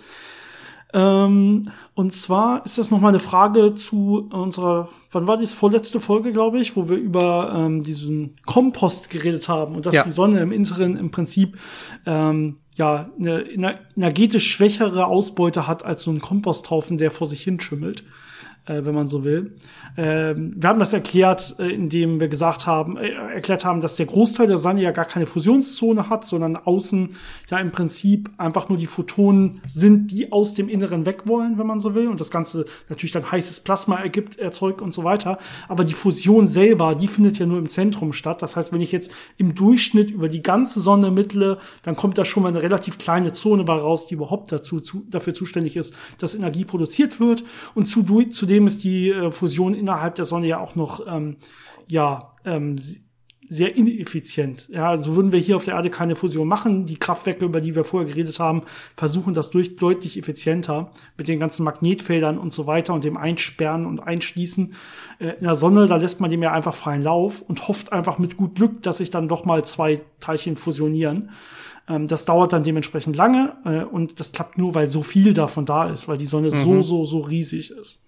Ähm, 0.95 1.63
und 1.93 2.13
zwar 2.13 2.63
ist 2.65 2.77
das 2.77 2.89
nochmal 2.89 3.10
eine 3.10 3.19
Frage 3.19 3.75
zu 3.75 4.29
unserer, 4.31 4.88
wann 5.12 5.27
war 5.27 5.36
die 5.36 5.45
vorletzte 5.45 5.99
Folge, 5.99 6.31
glaube 6.31 6.60
ich, 6.60 6.77
wo 6.77 6.88
wir 6.88 6.95
über 6.95 7.53
ähm, 7.53 7.84
diesen 7.84 8.38
Kompost 8.45 9.10
geredet 9.10 9.49
haben 9.49 9.75
und 9.75 9.86
dass 9.86 9.93
ja. 9.93 10.03
die 10.03 10.12
Sonne 10.12 10.39
im 10.39 10.53
Inneren 10.53 10.95
im 10.95 11.12
Prinzip 11.12 11.58
ähm, 12.05 12.60
ja 12.77 13.10
eine 13.19 13.43
energetisch 13.93 14.49
schwächere 14.49 15.08
Ausbeute 15.08 15.67
hat 15.67 15.84
als 15.84 16.03
so 16.03 16.12
ein 16.12 16.21
Komposthaufen, 16.21 16.97
der 16.97 17.12
vor 17.12 17.27
sich 17.27 17.41
hin 17.41 17.60
schimmelt 17.60 18.05
äh, 18.65 18.84
wenn 18.84 18.95
man 18.95 19.08
so 19.08 19.23
will. 19.23 19.56
Ähm, 19.97 20.54
wir 20.58 20.69
haben 20.69 20.80
das 20.80 20.93
erklärt, 20.93 21.56
äh, 21.60 21.69
indem 21.69 22.19
wir 22.19 22.28
gesagt 22.28 22.65
haben, 22.65 22.97
äh, 22.97 23.10
erklärt 23.10 23.63
haben, 23.63 23.82
dass 23.82 23.95
der 23.95 24.08
Großteil 24.08 24.47
der 24.47 24.58
Sonne 24.58 24.82
ja 24.82 24.91
gar 24.91 25.06
keine 25.06 25.25
Fusionszone 25.25 26.10
hat, 26.10 26.25
sondern 26.25 26.56
außen 26.56 27.15
ja 27.49 27.60
im 27.60 27.71
Prinzip 27.71 28.30
einfach 28.38 28.69
nur 28.69 28.78
die 28.78 28.88
Photonen 28.88 29.62
sind, 29.67 30.12
die 30.12 30.32
aus 30.32 30.54
dem 30.54 30.69
Inneren 30.69 31.06
weg 31.06 31.23
wollen, 31.25 31.58
wenn 31.58 31.67
man 31.67 31.80
so 31.80 31.95
will. 31.95 32.08
Und 32.08 32.19
das 32.19 32.32
Ganze 32.32 32.65
natürlich 32.89 33.12
dann 33.12 33.32
heißes 33.32 33.60
Plasma 33.62 33.97
ergibt, 33.97 34.39
erzeugt 34.39 34.82
und 34.82 34.93
so 34.93 35.04
weiter. 35.04 35.38
Aber 35.67 35.84
die 35.84 35.93
Fusion 35.93 36.47
selber, 36.47 36.95
die 36.95 37.08
findet 37.08 37.38
ja 37.38 37.45
nur 37.45 37.60
im 37.60 37.69
Zentrum 37.69 38.13
statt. 38.13 38.41
Das 38.41 38.56
heißt, 38.56 38.73
wenn 38.73 38.82
ich 38.82 38.91
jetzt 38.91 39.12
im 39.38 39.54
Durchschnitt 39.54 40.10
über 40.10 40.28
die 40.28 40.41
ganze 40.41 40.80
Sonne 40.80 41.12
mittle, 41.12 41.60
dann 41.84 41.95
kommt 41.95 42.17
da 42.17 42.25
schon 42.25 42.43
mal 42.43 42.49
eine 42.49 42.63
relativ 42.63 42.97
kleine 42.97 43.32
Zone 43.32 43.63
bei 43.63 43.75
raus, 43.75 44.08
die 44.08 44.15
überhaupt 44.15 44.51
dazu, 44.51 44.80
zu, 44.80 45.06
dafür 45.10 45.34
zuständig 45.34 45.75
ist, 45.75 45.95
dass 46.17 46.36
Energie 46.36 46.65
produziert 46.65 47.19
wird. 47.19 47.43
Und 47.75 47.86
zu, 47.86 48.04
zudem 48.04 48.55
Zudem 48.56 48.68
ist 48.68 48.86
die 48.86 49.10
äh, 49.10 49.32
Fusion 49.32 49.74
innerhalb 49.74 50.15
der 50.15 50.24
Sonne 50.24 50.48
ja 50.48 50.60
auch 50.60 50.76
noch 50.76 51.06
ähm, 51.08 51.36
ja 51.88 52.34
ähm, 52.46 52.78
sehr 53.50 53.76
ineffizient. 53.76 54.70
Ja, 54.72 54.89
also 54.89 55.18
würden 55.18 55.34
wir 55.34 55.39
hier 55.39 55.58
auf 55.58 55.65
der 55.65 55.74
Erde 55.74 55.89
keine 55.89 56.15
Fusion 56.15 56.48
machen. 56.48 56.86
Die 56.86 56.96
Kraftwerke, 56.96 57.44
über 57.44 57.60
die 57.60 57.76
wir 57.76 57.84
vorher 57.84 58.10
geredet 58.10 58.39
haben, 58.39 58.63
versuchen 58.96 59.34
das 59.34 59.50
durch, 59.50 59.76
deutlich 59.76 60.18
effizienter 60.18 60.91
mit 61.18 61.28
den 61.28 61.38
ganzen 61.38 61.65
Magnetfeldern 61.65 62.38
und 62.38 62.54
so 62.54 62.65
weiter 62.65 62.94
und 62.94 63.04
dem 63.04 63.18
Einsperren 63.18 63.86
und 63.86 64.00
Einschließen. 64.00 64.74
Äh, 65.20 65.34
in 65.38 65.44
der 65.44 65.58
Sonne, 65.58 65.88
da 65.88 65.98
lässt 65.98 66.22
man 66.22 66.32
dem 66.32 66.41
ja 66.41 66.54
einfach 66.54 66.74
freien 66.74 67.04
Lauf 67.04 67.41
und 67.41 67.68
hofft 67.68 67.91
einfach 67.91 68.20
mit 68.20 68.38
gut 68.38 68.56
Glück, 68.56 68.84
dass 68.84 69.00
sich 69.00 69.12
dann 69.12 69.28
doch 69.28 69.44
mal 69.44 69.65
zwei 69.65 70.00
Teilchen 70.22 70.56
fusionieren. 70.56 71.32
Ähm, 71.89 72.08
das 72.08 72.24
dauert 72.24 72.54
dann 72.54 72.63
dementsprechend 72.63 73.18
lange 73.18 73.58
äh, 73.65 73.84
und 73.84 74.22
das 74.22 74.32
klappt 74.32 74.58
nur, 74.58 74.76
weil 74.76 74.88
so 74.88 75.04
viel 75.04 75.34
davon 75.34 75.65
da 75.65 75.89
ist, 75.89 76.08
weil 76.08 76.18
die 76.18 76.26
Sonne 76.26 76.48
mhm. 76.48 76.63
so, 76.63 76.82
so, 76.82 77.04
so 77.04 77.20
riesig 77.20 77.72
ist. 77.72 78.05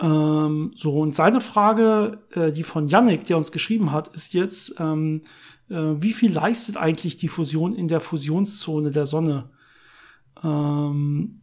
Ähm, 0.00 0.72
so, 0.74 1.00
und 1.00 1.14
seine 1.14 1.40
Frage, 1.40 2.18
äh, 2.32 2.52
die 2.52 2.62
von 2.62 2.86
Yannick, 2.86 3.24
der 3.26 3.36
uns 3.36 3.52
geschrieben 3.52 3.90
hat, 3.90 4.08
ist 4.08 4.32
jetzt, 4.32 4.78
ähm, 4.78 5.22
äh, 5.68 5.74
wie 5.74 6.12
viel 6.12 6.32
leistet 6.32 6.76
eigentlich 6.76 7.16
die 7.16 7.28
Fusion 7.28 7.74
in 7.74 7.88
der 7.88 8.00
Fusionszone 8.00 8.90
der 8.90 9.06
Sonne? 9.06 9.50
Ähm, 10.42 11.40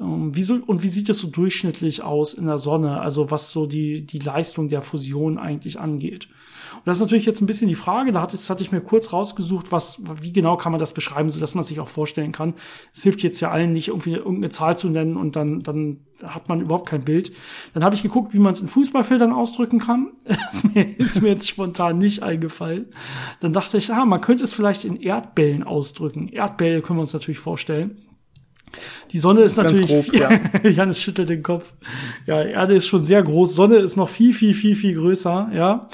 ähm 0.00 0.34
wie 0.34 0.42
so, 0.42 0.54
und 0.54 0.82
wie 0.82 0.88
sieht 0.88 1.08
es 1.08 1.18
so 1.18 1.28
durchschnittlich 1.28 2.02
aus 2.02 2.34
in 2.34 2.46
der 2.46 2.58
Sonne? 2.58 3.00
Also 3.00 3.30
was 3.30 3.50
so 3.50 3.66
die, 3.66 4.06
die 4.06 4.20
Leistung 4.20 4.68
der 4.68 4.82
Fusion 4.82 5.38
eigentlich 5.38 5.80
angeht. 5.80 6.28
Und 6.76 6.86
das 6.86 6.98
ist 6.98 7.02
natürlich 7.02 7.26
jetzt 7.26 7.40
ein 7.40 7.46
bisschen 7.46 7.68
die 7.68 7.74
Frage, 7.74 8.12
da 8.12 8.22
hatte, 8.22 8.36
hatte 8.36 8.62
ich 8.64 8.72
mir 8.72 8.80
kurz 8.80 9.12
rausgesucht, 9.12 9.72
was, 9.72 10.02
wie 10.20 10.32
genau 10.32 10.56
kann 10.56 10.72
man 10.72 10.78
das 10.78 10.92
beschreiben, 10.92 11.30
so 11.30 11.40
dass 11.40 11.54
man 11.54 11.64
sich 11.64 11.80
auch 11.80 11.88
vorstellen 11.88 12.32
kann. 12.32 12.54
Es 12.92 13.02
hilft 13.02 13.22
jetzt 13.22 13.40
ja 13.40 13.50
allen 13.50 13.70
nicht, 13.70 13.88
irgendwie 13.88 14.14
irgendeine 14.14 14.50
Zahl 14.50 14.76
zu 14.78 14.88
nennen 14.88 15.16
und 15.16 15.36
dann, 15.36 15.60
dann 15.60 16.00
hat 16.22 16.48
man 16.48 16.60
überhaupt 16.60 16.88
kein 16.88 17.04
Bild. 17.04 17.32
Dann 17.74 17.84
habe 17.84 17.94
ich 17.94 18.02
geguckt, 18.02 18.34
wie 18.34 18.38
man 18.38 18.52
es 18.52 18.60
in 18.60 18.68
Fußballfeldern 18.68 19.32
ausdrücken 19.32 19.78
kann. 19.78 20.12
Das 20.50 20.64
ist 20.64 20.74
mir, 20.74 20.98
ist 20.98 21.22
mir 21.22 21.28
jetzt 21.28 21.48
spontan 21.48 21.98
nicht 21.98 22.22
eingefallen. 22.22 22.86
Dann 23.40 23.52
dachte 23.52 23.78
ich, 23.78 23.92
ah, 23.92 24.04
man 24.04 24.20
könnte 24.20 24.44
es 24.44 24.52
vielleicht 24.52 24.84
in 24.84 24.96
Erdbällen 24.96 25.62
ausdrücken. 25.62 26.28
Erdbälle 26.28 26.82
können 26.82 26.98
wir 26.98 27.02
uns 27.02 27.12
natürlich 27.12 27.38
vorstellen. 27.38 27.98
Die 29.10 29.18
Sonne 29.18 29.42
ist 29.42 29.56
Ganz 29.56 29.80
natürlich. 29.80 30.10
grob, 30.10 30.14
ja. 30.14 30.68
Janis 30.70 31.00
schüttelt 31.00 31.28
den 31.28 31.42
Kopf. 31.42 31.72
Ja, 32.26 32.42
Erde 32.42 32.74
ist 32.74 32.86
schon 32.86 33.04
sehr 33.04 33.22
groß. 33.22 33.54
Sonne 33.54 33.76
ist 33.76 33.96
noch 33.96 34.08
viel, 34.08 34.32
viel, 34.32 34.54
viel, 34.54 34.76
viel 34.76 34.94
größer. 34.94 35.50
Ja. 35.54 35.88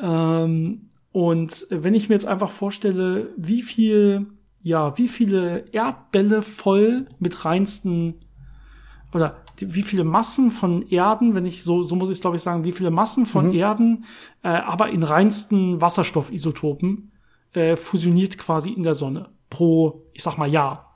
Ähm, 0.00 0.88
und 1.12 1.66
wenn 1.70 1.94
ich 1.94 2.08
mir 2.08 2.14
jetzt 2.14 2.26
einfach 2.26 2.50
vorstelle, 2.50 3.32
wie 3.36 3.62
viel, 3.62 4.26
ja, 4.62 4.96
wie 4.96 5.08
viele 5.08 5.64
Erdbälle 5.72 6.42
voll 6.42 7.06
mit 7.18 7.44
reinsten 7.44 8.14
oder 9.12 9.36
die, 9.58 9.74
wie 9.74 9.82
viele 9.82 10.04
Massen 10.04 10.50
von 10.50 10.86
Erden, 10.88 11.34
wenn 11.34 11.46
ich 11.46 11.64
so, 11.64 11.82
so 11.82 11.96
muss 11.96 12.08
ich 12.08 12.16
es 12.16 12.20
glaube 12.20 12.36
ich 12.36 12.42
sagen, 12.42 12.64
wie 12.64 12.72
viele 12.72 12.90
Massen 12.90 13.26
von 13.26 13.48
Mhm. 13.48 13.54
Erden, 13.54 14.04
äh, 14.42 14.48
aber 14.48 14.90
in 14.90 15.02
reinsten 15.02 15.80
Wasserstoffisotopen 15.80 17.10
äh, 17.54 17.76
fusioniert 17.76 18.38
quasi 18.38 18.70
in 18.70 18.84
der 18.84 18.94
Sonne 18.94 19.30
pro, 19.48 20.06
ich 20.12 20.22
sag 20.22 20.38
mal, 20.38 20.48
Jahr. 20.48 20.89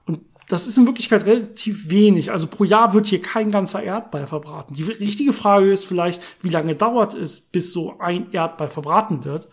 Das 0.49 0.67
ist 0.67 0.77
in 0.77 0.87
Wirklichkeit 0.87 1.25
relativ 1.27 1.89
wenig. 1.89 2.31
Also 2.31 2.47
pro 2.47 2.65
Jahr 2.65 2.93
wird 2.93 3.07
hier 3.07 3.23
kein 3.23 3.51
ganzer 3.51 3.83
Erdball 3.83 4.27
verbraten. 4.27 4.75
Die 4.75 4.83
richtige 4.83 5.33
Frage 5.33 5.73
ist 5.73 5.85
vielleicht, 5.85 6.23
wie 6.43 6.51
lange 6.51 6.75
dauert 6.75 7.15
es, 7.15 7.41
bis 7.41 7.73
so 7.73 7.99
ein 7.99 8.31
Erdball 8.33 8.69
verbraten 8.69 9.25
wird? 9.25 9.49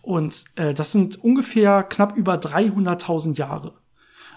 Und 0.00 0.44
äh, 0.56 0.74
das 0.74 0.92
sind 0.92 1.22
ungefähr 1.22 1.82
knapp 1.82 2.16
über 2.16 2.34
300.000 2.34 3.36
Jahre. 3.36 3.74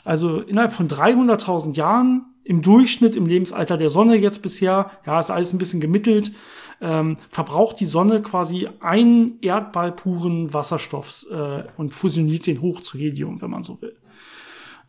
Also 0.03 0.41
innerhalb 0.41 0.73
von 0.73 0.87
300.000 0.87 1.73
Jahren 1.73 2.25
im 2.43 2.61
Durchschnitt 2.61 3.15
im 3.15 3.25
Lebensalter 3.25 3.75
der 3.75 3.89
Sonne 3.89 4.15
jetzt 4.15 4.43
bisher, 4.43 4.91
ja, 5.05 5.19
ist 5.19 5.31
alles 5.31 5.51
ein 5.51 5.57
bisschen 5.57 5.81
gemittelt, 5.81 6.31
ähm, 6.79 7.17
verbraucht 7.31 7.79
die 7.79 7.85
Sonne 7.85 8.21
quasi 8.21 8.69
einen 8.81 9.39
Erdball 9.41 9.91
puren 9.91 10.53
Wasserstoffs 10.53 11.25
äh, 11.27 11.63
und 11.77 11.95
fusioniert 11.95 12.45
den 12.45 12.61
hoch 12.61 12.81
zu 12.81 12.99
Helium, 12.99 13.41
wenn 13.41 13.49
man 13.49 13.63
so 13.63 13.81
will. 13.81 13.95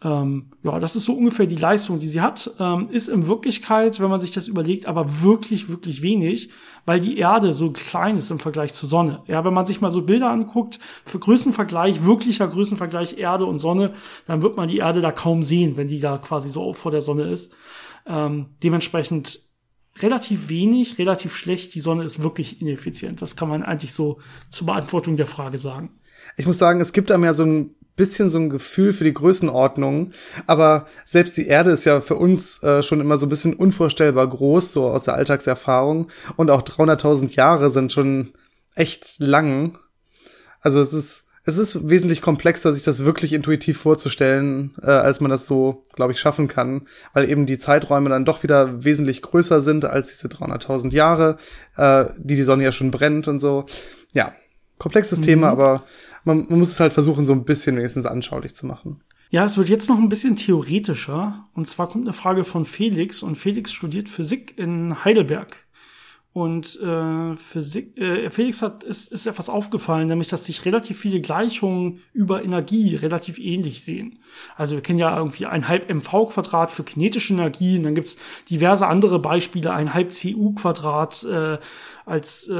Ähm, 0.06 0.50
ja, 0.62 0.78
das 0.78 0.94
ist 0.94 1.04
so 1.04 1.14
ungefähr 1.14 1.46
die 1.46 1.56
Leistung, 1.56 1.98
die 1.98 2.06
sie 2.06 2.20
hat. 2.20 2.52
Ähm, 2.60 2.88
ist 2.90 3.08
in 3.08 3.26
Wirklichkeit, 3.26 3.98
wenn 3.98 4.08
man 4.08 4.20
sich 4.20 4.30
das 4.30 4.46
überlegt, 4.46 4.86
aber 4.86 5.22
wirklich, 5.22 5.68
wirklich 5.68 6.00
wenig, 6.00 6.50
weil 6.84 7.00
die 7.00 7.18
Erde 7.18 7.52
so 7.52 7.72
klein 7.72 8.16
ist 8.16 8.30
im 8.30 8.38
Vergleich 8.38 8.72
zur 8.72 8.88
Sonne. 8.88 9.24
Ja, 9.26 9.44
wenn 9.44 9.52
man 9.52 9.66
sich 9.66 9.80
mal 9.80 9.90
so 9.90 10.02
Bilder 10.02 10.30
anguckt, 10.30 10.78
für 11.04 11.18
Größenvergleich, 11.18 12.04
wirklicher 12.04 12.46
Größenvergleich 12.46 13.18
Erde 13.18 13.46
und 13.46 13.58
Sonne, 13.58 13.94
dann 14.26 14.42
wird 14.42 14.56
man 14.56 14.68
die 14.68 14.78
Erde 14.78 15.00
da 15.00 15.10
kaum 15.10 15.42
sehen, 15.42 15.76
wenn 15.76 15.88
die 15.88 15.98
da 15.98 16.18
quasi 16.18 16.50
so 16.50 16.72
vor 16.72 16.92
der 16.92 17.00
Sonne 17.00 17.24
ist. 17.24 17.52
Ähm, 18.06 18.50
dementsprechend 18.62 19.40
relativ 19.98 20.48
wenig, 20.48 20.98
relativ 20.98 21.34
schlecht. 21.34 21.74
Die 21.74 21.80
Sonne 21.80 22.04
ist 22.04 22.22
wirklich 22.22 22.60
ineffizient. 22.60 23.22
Das 23.22 23.34
kann 23.34 23.48
man 23.48 23.64
eigentlich 23.64 23.92
so 23.92 24.20
zur 24.50 24.66
Beantwortung 24.66 25.16
der 25.16 25.26
Frage 25.26 25.58
sagen. 25.58 25.98
Ich 26.36 26.46
muss 26.46 26.58
sagen, 26.58 26.80
es 26.80 26.92
gibt 26.92 27.10
einem 27.10 27.24
ja 27.24 27.34
so 27.34 27.44
ein 27.44 27.74
bisschen 27.96 28.30
so 28.30 28.38
ein 28.38 28.50
Gefühl 28.50 28.92
für 28.92 29.04
die 29.04 29.14
Größenordnung, 29.14 30.10
aber 30.46 30.86
selbst 31.04 31.36
die 31.36 31.46
Erde 31.46 31.70
ist 31.70 31.84
ja 31.84 32.00
für 32.00 32.16
uns 32.16 32.62
äh, 32.62 32.82
schon 32.82 33.00
immer 33.00 33.16
so 33.16 33.26
ein 33.26 33.30
bisschen 33.30 33.54
unvorstellbar 33.54 34.28
groß, 34.28 34.72
so 34.72 34.86
aus 34.88 35.04
der 35.04 35.14
Alltagserfahrung. 35.14 36.08
Und 36.36 36.50
auch 36.50 36.62
300.000 36.62 37.34
Jahre 37.34 37.70
sind 37.70 37.92
schon 37.92 38.32
echt 38.74 39.16
lang. 39.18 39.78
Also 40.60 40.80
es 40.80 40.92
ist, 40.92 41.24
es 41.44 41.58
ist 41.58 41.88
wesentlich 41.88 42.22
komplexer, 42.22 42.72
sich 42.72 42.82
das 42.82 43.04
wirklich 43.04 43.32
intuitiv 43.32 43.78
vorzustellen, 43.78 44.74
äh, 44.82 44.90
als 44.90 45.20
man 45.20 45.30
das 45.30 45.46
so, 45.46 45.82
glaube 45.94 46.12
ich, 46.12 46.20
schaffen 46.20 46.48
kann, 46.48 46.82
weil 47.14 47.30
eben 47.30 47.46
die 47.46 47.56
Zeiträume 47.56 48.10
dann 48.10 48.24
doch 48.24 48.42
wieder 48.42 48.84
wesentlich 48.84 49.22
größer 49.22 49.60
sind 49.60 49.84
als 49.84 50.08
diese 50.08 50.28
300.000 50.28 50.92
Jahre, 50.92 51.38
äh, 51.76 52.06
die 52.18 52.36
die 52.36 52.42
Sonne 52.42 52.64
ja 52.64 52.72
schon 52.72 52.90
brennt 52.90 53.28
und 53.28 53.38
so. 53.38 53.64
Ja, 54.12 54.32
komplexes 54.78 55.20
Thema, 55.20 55.48
aber 55.48 55.84
man, 56.26 56.46
man 56.48 56.58
muss 56.58 56.70
es 56.70 56.80
halt 56.80 56.92
versuchen, 56.92 57.24
so 57.24 57.32
ein 57.32 57.44
bisschen 57.44 57.76
wenigstens 57.76 58.06
anschaulich 58.06 58.54
zu 58.54 58.66
machen. 58.66 59.02
Ja, 59.30 59.44
es 59.44 59.58
wird 59.58 59.68
jetzt 59.68 59.88
noch 59.88 59.98
ein 59.98 60.08
bisschen 60.08 60.36
theoretischer. 60.36 61.48
Und 61.54 61.68
zwar 61.68 61.88
kommt 61.88 62.04
eine 62.04 62.12
Frage 62.12 62.44
von 62.44 62.64
Felix. 62.64 63.22
Und 63.22 63.36
Felix 63.36 63.72
studiert 63.72 64.08
Physik 64.08 64.58
in 64.58 65.04
Heidelberg. 65.04 65.66
Und 66.36 66.78
äh, 66.82 67.34
Physik, 67.36 67.96
äh, 67.96 68.28
Felix 68.28 68.60
hat 68.60 68.84
ist, 68.84 69.10
ist 69.10 69.24
etwas 69.24 69.48
aufgefallen, 69.48 70.06
nämlich 70.06 70.28
dass 70.28 70.44
sich 70.44 70.66
relativ 70.66 71.00
viele 71.00 71.22
Gleichungen 71.22 72.02
über 72.12 72.44
Energie 72.44 72.94
relativ 72.94 73.38
ähnlich 73.38 73.82
sehen. 73.82 74.18
Also 74.54 74.74
wir 74.74 74.82
kennen 74.82 74.98
ja 74.98 75.16
irgendwie 75.16 75.46
ein 75.46 75.66
halb 75.66 75.88
mv 75.88 76.26
Quadrat 76.28 76.72
für 76.72 76.84
kinetische 76.84 77.32
Energie, 77.32 77.78
und 77.78 77.84
dann 77.84 77.94
gibt's 77.94 78.18
diverse 78.50 78.86
andere 78.86 79.18
Beispiele, 79.18 79.72
ein 79.72 79.94
halb 79.94 80.10
cu 80.14 80.52
Quadrat 80.52 81.24
äh, 81.24 81.56
als 82.06 82.48
äh, 82.48 82.54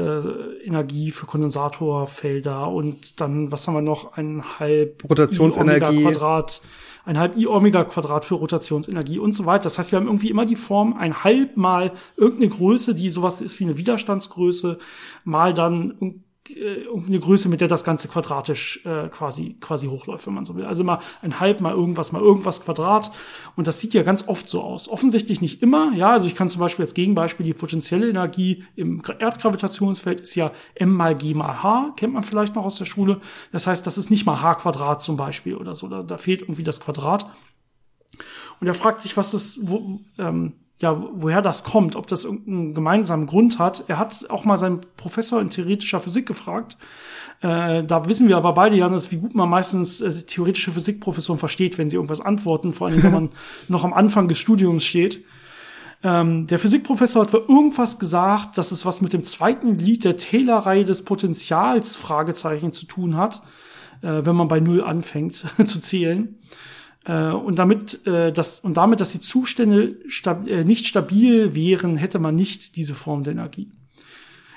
Energie 0.65 1.11
für 1.11 1.25
Kondensatorfelder 1.25 2.67
und 2.67 3.21
dann 3.21 3.49
was 3.49 3.65
haben 3.65 3.75
wir 3.75 3.81
noch 3.81 4.17
ein 4.17 4.43
halb 4.59 5.05
Rotationsenergie. 5.09 6.03
Quadrat, 6.03 6.61
ein 7.05 7.17
halb 7.17 7.37
i 7.37 7.47
Omega 7.47 7.85
Quadrat 7.85 8.25
für 8.25 8.35
Rotationsenergie 8.35 9.19
und 9.19 9.31
so 9.31 9.45
weiter. 9.45 9.63
Das 9.63 9.79
heißt, 9.79 9.93
wir 9.93 9.99
haben 9.99 10.07
irgendwie 10.07 10.29
immer 10.29 10.45
die 10.45 10.57
Form 10.57 10.97
ein 10.97 11.23
halb 11.23 11.55
mal 11.55 11.93
irgendeine 12.17 12.49
Größe, 12.49 12.93
die 12.93 13.09
sowas 13.09 13.39
ist 13.39 13.57
wie 13.61 13.63
eine 13.63 13.77
Widerstandsgröße, 13.77 14.79
mal 15.23 15.53
dann 15.53 16.25
äh, 16.49 16.83
irgendeine 16.83 17.19
Größe, 17.19 17.49
mit 17.49 17.61
der 17.61 17.67
das 17.67 17.83
Ganze 17.83 18.07
quadratisch 18.07 18.85
äh, 18.85 19.07
quasi 19.09 19.57
quasi 19.59 19.87
hochläuft, 19.87 20.27
wenn 20.27 20.33
man 20.33 20.45
so 20.45 20.55
will. 20.55 20.65
Also 20.65 20.83
immer 20.83 21.01
ein 21.21 21.39
halb 21.39 21.61
mal 21.61 21.73
irgendwas 21.73 22.11
mal 22.11 22.21
irgendwas 22.21 22.61
Quadrat 22.63 23.11
und 23.55 23.67
das 23.67 23.79
sieht 23.79 23.93
ja 23.93 24.03
ganz 24.03 24.27
oft 24.27 24.49
so 24.49 24.61
aus. 24.61 24.89
Offensichtlich 24.89 25.41
nicht 25.41 25.61
immer, 25.61 25.93
ja. 25.93 26.11
Also 26.11 26.27
ich 26.27 26.35
kann 26.35 26.49
zum 26.49 26.59
Beispiel 26.59 26.85
als 26.85 26.93
Gegenbeispiel 26.93 27.45
die 27.45 27.53
potenzielle 27.53 28.09
Energie 28.09 28.63
im 28.75 29.01
Gra- 29.01 29.19
Erdgravitationsfeld 29.19 30.21
ist 30.21 30.35
ja 30.35 30.51
m 30.75 30.91
mal 30.91 31.15
g 31.15 31.33
mal 31.33 31.63
h, 31.63 31.93
kennt 31.97 32.13
man 32.13 32.23
vielleicht 32.23 32.55
noch 32.55 32.65
aus 32.65 32.77
der 32.77 32.85
Schule. 32.85 33.21
Das 33.51 33.67
heißt, 33.67 33.85
das 33.85 33.97
ist 33.97 34.09
nicht 34.09 34.25
mal 34.25 34.41
h 34.41 34.55
Quadrat 34.55 35.01
zum 35.01 35.17
Beispiel 35.17 35.55
oder 35.55 35.75
so. 35.75 35.87
Da, 35.87 36.03
da 36.03 36.17
fehlt 36.17 36.41
irgendwie 36.41 36.63
das 36.63 36.79
Quadrat. 36.79 37.29
Und 38.59 38.67
er 38.67 38.73
fragt 38.73 39.01
sich, 39.01 39.15
was 39.17 39.31
das, 39.31 39.59
wo, 39.61 39.99
ähm, 40.17 40.53
ja, 40.79 41.03
woher 41.13 41.41
das 41.41 41.63
kommt, 41.63 41.95
ob 41.95 42.07
das 42.07 42.23
irgendeinen 42.23 42.73
gemeinsamen 42.73 43.25
Grund 43.25 43.57
hat. 43.57 43.85
Er 43.87 43.97
hat 43.97 44.29
auch 44.29 44.45
mal 44.45 44.57
seinen 44.57 44.81
Professor 44.95 45.41
in 45.41 45.49
theoretischer 45.49 45.99
Physik 45.99 46.27
gefragt. 46.27 46.77
Äh, 47.41 47.83
da 47.83 48.07
wissen 48.07 48.27
wir 48.27 48.37
aber 48.37 48.53
beide, 48.53 48.75
Janis, 48.75 49.11
wie 49.11 49.17
gut 49.17 49.35
man 49.35 49.49
meistens 49.49 50.01
äh, 50.01 50.23
theoretische 50.23 50.71
Physikprofessoren 50.71 51.39
versteht, 51.39 51.77
wenn 51.77 51.89
sie 51.89 51.95
irgendwas 51.95 52.21
antworten, 52.21 52.73
vor 52.73 52.87
allem 52.87 53.03
wenn 53.03 53.11
man 53.11 53.29
noch 53.67 53.83
am 53.83 53.93
Anfang 53.93 54.27
des 54.27 54.39
Studiums 54.39 54.83
steht. 54.83 55.23
Ähm, 56.03 56.45
der 56.47 56.59
Physikprofessor 56.59 57.23
hat 57.23 57.31
für 57.31 57.45
irgendwas 57.47 57.97
gesagt, 57.97 58.57
dass 58.57 58.71
es 58.71 58.85
was 58.85 59.01
mit 59.01 59.13
dem 59.13 59.23
zweiten 59.23 59.77
Glied 59.77 60.03
der 60.03 60.17
Taylor-Reihe 60.17 60.85
des 60.85 61.03
Potentials 61.03 61.95
Fragezeichen 61.95 62.71
zu 62.71 62.85
tun 62.85 63.17
hat, 63.17 63.41
äh, 64.01 64.21
wenn 64.23 64.35
man 64.35 64.47
bei 64.47 64.59
Null 64.59 64.83
anfängt 64.83 65.45
zu 65.65 65.79
zählen. 65.79 66.37
Äh, 67.07 67.29
und 67.31 67.57
damit, 67.57 68.05
äh, 68.05 68.31
das, 68.31 68.59
und 68.59 68.75
damit, 68.75 68.99
dass 68.99 69.13
die 69.13 69.21
Zustände 69.21 69.97
stab 70.07 70.47
äh, 70.47 70.63
nicht 70.63 70.87
stabil 70.87 71.55
wären, 71.55 71.95
hätte 71.95 72.19
man 72.19 72.35
nicht 72.35 72.75
diese 72.75 72.93
Form 72.93 73.23
der 73.23 73.33
Energie. 73.33 73.71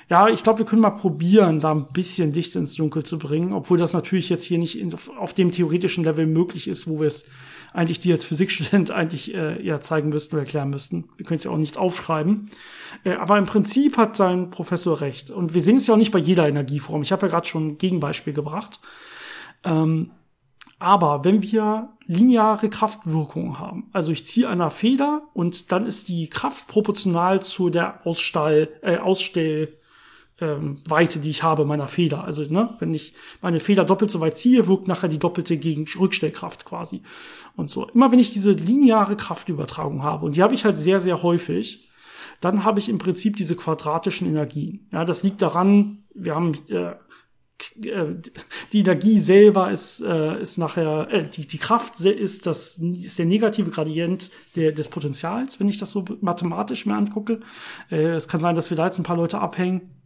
Ja, 0.09 0.27
ich 0.27 0.43
glaube, 0.43 0.59
wir 0.59 0.65
können 0.65 0.81
mal 0.81 0.89
probieren, 0.89 1.61
da 1.61 1.71
ein 1.71 1.87
bisschen 1.93 2.33
Licht 2.33 2.57
ins 2.57 2.75
Dunkel 2.75 3.03
zu 3.03 3.17
bringen, 3.17 3.53
obwohl 3.53 3.77
das 3.77 3.93
natürlich 3.93 4.27
jetzt 4.27 4.43
hier 4.43 4.57
nicht 4.57 4.77
in, 4.77 4.93
auf 5.17 5.33
dem 5.33 5.53
theoretischen 5.53 6.03
Level 6.03 6.27
möglich 6.27 6.67
ist, 6.67 6.85
wo 6.89 6.99
wir 6.99 7.07
es 7.07 7.29
eigentlich 7.71 7.99
dir 7.99 8.15
als 8.15 8.25
Physikstudent 8.25 8.91
eigentlich 8.91 9.33
äh, 9.33 9.65
ja 9.65 9.79
zeigen 9.79 10.09
müssten 10.09 10.35
oder 10.35 10.43
erklären 10.43 10.69
müssten. 10.69 11.05
Wir 11.15 11.25
können 11.25 11.37
es 11.37 11.45
ja 11.45 11.51
auch 11.51 11.57
nichts 11.57 11.77
aufschreiben. 11.77 12.49
Äh, 13.05 13.13
aber 13.13 13.37
im 13.37 13.45
Prinzip 13.45 13.95
hat 13.95 14.17
sein 14.17 14.49
Professor 14.49 14.99
recht. 14.99 15.31
Und 15.31 15.53
wir 15.53 15.61
sehen 15.61 15.77
es 15.77 15.87
ja 15.87 15.93
auch 15.93 15.97
nicht 15.97 16.11
bei 16.11 16.19
jeder 16.19 16.45
Energieform. 16.45 17.03
Ich 17.03 17.13
habe 17.13 17.27
ja 17.27 17.29
gerade 17.29 17.47
schon 17.47 17.67
ein 17.67 17.77
Gegenbeispiel 17.77 18.33
gebracht. 18.33 18.81
Ähm, 19.63 20.11
aber 20.81 21.23
wenn 21.23 21.41
wir 21.43 21.89
lineare 22.07 22.69
Kraftwirkungen 22.69 23.59
haben, 23.59 23.89
also 23.93 24.11
ich 24.11 24.25
ziehe 24.25 24.47
an 24.47 24.61
einer 24.61 24.71
Feder 24.71 25.21
und 25.33 25.71
dann 25.71 25.85
ist 25.85 26.09
die 26.09 26.27
Kraft 26.27 26.67
proportional 26.67 27.41
zu 27.41 27.69
der 27.69 28.05
Ausstall, 28.05 28.69
äh, 28.81 28.97
Ausstell, 28.97 29.77
ähm, 30.41 30.79
Weite, 30.85 31.19
die 31.19 31.29
ich 31.29 31.43
habe 31.43 31.65
meiner 31.65 31.87
Feder. 31.87 32.23
Also, 32.23 32.43
ne, 32.43 32.69
wenn 32.79 32.93
ich 32.93 33.13
meine 33.41 33.59
Feder 33.59 33.85
doppelt 33.85 34.09
so 34.09 34.19
weit 34.19 34.37
ziehe, 34.37 34.67
wirkt 34.67 34.87
nachher 34.87 35.07
die 35.07 35.19
doppelte 35.19 35.55
gegen 35.57 35.85
Rückstellkraft 35.99 36.65
quasi. 36.65 37.03
Und 37.55 37.69
so. 37.69 37.87
Immer 37.89 38.11
wenn 38.11 38.19
ich 38.19 38.33
diese 38.33 38.51
lineare 38.51 39.15
Kraftübertragung 39.15 40.03
habe, 40.03 40.25
und 40.25 40.35
die 40.35 40.41
habe 40.41 40.55
ich 40.55 40.65
halt 40.65 40.79
sehr, 40.79 40.99
sehr 40.99 41.21
häufig, 41.21 41.87
dann 42.41 42.63
habe 42.63 42.79
ich 42.79 42.89
im 42.89 42.97
Prinzip 42.97 43.37
diese 43.37 43.55
quadratischen 43.55 44.27
Energien. 44.27 44.87
Ja, 44.91 45.05
das 45.05 45.21
liegt 45.21 45.43
daran, 45.43 45.99
wir 46.15 46.33
haben 46.33 46.53
äh, 46.69 46.93
die 47.75 48.79
Energie 48.79 49.19
selber 49.19 49.71
ist, 49.71 50.01
äh, 50.01 50.41
ist 50.41 50.57
nachher, 50.57 51.07
äh, 51.11 51.25
die, 51.25 51.47
die 51.47 51.57
Kraft 51.57 51.99
ist, 51.99 52.45
das, 52.45 52.77
ist 52.77 53.19
der 53.19 53.25
negative 53.25 53.69
Gradient 53.69 54.31
der, 54.55 54.71
des 54.71 54.87
Potentials, 54.87 55.59
wenn 55.59 55.67
ich 55.67 55.77
das 55.77 55.91
so 55.91 56.05
mathematisch 56.21 56.85
mir 56.85 56.95
angucke. 56.95 57.39
Äh, 57.89 58.15
es 58.15 58.27
kann 58.27 58.41
sein, 58.41 58.55
dass 58.55 58.69
wir 58.69 58.77
da 58.77 58.85
jetzt 58.85 58.99
ein 58.99 59.03
paar 59.03 59.17
Leute 59.17 59.39
abhängen. 59.39 60.00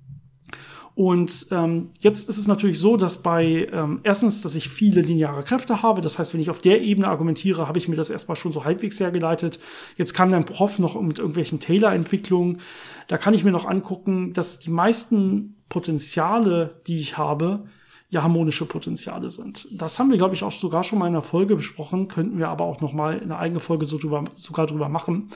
Und 0.96 1.48
ähm, 1.52 1.90
jetzt 2.00 2.30
ist 2.30 2.38
es 2.38 2.48
natürlich 2.48 2.80
so, 2.80 2.96
dass 2.96 3.22
bei 3.22 3.68
ähm, 3.74 4.00
erstens, 4.04 4.42
dass 4.42 4.56
ich 4.56 4.70
viele 4.70 5.02
lineare 5.02 5.44
Kräfte 5.44 5.84
habe. 5.84 6.00
Das 6.00 6.18
heißt, 6.18 6.34
wenn 6.34 6.40
ich 6.40 6.50
auf 6.50 6.60
der 6.60 6.82
Ebene 6.82 7.10
argumentiere, 7.10 7.68
habe 7.68 7.78
ich 7.78 7.90
mir 7.90 7.98
das 7.98 8.10
erstmal 8.10 8.38
schon 8.38 8.54
so 8.54 8.64
halbwegs 8.64 9.00
hergeleitet. 9.02 9.60
Jetzt 9.98 10.14
kam 10.14 10.32
dann 10.32 10.46
Prof 10.46 10.80
noch 10.80 11.00
mit 11.02 11.20
irgendwelchen 11.20 11.60
Taylor-Entwicklungen. 11.60 12.62
Da 13.10 13.18
kann 13.18 13.34
ich 13.34 13.44
mir 13.44 13.52
noch 13.52 13.66
angucken, 13.66 14.32
dass 14.32 14.60
die 14.60 14.70
meisten 14.70 15.58
Potenziale, 15.68 16.82
die 16.88 17.00
ich 17.00 17.18
habe, 17.18 17.66
ja 18.10 18.24
harmonische 18.24 18.66
Potenziale 18.66 19.30
sind. 19.30 19.68
Das 19.72 20.00
haben 20.00 20.10
wir, 20.10 20.18
glaube 20.18 20.34
ich, 20.36 20.44
auch 20.44 20.52
sogar 20.52 20.86
schon 20.86 21.00
mal 21.00 21.08
in 21.08 21.14
einer 21.14 21.24
Folge 21.24 21.58
besprochen, 21.58 22.08
könnten 22.08 22.38
wir 22.38 22.48
aber 22.48 22.64
auch 22.64 22.80
noch 22.80 22.94
mal 22.94 23.18
in 23.18 23.24
einer 23.24 23.40
eigenen 23.40 23.62
Folge 23.62 23.86
so 23.86 23.98
drüber, 23.98 24.24
sogar 24.36 24.68
drüber 24.68 24.88
machen. 24.88 25.30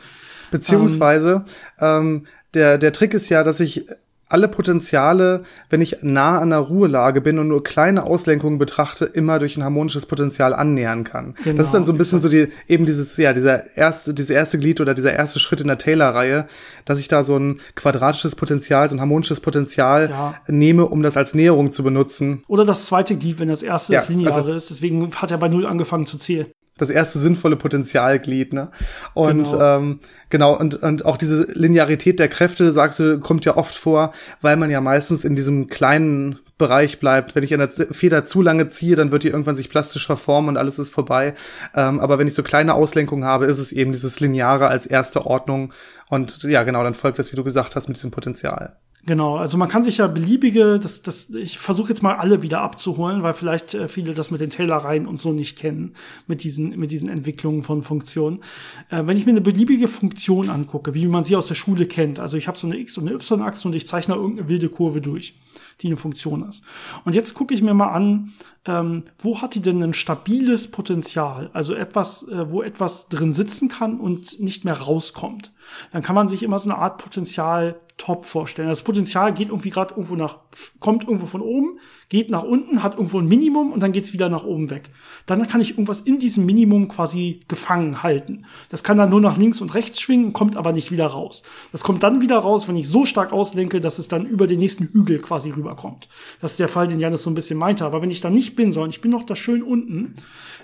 Beziehungsweise 0.51 1.43
ähm, 1.79 2.27
der 2.53 2.77
der 2.77 2.93
Trick 2.93 3.13
ist 3.13 3.27
ja, 3.27 3.43
dass 3.43 3.59
ich 3.59 3.85
alle 4.29 4.47
Potenziale, 4.47 5.43
wenn 5.69 5.81
ich 5.81 5.97
nah 6.01 6.39
an 6.39 6.51
der 6.51 6.59
Ruhelage 6.59 7.19
bin 7.19 7.39
und 7.39 7.47
nur 7.47 7.63
kleine 7.63 8.03
Auslenkungen 8.03 8.59
betrachte, 8.59 9.05
immer 9.05 9.39
durch 9.39 9.57
ein 9.57 9.63
harmonisches 9.63 10.05
Potenzial 10.05 10.53
annähern 10.53 11.03
kann. 11.03 11.33
Genau, 11.43 11.57
das 11.57 11.67
ist 11.67 11.73
dann 11.73 11.85
so 11.85 11.91
ein 11.91 11.97
bisschen 11.97 12.19
so 12.19 12.29
die, 12.29 12.47
eben 12.67 12.85
dieses, 12.85 13.17
ja, 13.17 13.33
dieser 13.33 13.75
erste, 13.75 14.13
diese 14.13 14.35
erste 14.35 14.59
Glied 14.59 14.79
oder 14.81 14.93
dieser 14.93 15.13
erste 15.13 15.39
Schritt 15.39 15.61
in 15.61 15.67
der 15.67 15.79
Taylor-Reihe, 15.79 16.47
dass 16.85 16.99
ich 16.99 17.07
da 17.07 17.23
so 17.23 17.37
ein 17.37 17.59
quadratisches 17.73 18.35
Potenzial, 18.35 18.87
so 18.87 18.95
ein 18.95 19.01
harmonisches 19.01 19.39
Potenzial 19.39 20.11
ja. 20.11 20.35
nehme, 20.47 20.85
um 20.85 21.01
das 21.01 21.17
als 21.17 21.33
Näherung 21.33 21.71
zu 21.71 21.83
benutzen. 21.83 22.43
Oder 22.47 22.65
das 22.65 22.85
zweite 22.85 23.15
Glied, 23.15 23.39
wenn 23.39 23.47
das 23.47 23.63
erste 23.63 23.93
ja, 23.93 23.99
das 23.99 24.09
Lineare 24.09 24.35
also, 24.35 24.53
ist. 24.53 24.69
Deswegen 24.69 25.11
hat 25.15 25.31
er 25.31 25.39
bei 25.39 25.47
Null 25.47 25.65
angefangen 25.65 26.05
zu 26.05 26.17
zählen 26.17 26.47
das 26.81 26.89
erste 26.89 27.19
sinnvolle 27.19 27.55
Potenzialglied, 27.55 28.53
ne? 28.53 28.69
Und 29.13 29.51
genau. 29.51 29.77
ähm, 29.77 29.99
genau, 30.29 30.57
und, 30.57 30.75
und 30.81 31.05
auch 31.05 31.17
diese 31.17 31.43
Linearität 31.53 32.19
der 32.19 32.27
Kräfte, 32.27 32.71
sagst 32.71 32.99
du, 32.99 33.19
kommt 33.19 33.45
ja 33.45 33.57
oft 33.57 33.75
vor, 33.75 34.11
weil 34.41 34.57
man 34.57 34.71
ja 34.71 34.81
meistens 34.81 35.25
in 35.25 35.35
diesem 35.35 35.67
kleinen 35.67 36.39
Bereich 36.57 36.99
bleibt. 36.99 37.35
Wenn 37.35 37.43
ich 37.43 37.53
an 37.53 37.59
der 37.59 37.69
Feder 37.91 38.25
zu 38.25 38.41
lange 38.41 38.67
ziehe, 38.67 38.95
dann 38.95 39.11
wird 39.11 39.23
die 39.23 39.29
irgendwann 39.29 39.55
sich 39.55 39.69
plastisch 39.69 40.05
verformen 40.05 40.49
und 40.49 40.57
alles 40.57 40.77
ist 40.77 40.89
vorbei. 40.89 41.33
Ähm, 41.75 41.99
aber 41.99 42.19
wenn 42.19 42.27
ich 42.27 42.33
so 42.33 42.43
kleine 42.43 42.73
Auslenkungen 42.73 43.25
habe, 43.25 43.45
ist 43.45 43.59
es 43.59 43.71
eben 43.71 43.91
dieses 43.91 44.19
Lineare 44.19 44.67
als 44.67 44.85
erste 44.85 45.25
Ordnung. 45.25 45.73
Und 46.09 46.43
ja, 46.43 46.63
genau, 46.63 46.83
dann 46.83 46.95
folgt 46.95 47.17
das, 47.19 47.31
wie 47.31 47.37
du 47.37 47.43
gesagt 47.43 47.75
hast, 47.75 47.87
mit 47.87 47.97
diesem 47.97 48.11
Potenzial. 48.11 48.75
Genau, 49.05 49.37
also 49.37 49.57
man 49.57 49.69
kann 49.69 49.83
sich 49.83 49.97
ja 49.97 50.07
beliebige, 50.07 50.77
das, 50.77 51.01
das, 51.01 51.29
ich 51.29 51.57
versuche 51.57 51.89
jetzt 51.89 52.03
mal 52.03 52.15
alle 52.15 52.41
wieder 52.41 52.61
abzuholen, 52.61 53.23
weil 53.23 53.33
vielleicht 53.33 53.73
äh, 53.73 53.87
viele 53.87 54.13
das 54.13 54.29
mit 54.29 54.41
den 54.41 54.49
Taylor-Reihen 54.49 55.07
und 55.07 55.17
so 55.17 55.31
nicht 55.31 55.57
kennen, 55.57 55.95
mit 56.27 56.43
diesen, 56.43 56.77
mit 56.77 56.91
diesen 56.91 57.07
Entwicklungen 57.07 57.63
von 57.63 57.81
Funktionen. 57.81 58.41
Äh, 58.89 59.03
wenn 59.05 59.15
ich 59.15 59.25
mir 59.25 59.31
eine 59.31 59.41
beliebige 59.41 59.87
Funktion 59.87 60.49
angucke, 60.49 60.93
wie 60.93 61.07
man 61.07 61.23
sie 61.23 61.37
aus 61.37 61.47
der 61.47 61.55
Schule 61.55 61.85
kennt, 61.85 62.19
also 62.19 62.35
ich 62.35 62.49
habe 62.49 62.57
so 62.57 62.67
eine 62.67 62.77
X- 62.77 62.97
und 62.97 63.07
eine 63.07 63.15
Y-Achse 63.15 63.69
und 63.69 63.73
ich 63.73 63.87
zeichne 63.87 64.15
irgendeine 64.15 64.49
wilde 64.49 64.67
Kurve 64.67 64.99
durch, 64.99 65.33
die 65.79 65.87
eine 65.87 65.97
Funktion 65.97 66.45
ist. 66.47 66.65
Und 67.05 67.15
jetzt 67.15 67.35
gucke 67.35 67.53
ich 67.53 67.61
mir 67.61 67.73
mal 67.73 67.91
an, 67.91 68.33
ähm, 68.65 69.03
wo 69.19 69.41
hat 69.41 69.55
die 69.55 69.61
denn 69.61 69.81
ein 69.81 69.93
stabiles 69.93 70.69
Potenzial? 70.69 71.49
Also 71.53 71.73
etwas, 71.73 72.27
äh, 72.27 72.51
wo 72.51 72.61
etwas 72.61 73.07
drin 73.07 73.31
sitzen 73.31 73.69
kann 73.69 73.97
und 73.97 74.41
nicht 74.41 74.65
mehr 74.65 74.77
rauskommt. 74.77 75.53
Dann 75.91 76.01
kann 76.01 76.15
man 76.15 76.27
sich 76.27 76.43
immer 76.43 76.59
so 76.59 76.69
eine 76.69 76.79
Art 76.79 76.97
Potenzial 76.97 77.79
top 77.99 78.25
vorstellen. 78.25 78.69
Das 78.69 78.81
Potenzial 78.81 79.33
geht 79.33 79.49
irgendwie 79.49 79.69
gerade 79.69 79.91
irgendwo 79.91 80.15
nach, 80.15 80.37
kommt 80.79 81.03
irgendwo 81.03 81.27
von 81.27 81.41
oben, 81.41 81.79
geht 82.07 82.31
nach 82.31 82.43
unten, 82.43 82.81
hat 82.81 82.93
irgendwo 82.93 83.19
ein 83.19 83.27
Minimum 83.27 83.71
und 83.71 83.83
dann 83.83 83.91
geht's 83.91 84.13
wieder 84.13 84.29
nach 84.29 84.45
oben 84.45 84.69
weg. 84.69 84.89
Dann 85.25 85.45
kann 85.47 85.61
ich 85.61 85.71
irgendwas 85.71 85.99
in 85.99 86.17
diesem 86.17 86.45
Minimum 86.45 86.87
quasi 86.87 87.41
gefangen 87.47 88.01
halten. 88.01 88.45
Das 88.69 88.83
kann 88.83 88.97
dann 88.97 89.09
nur 89.09 89.21
nach 89.21 89.37
links 89.37 89.61
und 89.61 89.75
rechts 89.75 89.99
schwingen, 89.99 90.33
kommt 90.33 90.55
aber 90.55 90.71
nicht 90.71 90.91
wieder 90.91 91.07
raus. 91.07 91.43
Das 91.71 91.83
kommt 91.83 92.01
dann 92.01 92.21
wieder 92.21 92.39
raus, 92.39 92.67
wenn 92.67 92.77
ich 92.77 92.87
so 92.87 93.05
stark 93.05 93.31
auslenke, 93.31 93.81
dass 93.81 93.99
es 93.99 94.07
dann 94.07 94.25
über 94.25 94.47
den 94.47 94.59
nächsten 94.59 94.85
Hügel 94.85 95.19
quasi 95.19 95.51
rüberkommt. 95.51 96.07
Das 96.41 96.51
ist 96.51 96.59
der 96.59 96.69
Fall, 96.69 96.87
den 96.87 96.99
Janis 96.99 97.23
so 97.23 97.29
ein 97.29 97.35
bisschen 97.35 97.59
meinte. 97.59 97.85
Aber 97.85 98.01
wenn 98.01 98.11
ich 98.11 98.21
da 98.21 98.29
nicht 98.29 98.55
bin, 98.55 98.71
sondern 98.71 98.89
ich 98.89 99.01
bin 99.01 99.11
noch 99.11 99.23
da 99.23 99.35
schön 99.35 99.61
unten, 99.61 100.15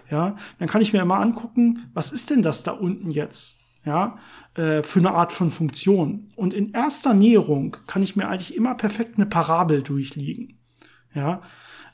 ja, 0.10 0.38
dann 0.58 0.70
kann 0.70 0.82
ich 0.82 0.94
mir 0.94 1.02
immer 1.02 1.20
angucken, 1.20 1.90
was 1.94 2.12
ist 2.12 2.30
denn 2.30 2.42
das 2.42 2.64
da 2.64 2.72
unten 2.72 3.12
jetzt? 3.12 3.66
ja, 3.86 4.18
äh, 4.56 4.84
für 4.84 5.00
eine 5.00 5.12
Art 5.12 5.32
von 5.32 5.52
Funktion. 5.52 6.28
Und 6.36 6.54
in 6.54 6.72
erster 6.72 7.14
Näherung 7.14 7.78
kann 7.88 8.04
ich 8.04 8.16
mir 8.16 8.28
eigentlich 8.28 8.56
immer 8.56 8.76
perfekt 8.76 9.16
eine 9.18 9.26
Parabel 9.26 9.84
durchliegen. 9.84 10.60
Ja, 11.14 11.42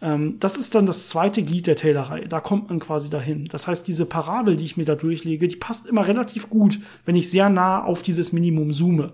ähm, 0.02 0.38
das 0.40 0.58
ist 0.58 0.76
dann 0.76 0.86
das 0.86 1.10
zweite 1.10 1.44
Glied 1.44 1.68
der 1.68 1.76
Taylor-Reihe. 1.76 2.28
Da 2.28 2.40
kommt 2.40 2.70
man 2.70 2.80
quasi 2.80 3.10
dahin. 3.10 3.46
Das 3.46 3.68
heißt, 3.68 3.88
diese 3.88 4.06
Parabel, 4.06 4.56
die 4.56 4.66
ich 4.66 4.78
mir 4.78 4.86
da 4.86 4.96
durchlege, 4.96 5.48
die 5.48 5.56
passt 5.56 5.86
immer 5.86 6.08
relativ 6.08 6.50
gut, 6.50 6.80
wenn 7.06 7.16
ich 7.16 7.30
sehr 7.30 7.50
nah 7.50 7.84
auf 7.84 8.02
dieses 8.04 8.34
Minimum 8.34 8.74
zoome. 8.74 9.14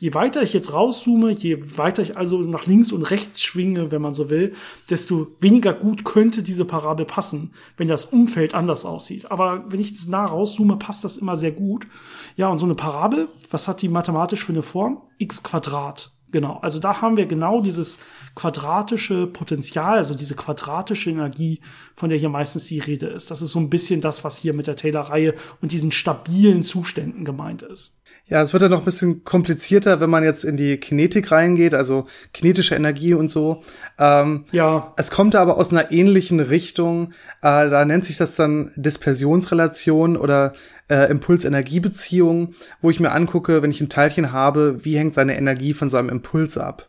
Je 0.00 0.14
weiter 0.14 0.42
ich 0.42 0.52
jetzt 0.52 0.72
rauszoome, 0.72 1.32
je 1.32 1.76
weiter 1.76 2.02
ich 2.02 2.16
also 2.16 2.38
nach 2.38 2.66
links 2.66 2.92
und 2.92 3.02
rechts 3.10 3.42
schwinge, 3.42 3.90
wenn 3.90 4.00
man 4.00 4.14
so 4.14 4.30
will, 4.30 4.54
desto 4.88 5.26
weniger 5.40 5.74
gut 5.74 6.04
könnte 6.04 6.44
diese 6.44 6.64
Parabel 6.64 7.04
passen, 7.04 7.52
wenn 7.76 7.88
das 7.88 8.04
Umfeld 8.04 8.54
anders 8.54 8.84
aussieht. 8.84 9.30
Aber 9.32 9.64
wenn 9.68 9.80
ich 9.80 9.96
das 9.96 10.06
nah 10.06 10.24
rauszoome, 10.24 10.76
passt 10.76 11.02
das 11.02 11.16
immer 11.16 11.36
sehr 11.36 11.50
gut. 11.50 11.88
Ja, 12.36 12.48
und 12.48 12.58
so 12.58 12.66
eine 12.66 12.76
Parabel, 12.76 13.26
was 13.50 13.66
hat 13.66 13.82
die 13.82 13.88
mathematisch 13.88 14.44
für 14.44 14.52
eine 14.52 14.62
Form? 14.62 15.02
x 15.18 15.42
Quadrat. 15.42 16.12
Genau, 16.30 16.58
also 16.60 16.78
da 16.78 17.00
haben 17.00 17.16
wir 17.16 17.24
genau 17.26 17.62
dieses 17.62 18.00
quadratische 18.34 19.26
Potenzial, 19.26 19.96
also 19.96 20.14
diese 20.14 20.34
quadratische 20.34 21.10
Energie, 21.10 21.60
von 21.96 22.10
der 22.10 22.18
hier 22.18 22.28
meistens 22.28 22.66
die 22.66 22.80
Rede 22.80 23.06
ist. 23.06 23.30
Das 23.30 23.40
ist 23.40 23.50
so 23.50 23.58
ein 23.58 23.70
bisschen 23.70 24.00
das, 24.00 24.24
was 24.24 24.36
hier 24.36 24.52
mit 24.52 24.66
der 24.66 24.76
Taylor-Reihe 24.76 25.34
und 25.62 25.72
diesen 25.72 25.90
stabilen 25.90 26.62
Zuständen 26.62 27.24
gemeint 27.24 27.62
ist. 27.62 27.98
Ja, 28.26 28.42
es 28.42 28.52
wird 28.52 28.62
ja 28.62 28.68
noch 28.68 28.80
ein 28.80 28.84
bisschen 28.84 29.24
komplizierter, 29.24 30.00
wenn 30.00 30.10
man 30.10 30.22
jetzt 30.22 30.44
in 30.44 30.58
die 30.58 30.76
Kinetik 30.76 31.32
reingeht, 31.32 31.74
also 31.74 32.04
kinetische 32.34 32.74
Energie 32.74 33.14
und 33.14 33.28
so. 33.28 33.62
Ähm, 33.98 34.44
ja. 34.52 34.92
Es 34.98 35.10
kommt 35.10 35.34
aber 35.34 35.56
aus 35.56 35.72
einer 35.72 35.90
ähnlichen 35.90 36.40
Richtung. 36.40 37.12
Äh, 37.40 37.70
da 37.70 37.84
nennt 37.86 38.04
sich 38.04 38.18
das 38.18 38.36
dann 38.36 38.70
Dispersionsrelation 38.76 40.16
oder 40.18 40.52
äh, 40.88 41.10
Impuls-Energie-Beziehung, 41.10 42.54
wo 42.80 42.90
ich 42.90 43.00
mir 43.00 43.12
angucke, 43.12 43.62
wenn 43.62 43.70
ich 43.70 43.80
ein 43.80 43.88
Teilchen 43.88 44.32
habe, 44.32 44.84
wie 44.84 44.96
hängt 44.96 45.14
seine 45.14 45.36
Energie 45.36 45.74
von 45.74 45.90
seinem 45.90 46.08
Impuls 46.08 46.58
ab. 46.58 46.88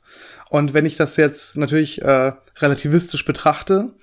Und 0.49 0.73
wenn 0.73 0.85
ich 0.85 0.95
das 0.95 1.17
jetzt 1.17 1.57
natürlich 1.57 2.01
äh, 2.01 2.33
relativistisch 2.57 3.25
betrachte, 3.25 3.93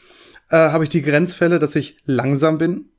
äh, 0.51 0.57
habe 0.57 0.85
ich 0.85 0.91
die 0.91 1.03
Grenzfälle, 1.03 1.59
dass 1.59 1.77
ich 1.77 1.99
langsam 2.05 2.59
bin 2.59 2.91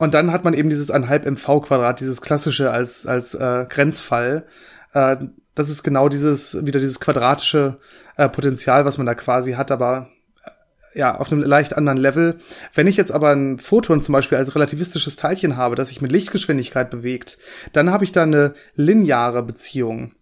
und 0.00 0.14
dann 0.14 0.32
hat 0.32 0.44
man 0.44 0.54
eben 0.54 0.70
dieses 0.70 0.90
1,5 0.90 1.26
mv 1.32 1.60
Quadrat, 1.60 2.00
dieses 2.00 2.22
klassische 2.22 2.70
als, 2.70 3.06
als 3.06 3.34
äh, 3.34 3.66
Grenzfall. 3.68 4.46
Äh, 4.94 5.16
das 5.54 5.68
ist 5.68 5.82
genau 5.82 6.08
dieses, 6.08 6.64
wieder 6.64 6.80
dieses 6.80 7.00
quadratische 7.00 7.78
äh, 8.16 8.30
Potenzial, 8.30 8.86
was 8.86 8.96
man 8.96 9.06
da 9.06 9.14
quasi 9.14 9.52
hat, 9.52 9.70
aber 9.70 10.08
ja, 10.94 11.16
auf 11.16 11.30
einem 11.30 11.42
leicht 11.42 11.76
anderen 11.76 11.98
Level. 11.98 12.36
Wenn 12.74 12.86
ich 12.86 12.96
jetzt 12.96 13.12
aber 13.12 13.30
ein 13.30 13.58
Photon 13.58 14.02
zum 14.02 14.12
Beispiel 14.12 14.38
als 14.38 14.54
relativistisches 14.54 15.16
Teilchen 15.16 15.56
habe, 15.56 15.76
das 15.76 15.88
sich 15.88 16.00
mit 16.00 16.12
Lichtgeschwindigkeit 16.12 16.90
bewegt, 16.90 17.38
dann 17.72 17.90
habe 17.90 18.04
ich 18.04 18.12
da 18.12 18.22
eine 18.22 18.54
lineare 18.74 19.42
Beziehung. 19.42 20.12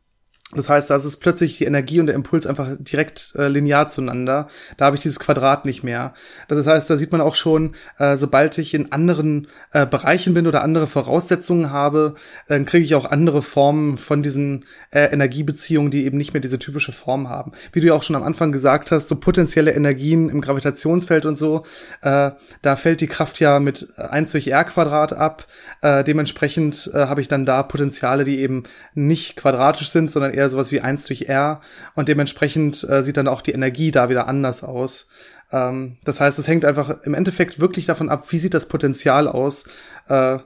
Das 0.55 0.70
heißt, 0.70 0.88
da 0.88 0.96
ist 0.96 1.16
plötzlich 1.16 1.59
die 1.59 1.64
Energie 1.64 2.01
und 2.01 2.07
der 2.07 2.14
Impuls 2.14 2.46
einfach 2.46 2.68
direkt 2.78 3.34
äh, 3.36 3.49
linear 3.49 3.88
zueinander. 3.88 4.49
Da 4.78 4.86
habe 4.86 4.96
ich 4.96 5.03
dieses 5.03 5.20
Quadrat 5.20 5.66
nicht 5.66 5.82
mehr. 5.82 6.14
Das 6.49 6.66
heißt, 6.66 6.88
da 6.88 6.96
sieht 6.96 7.12
man 7.12 7.20
auch 7.20 7.34
schon, 7.34 7.74
äh, 7.99 8.16
sobald 8.16 8.57
ich 8.57 8.72
in 8.72 8.90
anderen 8.90 9.49
äh, 9.72 9.84
Bereichen 9.84 10.32
bin 10.32 10.46
oder 10.46 10.62
andere 10.62 10.86
Voraussetzungen 10.86 11.70
habe, 11.70 12.14
dann 12.46 12.64
kriege 12.64 12.82
ich 12.82 12.94
auch 12.94 13.05
andere 13.05 13.42
Formen 13.42 13.99
von 13.99 14.22
diesen 14.22 14.64
äh, 14.90 15.12
Energiebeziehungen, 15.12 15.90
die 15.90 16.07
eben 16.07 16.16
nicht 16.16 16.32
mehr 16.32 16.40
diese 16.40 16.59
typische 16.59 16.92
Form 16.92 17.28
haben. 17.28 17.53
Wie 17.72 17.80
du 17.80 17.88
ja 17.88 17.92
auch 17.92 18.03
schon 18.03 18.16
am 18.16 18.22
Anfang 18.22 18.51
gesagt 18.51 18.90
hast, 18.90 19.09
so 19.09 19.16
potenzielle 19.16 19.72
Energien 19.72 20.30
im 20.30 20.40
Gravitationsfeld 20.40 21.26
und 21.26 21.36
so, 21.36 21.64
äh, 22.01 22.30
da 22.62 22.76
fällt 22.76 23.03
die 23.03 23.07
Kraft 23.07 23.38
ja 23.38 23.61
mit 23.61 23.86
1 23.99 24.32
durch 24.32 24.49
r 24.49 24.64
Quadrat 24.64 25.12
ab. 25.12 25.46
Äh, 25.82 26.05
dementsprechend 26.05 26.90
habe 26.94 27.20
ich 27.20 27.28
dann 27.28 27.44
da 27.44 27.62
Potenziale, 27.62 28.24
die 28.24 28.40
eben 28.40 28.62
nicht 28.94 29.36
quadratisch 29.36 29.90
sind, 29.90 30.11
sondern 30.11 30.38
eher 30.39 30.49
sowas 30.49 30.72
wie 30.72 30.80
1 30.80 31.07
durch 31.07 31.28
R 31.28 31.61
und 31.95 32.09
dementsprechend 32.09 32.86
äh, 32.89 33.03
sieht 33.03 33.16
dann 33.16 33.28
auch 33.28 33.43
die 33.43 33.53
Energie 33.53 33.91
da 33.91 34.09
wieder 34.09 34.28
anders 34.28 34.62
aus. 34.62 35.09
Ähm, 35.53 35.99
das 36.05 36.20
heißt, 36.20 36.39
es 36.39 36.49
hängt 36.49 36.64
einfach 36.64 37.03
im 37.03 37.14
Endeffekt 37.14 37.61
wirklich 37.61 37.86
davon 37.86 38.09
ab, 38.09 38.24
wie 38.30 38.39
sieht 38.39 38.55
das 38.55 38.66
Potenzial 38.66 39.28
aus. 39.28 39.66
Äh, 40.09 40.39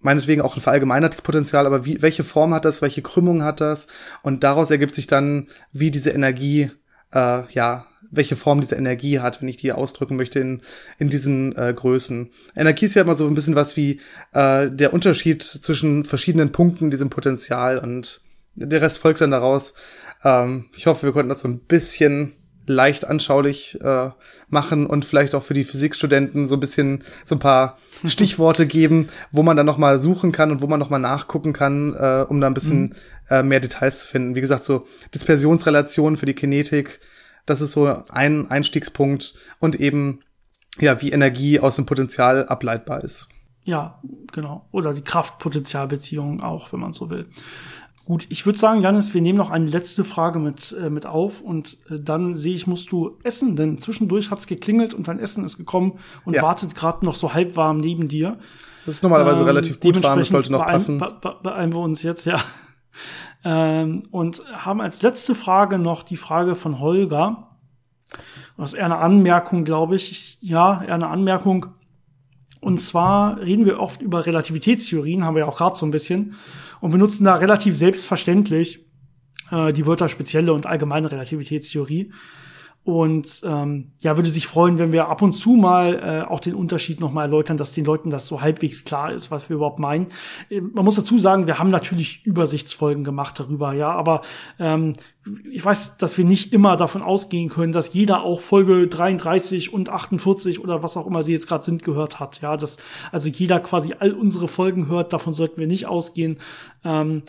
meinetwegen 0.00 0.42
auch 0.42 0.56
ein 0.56 0.60
verallgemeinertes 0.60 1.22
Potenzial, 1.22 1.66
aber 1.66 1.84
wie, 1.84 2.02
welche 2.02 2.24
Form 2.24 2.54
hat 2.54 2.64
das, 2.64 2.82
welche 2.82 3.02
Krümmung 3.02 3.42
hat 3.42 3.60
das? 3.60 3.88
Und 4.22 4.44
daraus 4.44 4.70
ergibt 4.70 4.94
sich 4.94 5.06
dann, 5.06 5.48
wie 5.72 5.90
diese 5.90 6.10
Energie, 6.10 6.70
äh, 7.12 7.42
ja, 7.50 7.86
welche 8.10 8.36
Form 8.36 8.60
diese 8.60 8.76
Energie 8.76 9.18
hat, 9.20 9.40
wenn 9.40 9.48
ich 9.48 9.56
die 9.56 9.72
ausdrücken 9.72 10.16
möchte 10.16 10.40
in, 10.40 10.62
in 10.98 11.10
diesen 11.10 11.54
äh, 11.56 11.74
Größen. 11.74 12.30
Energie 12.56 12.86
ist 12.86 12.94
ja 12.94 13.02
immer 13.02 13.14
so 13.14 13.26
ein 13.26 13.34
bisschen 13.34 13.54
was 13.54 13.76
wie 13.76 14.00
äh, 14.32 14.70
der 14.70 14.92
Unterschied 14.94 15.42
zwischen 15.42 16.04
verschiedenen 16.04 16.52
Punkten 16.52 16.84
in 16.84 16.90
diesem 16.90 17.10
Potenzial 17.10 17.78
und 17.78 18.22
der 18.58 18.82
Rest 18.82 18.98
folgt 18.98 19.20
dann 19.20 19.30
daraus. 19.30 19.74
Ähm, 20.24 20.66
ich 20.74 20.86
hoffe, 20.86 21.06
wir 21.06 21.12
konnten 21.12 21.28
das 21.28 21.40
so 21.40 21.48
ein 21.48 21.60
bisschen 21.60 22.34
leicht 22.66 23.06
anschaulich 23.06 23.78
äh, 23.80 24.10
machen 24.48 24.86
und 24.86 25.04
vielleicht 25.04 25.34
auch 25.34 25.42
für 25.42 25.54
die 25.54 25.64
Physikstudenten 25.64 26.48
so 26.48 26.56
ein 26.56 26.60
bisschen 26.60 27.02
so 27.24 27.34
ein 27.34 27.38
paar 27.38 27.78
Stichworte 28.04 28.66
geben, 28.66 29.08
wo 29.32 29.42
man 29.42 29.56
dann 29.56 29.66
noch 29.66 29.78
mal 29.78 29.98
suchen 29.98 30.32
kann 30.32 30.50
und 30.50 30.60
wo 30.60 30.66
man 30.66 30.78
noch 30.78 30.90
mal 30.90 30.98
nachgucken 30.98 31.52
kann, 31.52 31.94
äh, 31.94 32.26
um 32.28 32.40
da 32.40 32.46
ein 32.46 32.54
bisschen 32.54 32.80
mhm. 32.80 32.94
äh, 33.30 33.42
mehr 33.42 33.60
Details 33.60 34.00
zu 34.00 34.08
finden. 34.08 34.34
Wie 34.34 34.40
gesagt, 34.40 34.64
so 34.64 34.86
Dispersionsrelationen 35.14 36.18
für 36.18 36.26
die 36.26 36.34
Kinetik, 36.34 37.00
das 37.46 37.62
ist 37.62 37.72
so 37.72 37.86
ein 38.10 38.50
Einstiegspunkt 38.50 39.34
und 39.58 39.80
eben 39.80 40.20
ja, 40.78 41.00
wie 41.00 41.10
Energie 41.10 41.58
aus 41.58 41.76
dem 41.76 41.86
Potenzial 41.86 42.46
ableitbar 42.46 43.02
ist. 43.02 43.28
Ja, 43.64 44.00
genau. 44.32 44.66
Oder 44.70 44.94
die 44.94 45.02
Kraftpotenzialbeziehung 45.02 46.40
auch, 46.42 46.72
wenn 46.72 46.80
man 46.80 46.92
so 46.92 47.10
will. 47.10 47.28
Gut, 48.08 48.24
ich 48.30 48.46
würde 48.46 48.58
sagen, 48.58 48.80
Janis, 48.80 49.12
wir 49.12 49.20
nehmen 49.20 49.36
noch 49.36 49.50
eine 49.50 49.66
letzte 49.66 50.02
Frage 50.02 50.38
mit, 50.38 50.74
äh, 50.82 50.88
mit 50.88 51.04
auf 51.04 51.42
und 51.42 51.76
äh, 51.90 51.96
dann 52.00 52.34
sehe 52.34 52.54
ich, 52.54 52.66
musst 52.66 52.90
du 52.90 53.18
essen, 53.22 53.54
denn 53.54 53.76
zwischendurch 53.76 54.30
hat's 54.30 54.46
geklingelt 54.46 54.94
und 54.94 55.08
dein 55.08 55.18
Essen 55.18 55.44
ist 55.44 55.58
gekommen 55.58 55.98
und 56.24 56.32
ja. 56.32 56.40
wartet 56.40 56.74
gerade 56.74 57.04
noch 57.04 57.16
so 57.16 57.34
halb 57.34 57.54
warm 57.54 57.76
neben 57.76 58.08
dir. 58.08 58.38
Das 58.86 58.94
ist 58.94 59.02
normalerweise 59.02 59.42
ähm, 59.42 59.48
relativ 59.48 59.78
gut 59.78 60.02
warm, 60.02 60.20
das 60.20 60.30
sollte 60.30 60.50
noch 60.50 60.60
beeilen, 60.60 60.72
passen. 60.72 60.98
Be 60.98 61.16
be 61.20 61.36
beeilen 61.42 61.74
wir 61.74 61.80
uns 61.80 62.02
jetzt, 62.02 62.24
ja. 62.24 62.40
Ähm, 63.44 64.00
und 64.10 64.42
haben 64.54 64.80
als 64.80 65.02
letzte 65.02 65.34
Frage 65.34 65.78
noch 65.78 66.02
die 66.02 66.16
Frage 66.16 66.54
von 66.54 66.80
Holger. 66.80 67.58
Das 68.56 68.72
ist 68.72 68.78
eher 68.78 68.86
eine 68.86 68.96
Anmerkung, 68.96 69.64
glaube 69.64 69.96
ich. 69.96 70.38
Ja, 70.40 70.82
eher 70.82 70.94
eine 70.94 71.08
Anmerkung. 71.08 71.66
Und 72.60 72.80
zwar 72.80 73.38
reden 73.38 73.66
wir 73.66 73.80
oft 73.80 74.00
über 74.00 74.24
Relativitätstheorien, 74.24 75.26
haben 75.26 75.34
wir 75.34 75.40
ja 75.40 75.46
auch 75.46 75.58
gerade 75.58 75.76
so 75.76 75.84
ein 75.84 75.90
bisschen, 75.90 76.36
und 76.80 76.90
benutzen 76.90 77.24
da 77.24 77.34
relativ 77.36 77.76
selbstverständlich 77.76 78.86
äh, 79.50 79.72
die 79.72 79.86
Wörter 79.86 80.08
spezielle 80.08 80.52
und 80.52 80.66
allgemeine 80.66 81.10
Relativitätstheorie. 81.10 82.12
Und 82.88 83.42
ähm, 83.44 83.92
ja, 84.00 84.16
würde 84.16 84.30
sich 84.30 84.46
freuen, 84.46 84.78
wenn 84.78 84.92
wir 84.92 85.08
ab 85.08 85.20
und 85.20 85.32
zu 85.32 85.50
mal 85.56 86.24
äh, 86.26 86.26
auch 86.26 86.40
den 86.40 86.54
Unterschied 86.54 87.00
nochmal 87.00 87.26
erläutern, 87.26 87.58
dass 87.58 87.74
den 87.74 87.84
Leuten 87.84 88.08
das 88.08 88.26
so 88.26 88.40
halbwegs 88.40 88.86
klar 88.86 89.12
ist, 89.12 89.30
was 89.30 89.50
wir 89.50 89.56
überhaupt 89.56 89.78
meinen. 89.78 90.06
Äh, 90.48 90.62
man 90.62 90.86
muss 90.86 90.94
dazu 90.94 91.18
sagen, 91.18 91.46
wir 91.46 91.58
haben 91.58 91.68
natürlich 91.68 92.24
Übersichtsfolgen 92.24 93.04
gemacht 93.04 93.38
darüber, 93.38 93.74
ja, 93.74 93.90
aber 93.92 94.22
ähm, 94.58 94.94
ich 95.52 95.62
weiß, 95.62 95.98
dass 95.98 96.16
wir 96.16 96.24
nicht 96.24 96.54
immer 96.54 96.78
davon 96.78 97.02
ausgehen 97.02 97.50
können, 97.50 97.72
dass 97.72 97.92
jeder 97.92 98.22
auch 98.22 98.40
Folge 98.40 98.88
33 98.88 99.70
und 99.70 99.90
48 99.90 100.64
oder 100.64 100.82
was 100.82 100.96
auch 100.96 101.06
immer 101.06 101.22
sie 101.22 101.32
jetzt 101.32 101.46
gerade 101.46 101.64
sind 101.64 101.84
gehört 101.84 102.20
hat. 102.20 102.40
Ja, 102.40 102.56
dass 102.56 102.78
also 103.12 103.28
jeder 103.28 103.60
quasi 103.60 103.96
all 103.98 104.12
unsere 104.12 104.48
Folgen 104.48 104.88
hört, 104.88 105.12
davon 105.12 105.34
sollten 105.34 105.60
wir 105.60 105.66
nicht 105.66 105.84
ausgehen. 105.84 106.38
Ähm, 106.84 107.22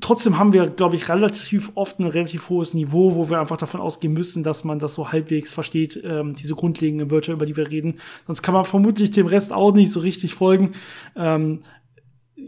trotzdem 0.00 0.38
haben 0.38 0.52
wir, 0.52 0.68
glaube 0.68 0.96
ich, 0.96 1.08
relativ 1.08 1.72
oft 1.74 1.98
ein 1.98 2.06
relativ 2.06 2.48
hohes 2.48 2.74
Niveau, 2.74 3.14
wo 3.14 3.28
wir 3.30 3.40
einfach 3.40 3.56
davon 3.56 3.80
ausgehen 3.80 4.12
müssen, 4.12 4.42
dass 4.42 4.64
man 4.64 4.78
das 4.78 4.94
so 4.94 5.10
halbwegs 5.10 5.52
versteht, 5.52 6.00
ähm, 6.04 6.34
diese 6.34 6.54
grundlegenden 6.54 7.10
Wörter, 7.10 7.32
über 7.32 7.46
die 7.46 7.56
wir 7.56 7.70
reden. 7.70 7.98
Sonst 8.26 8.42
kann 8.42 8.54
man 8.54 8.64
vermutlich 8.64 9.10
dem 9.10 9.26
Rest 9.26 9.52
auch 9.52 9.72
nicht 9.72 9.90
so 9.90 10.00
richtig 10.00 10.34
folgen. 10.34 10.72
Ähm, 11.16 11.60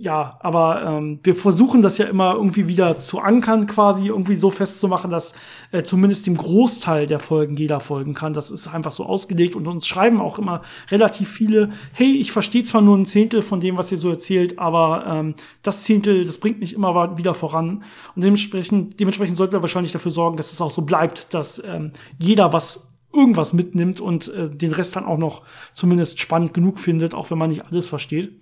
ja, 0.00 0.38
aber 0.40 0.82
ähm, 0.84 1.20
wir 1.22 1.34
versuchen 1.34 1.82
das 1.82 1.98
ja 1.98 2.06
immer 2.06 2.34
irgendwie 2.34 2.68
wieder 2.68 2.98
zu 2.98 3.20
ankern, 3.20 3.66
quasi 3.66 4.06
irgendwie 4.08 4.36
so 4.36 4.50
festzumachen, 4.50 5.10
dass 5.10 5.34
äh, 5.72 5.82
zumindest 5.82 6.26
dem 6.26 6.36
Großteil 6.36 7.06
der 7.06 7.20
Folgen 7.20 7.56
jeder 7.56 7.80
folgen 7.80 8.14
kann. 8.14 8.32
Das 8.32 8.50
ist 8.50 8.66
einfach 8.68 8.92
so 8.92 9.06
ausgelegt 9.06 9.56
und 9.56 9.66
uns 9.66 9.86
schreiben 9.86 10.20
auch 10.20 10.38
immer 10.38 10.62
relativ 10.90 11.28
viele, 11.30 11.70
hey, 11.92 12.12
ich 12.16 12.32
verstehe 12.32 12.64
zwar 12.64 12.82
nur 12.82 12.96
ein 12.96 13.06
Zehntel 13.06 13.42
von 13.42 13.60
dem, 13.60 13.76
was 13.76 13.92
ihr 13.92 13.98
so 13.98 14.10
erzählt, 14.10 14.58
aber 14.58 15.04
ähm, 15.06 15.34
das 15.62 15.84
Zehntel, 15.84 16.24
das 16.24 16.38
bringt 16.38 16.60
mich 16.60 16.74
immer 16.74 17.16
wieder 17.16 17.34
voran. 17.34 17.84
Und 18.14 18.24
dementsprechend, 18.24 19.00
dementsprechend 19.00 19.36
sollten 19.36 19.52
wir 19.52 19.62
wahrscheinlich 19.62 19.92
dafür 19.92 20.10
sorgen, 20.10 20.36
dass 20.36 20.52
es 20.52 20.60
auch 20.60 20.70
so 20.70 20.82
bleibt, 20.82 21.32
dass 21.34 21.62
ähm, 21.64 21.92
jeder 22.18 22.52
was 22.52 22.88
irgendwas 23.12 23.52
mitnimmt 23.52 24.00
und 24.00 24.28
äh, 24.34 24.50
den 24.50 24.72
Rest 24.72 24.96
dann 24.96 25.04
auch 25.04 25.18
noch 25.18 25.42
zumindest 25.72 26.18
spannend 26.18 26.52
genug 26.52 26.78
findet, 26.78 27.14
auch 27.14 27.30
wenn 27.30 27.38
man 27.38 27.50
nicht 27.50 27.66
alles 27.66 27.88
versteht. 27.88 28.32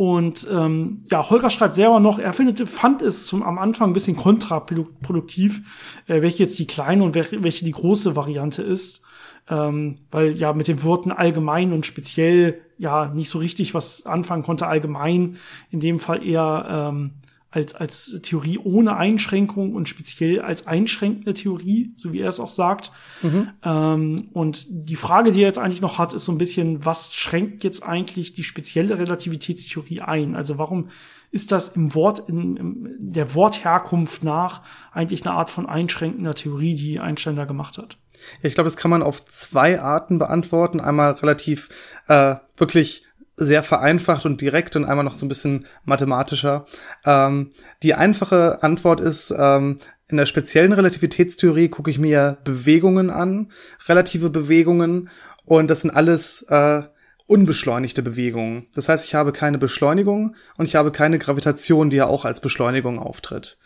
Und 0.00 0.48
ähm, 0.50 1.04
ja, 1.10 1.28
Holger 1.28 1.50
schreibt 1.50 1.74
selber 1.74 2.00
noch, 2.00 2.18
er 2.18 2.32
findet, 2.32 2.66
fand 2.66 3.02
es 3.02 3.26
zum, 3.26 3.42
am 3.42 3.58
Anfang 3.58 3.90
ein 3.90 3.92
bisschen 3.92 4.16
kontraproduktiv, 4.16 5.60
äh, 6.06 6.22
welche 6.22 6.44
jetzt 6.44 6.58
die 6.58 6.66
kleine 6.66 7.04
und 7.04 7.14
welche 7.14 7.66
die 7.66 7.70
große 7.70 8.16
Variante 8.16 8.62
ist. 8.62 9.02
Ähm, 9.50 9.96
weil 10.10 10.34
ja 10.38 10.54
mit 10.54 10.68
den 10.68 10.84
Worten 10.84 11.12
allgemein 11.12 11.74
und 11.74 11.84
speziell 11.84 12.62
ja 12.78 13.08
nicht 13.08 13.28
so 13.28 13.40
richtig 13.40 13.74
was 13.74 14.06
anfangen 14.06 14.42
konnte. 14.42 14.66
Allgemein 14.66 15.36
in 15.70 15.80
dem 15.80 15.98
Fall 15.98 16.26
eher 16.26 16.88
ähm, 16.88 17.10
als, 17.50 17.74
als 17.74 18.20
Theorie 18.22 18.58
ohne 18.58 18.96
Einschränkung 18.96 19.74
und 19.74 19.88
speziell 19.88 20.40
als 20.40 20.66
einschränkende 20.66 21.34
Theorie, 21.34 21.92
so 21.96 22.12
wie 22.12 22.20
er 22.20 22.28
es 22.28 22.38
auch 22.38 22.48
sagt. 22.48 22.92
Mhm. 23.22 23.50
Ähm, 23.64 24.28
und 24.32 24.66
die 24.68 24.96
Frage, 24.96 25.32
die 25.32 25.40
er 25.40 25.48
jetzt 25.48 25.58
eigentlich 25.58 25.80
noch 25.80 25.98
hat, 25.98 26.14
ist 26.14 26.24
so 26.24 26.32
ein 26.32 26.38
bisschen, 26.38 26.84
was 26.84 27.14
schränkt 27.14 27.64
jetzt 27.64 27.82
eigentlich 27.82 28.32
die 28.32 28.44
spezielle 28.44 28.98
Relativitätstheorie 28.98 30.00
ein? 30.00 30.36
Also 30.36 30.58
warum 30.58 30.88
ist 31.32 31.50
das 31.50 31.70
im 31.70 31.94
Wort, 31.94 32.28
in, 32.28 32.56
in 32.56 32.96
der 32.98 33.34
Wortherkunft 33.34 34.22
nach 34.22 34.62
eigentlich 34.92 35.26
eine 35.26 35.34
Art 35.34 35.50
von 35.50 35.66
einschränkender 35.66 36.34
Theorie, 36.34 36.74
die 36.74 37.00
Einstein 37.00 37.36
da 37.36 37.44
gemacht 37.44 37.78
hat? 37.78 37.98
Ich 38.42 38.54
glaube, 38.54 38.66
das 38.66 38.76
kann 38.76 38.90
man 38.90 39.02
auf 39.02 39.24
zwei 39.24 39.80
Arten 39.80 40.18
beantworten. 40.18 40.80
Einmal 40.80 41.12
relativ 41.12 41.68
äh, 42.06 42.36
wirklich 42.56 43.04
sehr 43.40 43.62
vereinfacht 43.62 44.26
und 44.26 44.40
direkt 44.40 44.76
und 44.76 44.84
einmal 44.84 45.04
noch 45.04 45.14
so 45.14 45.26
ein 45.26 45.28
bisschen 45.28 45.66
mathematischer. 45.84 46.66
Ähm, 47.04 47.50
die 47.82 47.94
einfache 47.94 48.62
Antwort 48.62 49.00
ist, 49.00 49.34
ähm, 49.36 49.78
in 50.08 50.16
der 50.16 50.26
speziellen 50.26 50.72
Relativitätstheorie 50.72 51.68
gucke 51.68 51.90
ich 51.90 51.98
mir 51.98 52.38
Bewegungen 52.44 53.10
an, 53.10 53.50
relative 53.88 54.30
Bewegungen, 54.30 55.08
und 55.44 55.68
das 55.68 55.80
sind 55.80 55.90
alles 55.90 56.42
äh, 56.48 56.82
unbeschleunigte 57.26 58.02
Bewegungen. 58.02 58.68
Das 58.74 58.88
heißt, 58.88 59.04
ich 59.04 59.14
habe 59.14 59.32
keine 59.32 59.58
Beschleunigung 59.58 60.36
und 60.56 60.66
ich 60.66 60.76
habe 60.76 60.92
keine 60.92 61.18
Gravitation, 61.18 61.90
die 61.90 61.96
ja 61.96 62.06
auch 62.06 62.24
als 62.24 62.40
Beschleunigung 62.40 62.98
auftritt. 62.98 63.58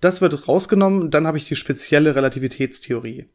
Das 0.00 0.20
wird 0.20 0.48
rausgenommen, 0.48 1.10
dann 1.10 1.26
habe 1.26 1.38
ich 1.38 1.46
die 1.46 1.56
spezielle 1.56 2.14
Relativitätstheorie. 2.14 3.26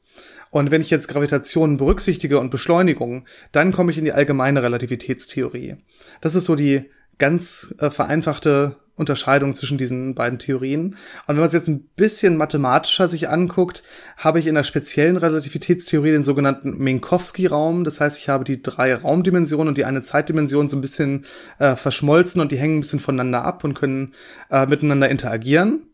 Und 0.52 0.70
wenn 0.70 0.82
ich 0.82 0.90
jetzt 0.90 1.08
Gravitation 1.08 1.78
berücksichtige 1.78 2.40
und 2.40 2.52
Beschleunigung, 2.52 3.26
dann 3.52 3.72
komme 3.72 3.92
ich 3.92 3.98
in 3.98 4.06
die 4.06 4.12
allgemeine 4.12 4.62
Relativitätstheorie. 4.62 5.78
Das 6.20 6.36
ist 6.36 6.46
so 6.46 6.56
die 6.56 6.92
ganz 7.18 7.74
äh, 7.80 7.90
vereinfachte 7.90 8.76
Unterscheidung 8.96 9.54
zwischen 9.54 9.78
diesen 9.78 10.14
beiden 10.14 10.38
Theorien. 10.38 10.96
Und 11.26 11.28
wenn 11.28 11.38
man 11.38 11.46
es 11.46 11.54
jetzt 11.54 11.70
ein 11.70 11.86
bisschen 11.96 12.38
mathematischer 12.38 13.08
sich 13.08 13.30
anguckt, 13.30 13.84
habe 14.18 14.40
ich 14.40 14.48
in 14.48 14.56
der 14.56 14.64
speziellen 14.64 15.18
Relativitätstheorie 15.18 16.12
den 16.12 16.24
sogenannten 16.24 16.78
Minkowski-Raum. 16.78 17.84
Das 17.84 18.00
heißt, 18.00 18.18
ich 18.18 18.30
habe 18.30 18.44
die 18.44 18.62
drei 18.62 18.94
Raumdimensionen 18.94 19.70
und 19.70 19.78
die 19.78 19.86
eine 19.86 20.02
Zeitdimension 20.02 20.70
so 20.70 20.78
ein 20.78 20.82
bisschen 20.82 21.26
äh, 21.60 21.76
verschmolzen 21.76 22.42
und 22.42 22.52
die 22.52 22.58
hängen 22.58 22.78
ein 22.78 22.82
bisschen 22.82 23.00
voneinander 23.00 23.44
ab 23.44 23.64
und 23.64 23.74
können 23.74 24.14
äh, 24.50 24.66
miteinander 24.68 25.10
interagieren. 25.10 25.88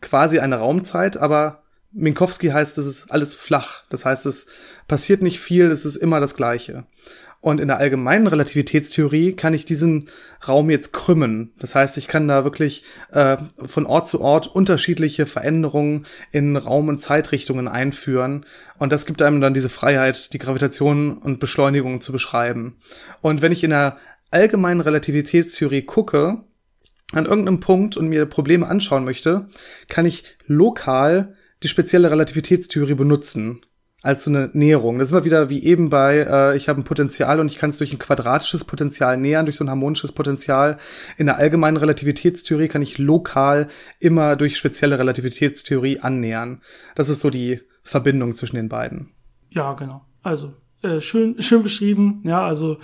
Quasi 0.00 0.38
eine 0.38 0.56
Raumzeit, 0.56 1.16
aber 1.16 1.63
Minkowski 1.94 2.48
heißt, 2.48 2.76
es 2.78 2.86
ist 2.86 3.10
alles 3.10 3.34
flach. 3.34 3.84
Das 3.88 4.04
heißt, 4.04 4.26
es 4.26 4.46
passiert 4.88 5.22
nicht 5.22 5.38
viel, 5.38 5.70
es 5.70 5.84
ist 5.84 5.96
immer 5.96 6.20
das 6.20 6.34
Gleiche. 6.34 6.84
Und 7.40 7.60
in 7.60 7.68
der 7.68 7.76
allgemeinen 7.76 8.26
Relativitätstheorie 8.26 9.34
kann 9.34 9.52
ich 9.52 9.66
diesen 9.66 10.08
Raum 10.48 10.70
jetzt 10.70 10.94
krümmen. 10.94 11.52
Das 11.58 11.74
heißt, 11.74 11.98
ich 11.98 12.08
kann 12.08 12.26
da 12.26 12.42
wirklich 12.42 12.84
äh, 13.12 13.36
von 13.66 13.84
Ort 13.84 14.08
zu 14.08 14.22
Ort 14.22 14.46
unterschiedliche 14.46 15.26
Veränderungen 15.26 16.06
in 16.32 16.56
Raum- 16.56 16.88
und 16.88 16.96
Zeitrichtungen 16.96 17.68
einführen. 17.68 18.46
Und 18.78 18.92
das 18.92 19.04
gibt 19.04 19.20
einem 19.20 19.42
dann 19.42 19.52
diese 19.52 19.68
Freiheit, 19.68 20.32
die 20.32 20.38
Gravitation 20.38 21.18
und 21.18 21.38
Beschleunigung 21.38 22.00
zu 22.00 22.12
beschreiben. 22.12 22.78
Und 23.20 23.42
wenn 23.42 23.52
ich 23.52 23.62
in 23.62 23.70
der 23.70 23.98
allgemeinen 24.30 24.80
Relativitätstheorie 24.80 25.82
gucke, 25.82 26.44
an 27.12 27.26
irgendeinem 27.26 27.60
Punkt 27.60 27.98
und 27.98 28.08
mir 28.08 28.24
Probleme 28.24 28.66
anschauen 28.66 29.04
möchte, 29.04 29.48
kann 29.88 30.06
ich 30.06 30.24
lokal 30.46 31.34
die 31.64 31.68
spezielle 31.68 32.10
Relativitätstheorie 32.10 32.94
benutzen 32.94 33.62
als 34.02 34.24
so 34.24 34.30
eine 34.30 34.50
Näherung. 34.52 34.98
Das 34.98 35.08
ist 35.08 35.12
immer 35.12 35.24
wieder 35.24 35.48
wie 35.48 35.64
eben 35.64 35.88
bei, 35.88 36.26
äh, 36.28 36.56
ich 36.56 36.68
habe 36.68 36.78
ein 36.78 36.84
Potenzial 36.84 37.40
und 37.40 37.50
ich 37.50 37.56
kann 37.56 37.70
es 37.70 37.78
durch 37.78 37.90
ein 37.90 37.98
quadratisches 37.98 38.64
Potenzial 38.64 39.16
nähern, 39.16 39.46
durch 39.46 39.56
so 39.56 39.64
ein 39.64 39.70
harmonisches 39.70 40.12
Potenzial. 40.12 40.76
In 41.16 41.24
der 41.24 41.38
allgemeinen 41.38 41.78
Relativitätstheorie 41.78 42.68
kann 42.68 42.82
ich 42.82 42.98
lokal 42.98 43.68
immer 44.00 44.36
durch 44.36 44.58
spezielle 44.58 44.98
Relativitätstheorie 44.98 46.00
annähern. 46.00 46.60
Das 46.94 47.08
ist 47.08 47.20
so 47.20 47.30
die 47.30 47.62
Verbindung 47.82 48.34
zwischen 48.34 48.56
den 48.56 48.68
beiden. 48.68 49.14
Ja, 49.48 49.72
genau. 49.72 50.04
Also 50.22 50.52
äh, 50.82 51.00
schön, 51.00 51.40
schön 51.40 51.62
beschrieben. 51.62 52.22
Ja, 52.26 52.46
also 52.46 52.78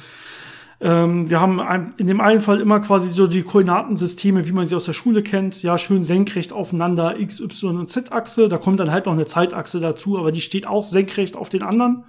ähm, 0.81 1.29
wir 1.29 1.41
haben 1.41 1.93
in 1.99 2.07
dem 2.07 2.21
einen 2.21 2.41
Fall 2.41 2.61
immer 2.61 2.81
quasi 2.81 3.09
so 3.09 3.27
die 3.27 3.43
Koordinatensysteme, 3.43 4.47
wie 4.47 4.53
man 4.53 4.67
sie 4.67 4.75
aus 4.75 4.87
der 4.87 4.95
Schule 4.95 5.23
kennt, 5.23 5.63
ja, 5.63 5.77
schön 5.77 6.05
senkrecht 6.05 6.53
aufeinander, 6.53 7.19
X, 7.21 7.41
Y 7.41 7.77
und 7.77 7.89
Z-Achse. 7.89 8.49
Da 8.49 8.57
kommt 8.57 8.81
dann 8.81 8.91
halt 8.91 9.05
noch 9.05 9.13
eine 9.13 9.27
Zeitachse 9.27 9.81
dazu, 9.81 10.19
aber 10.19 10.33
die 10.33 10.41
steht 10.41 10.67
auch 10.67 10.85
senkrecht 10.85 11.37
auf 11.37 11.51
den 11.51 11.63
anderen. 11.63 12.05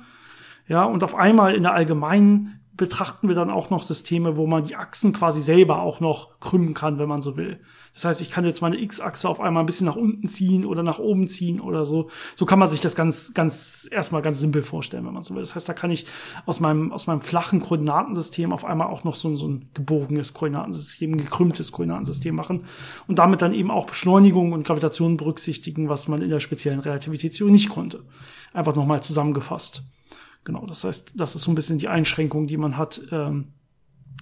Ja, 0.67 0.85
und 0.85 1.03
auf 1.03 1.15
einmal 1.15 1.55
in 1.55 1.63
der 1.63 1.73
allgemeinen 1.73 2.60
betrachten 2.73 3.27
wir 3.27 3.35
dann 3.35 3.49
auch 3.49 3.69
noch 3.69 3.83
Systeme, 3.83 4.37
wo 4.37 4.47
man 4.47 4.63
die 4.63 4.75
Achsen 4.75 5.13
quasi 5.13 5.41
selber 5.41 5.81
auch 5.81 5.99
noch 5.99 6.39
krümmen 6.39 6.73
kann, 6.73 6.99
wenn 6.99 7.09
man 7.09 7.21
so 7.21 7.35
will. 7.35 7.59
Das 7.93 8.05
heißt, 8.05 8.21
ich 8.21 8.31
kann 8.31 8.45
jetzt 8.45 8.61
meine 8.61 8.79
X-Achse 8.79 9.27
auf 9.27 9.41
einmal 9.41 9.63
ein 9.63 9.65
bisschen 9.65 9.85
nach 9.85 9.97
unten 9.97 10.27
ziehen 10.29 10.65
oder 10.65 10.81
nach 10.81 10.97
oben 10.97 11.27
ziehen 11.27 11.59
oder 11.59 11.83
so. 11.83 12.09
So 12.35 12.45
kann 12.45 12.57
man 12.57 12.69
sich 12.69 12.79
das 12.79 12.95
ganz, 12.95 13.33
ganz, 13.33 13.89
erstmal 13.91 14.21
ganz 14.21 14.39
simpel 14.39 14.63
vorstellen, 14.63 15.05
wenn 15.05 15.13
man 15.13 15.23
so 15.23 15.33
will. 15.35 15.41
Das 15.41 15.55
heißt, 15.55 15.67
da 15.67 15.73
kann 15.73 15.91
ich 15.91 16.05
aus 16.45 16.61
meinem, 16.61 16.93
aus 16.93 17.07
meinem 17.07 17.21
flachen 17.21 17.59
Koordinatensystem 17.59 18.53
auf 18.53 18.63
einmal 18.63 18.87
auch 18.87 19.03
noch 19.03 19.15
so, 19.15 19.35
so 19.35 19.49
ein 19.49 19.69
gebogenes 19.73 20.33
Koordinatensystem, 20.33 21.13
ein 21.13 21.17
gekrümmtes 21.17 21.73
Koordinatensystem 21.73 22.33
machen 22.33 22.63
und 23.07 23.19
damit 23.19 23.41
dann 23.41 23.53
eben 23.53 23.71
auch 23.71 23.85
Beschleunigung 23.85 24.53
und 24.53 24.65
Gravitation 24.65 25.17
berücksichtigen, 25.17 25.89
was 25.89 26.07
man 26.07 26.21
in 26.21 26.29
der 26.29 26.39
speziellen 26.39 26.79
Relativitätstheorie 26.79 27.51
nicht 27.51 27.69
konnte. 27.69 28.05
Einfach 28.53 28.75
nochmal 28.75 29.03
zusammengefasst. 29.03 29.83
Genau, 30.43 30.65
das 30.65 30.83
heißt, 30.83 31.11
das 31.15 31.35
ist 31.35 31.43
so 31.43 31.51
ein 31.51 31.55
bisschen 31.55 31.77
die 31.77 31.87
Einschränkung, 31.87 32.47
die 32.47 32.57
man 32.57 32.77
hat 32.77 33.01
ähm, 33.11 33.49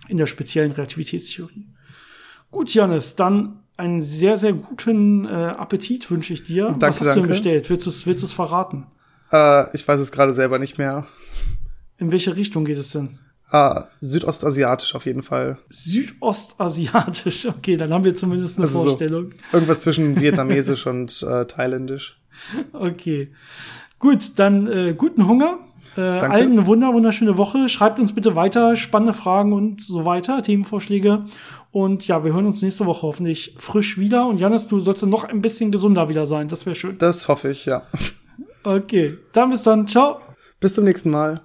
in 0.07 0.17
der 0.17 0.25
speziellen 0.27 0.71
Relativitätstheorie. 0.71 1.67
Gut, 2.51 2.73
Janis, 2.73 3.15
dann 3.15 3.59
einen 3.77 4.01
sehr, 4.01 4.35
sehr 4.35 4.53
guten 4.53 5.25
äh, 5.25 5.29
Appetit 5.29 6.09
wünsche 6.11 6.33
ich 6.33 6.43
dir. 6.43 6.65
Danke, 6.65 6.81
Was 6.87 6.95
hast 6.95 6.99
du 7.01 7.05
danke. 7.05 7.21
denn 7.21 7.29
bestellt? 7.29 7.69
Willst 7.69 7.85
du 7.85 7.89
es 7.89 8.05
willst 8.05 8.23
du's 8.23 8.33
verraten? 8.33 8.87
Äh, 9.31 9.73
ich 9.75 9.87
weiß 9.87 9.99
es 10.01 10.11
gerade 10.11 10.33
selber 10.33 10.59
nicht 10.59 10.77
mehr. 10.77 11.07
In 11.97 12.11
welche 12.11 12.35
Richtung 12.35 12.65
geht 12.65 12.77
es 12.77 12.91
denn? 12.91 13.19
Ah, 13.51 13.85
südostasiatisch 14.01 14.93
auf 14.95 15.05
jeden 15.05 15.23
Fall. 15.23 15.57
Südostasiatisch. 15.69 17.45
Okay, 17.57 17.77
dann 17.77 17.91
haben 17.93 18.03
wir 18.03 18.13
zumindest 18.15 18.57
eine 18.57 18.67
Also 18.67 18.79
so. 18.79 18.89
Vorstellung. 18.89 19.31
Irgendwas 19.53 19.81
zwischen 19.81 20.19
vietnamesisch 20.19 20.85
und 20.87 21.23
äh, 21.23 21.45
thailändisch. 21.45 22.19
Okay. 22.73 23.31
Gut, 23.97 24.37
dann 24.37 24.67
äh, 24.67 24.93
guten 24.97 25.27
Hunger. 25.27 25.59
Äh, 25.99 26.19
allen 26.19 26.53
eine 26.53 26.65
wunder, 26.65 26.93
wunderschöne 26.93 27.37
Woche. 27.37 27.67
Schreibt 27.67 27.99
uns 27.99 28.13
bitte 28.15 28.35
weiter 28.35 28.75
spannende 28.75 29.13
Fragen 29.13 29.53
und 29.53 29.81
so 29.81 30.05
weiter, 30.05 30.41
Themenvorschläge. 30.41 31.25
Und 31.71 32.07
ja, 32.07 32.23
wir 32.23 32.33
hören 32.33 32.45
uns 32.45 32.61
nächste 32.61 32.85
Woche 32.85 33.03
hoffentlich 33.03 33.55
frisch 33.57 33.97
wieder. 33.97 34.27
Und 34.27 34.39
Janis, 34.39 34.67
du 34.67 34.79
sollst 34.79 35.03
dann 35.03 35.09
noch 35.09 35.25
ein 35.25 35.41
bisschen 35.41 35.71
gesunder 35.71 36.09
wieder 36.09 36.25
sein. 36.25 36.47
Das 36.47 36.65
wäre 36.65 36.75
schön. 36.75 36.97
Das 36.97 37.27
hoffe 37.27 37.49
ich, 37.49 37.65
ja. 37.65 37.83
Okay, 38.63 39.17
dann 39.33 39.49
bis 39.49 39.63
dann. 39.63 39.87
Ciao. 39.87 40.19
Bis 40.59 40.73
zum 40.75 40.83
nächsten 40.85 41.09
Mal. 41.09 41.41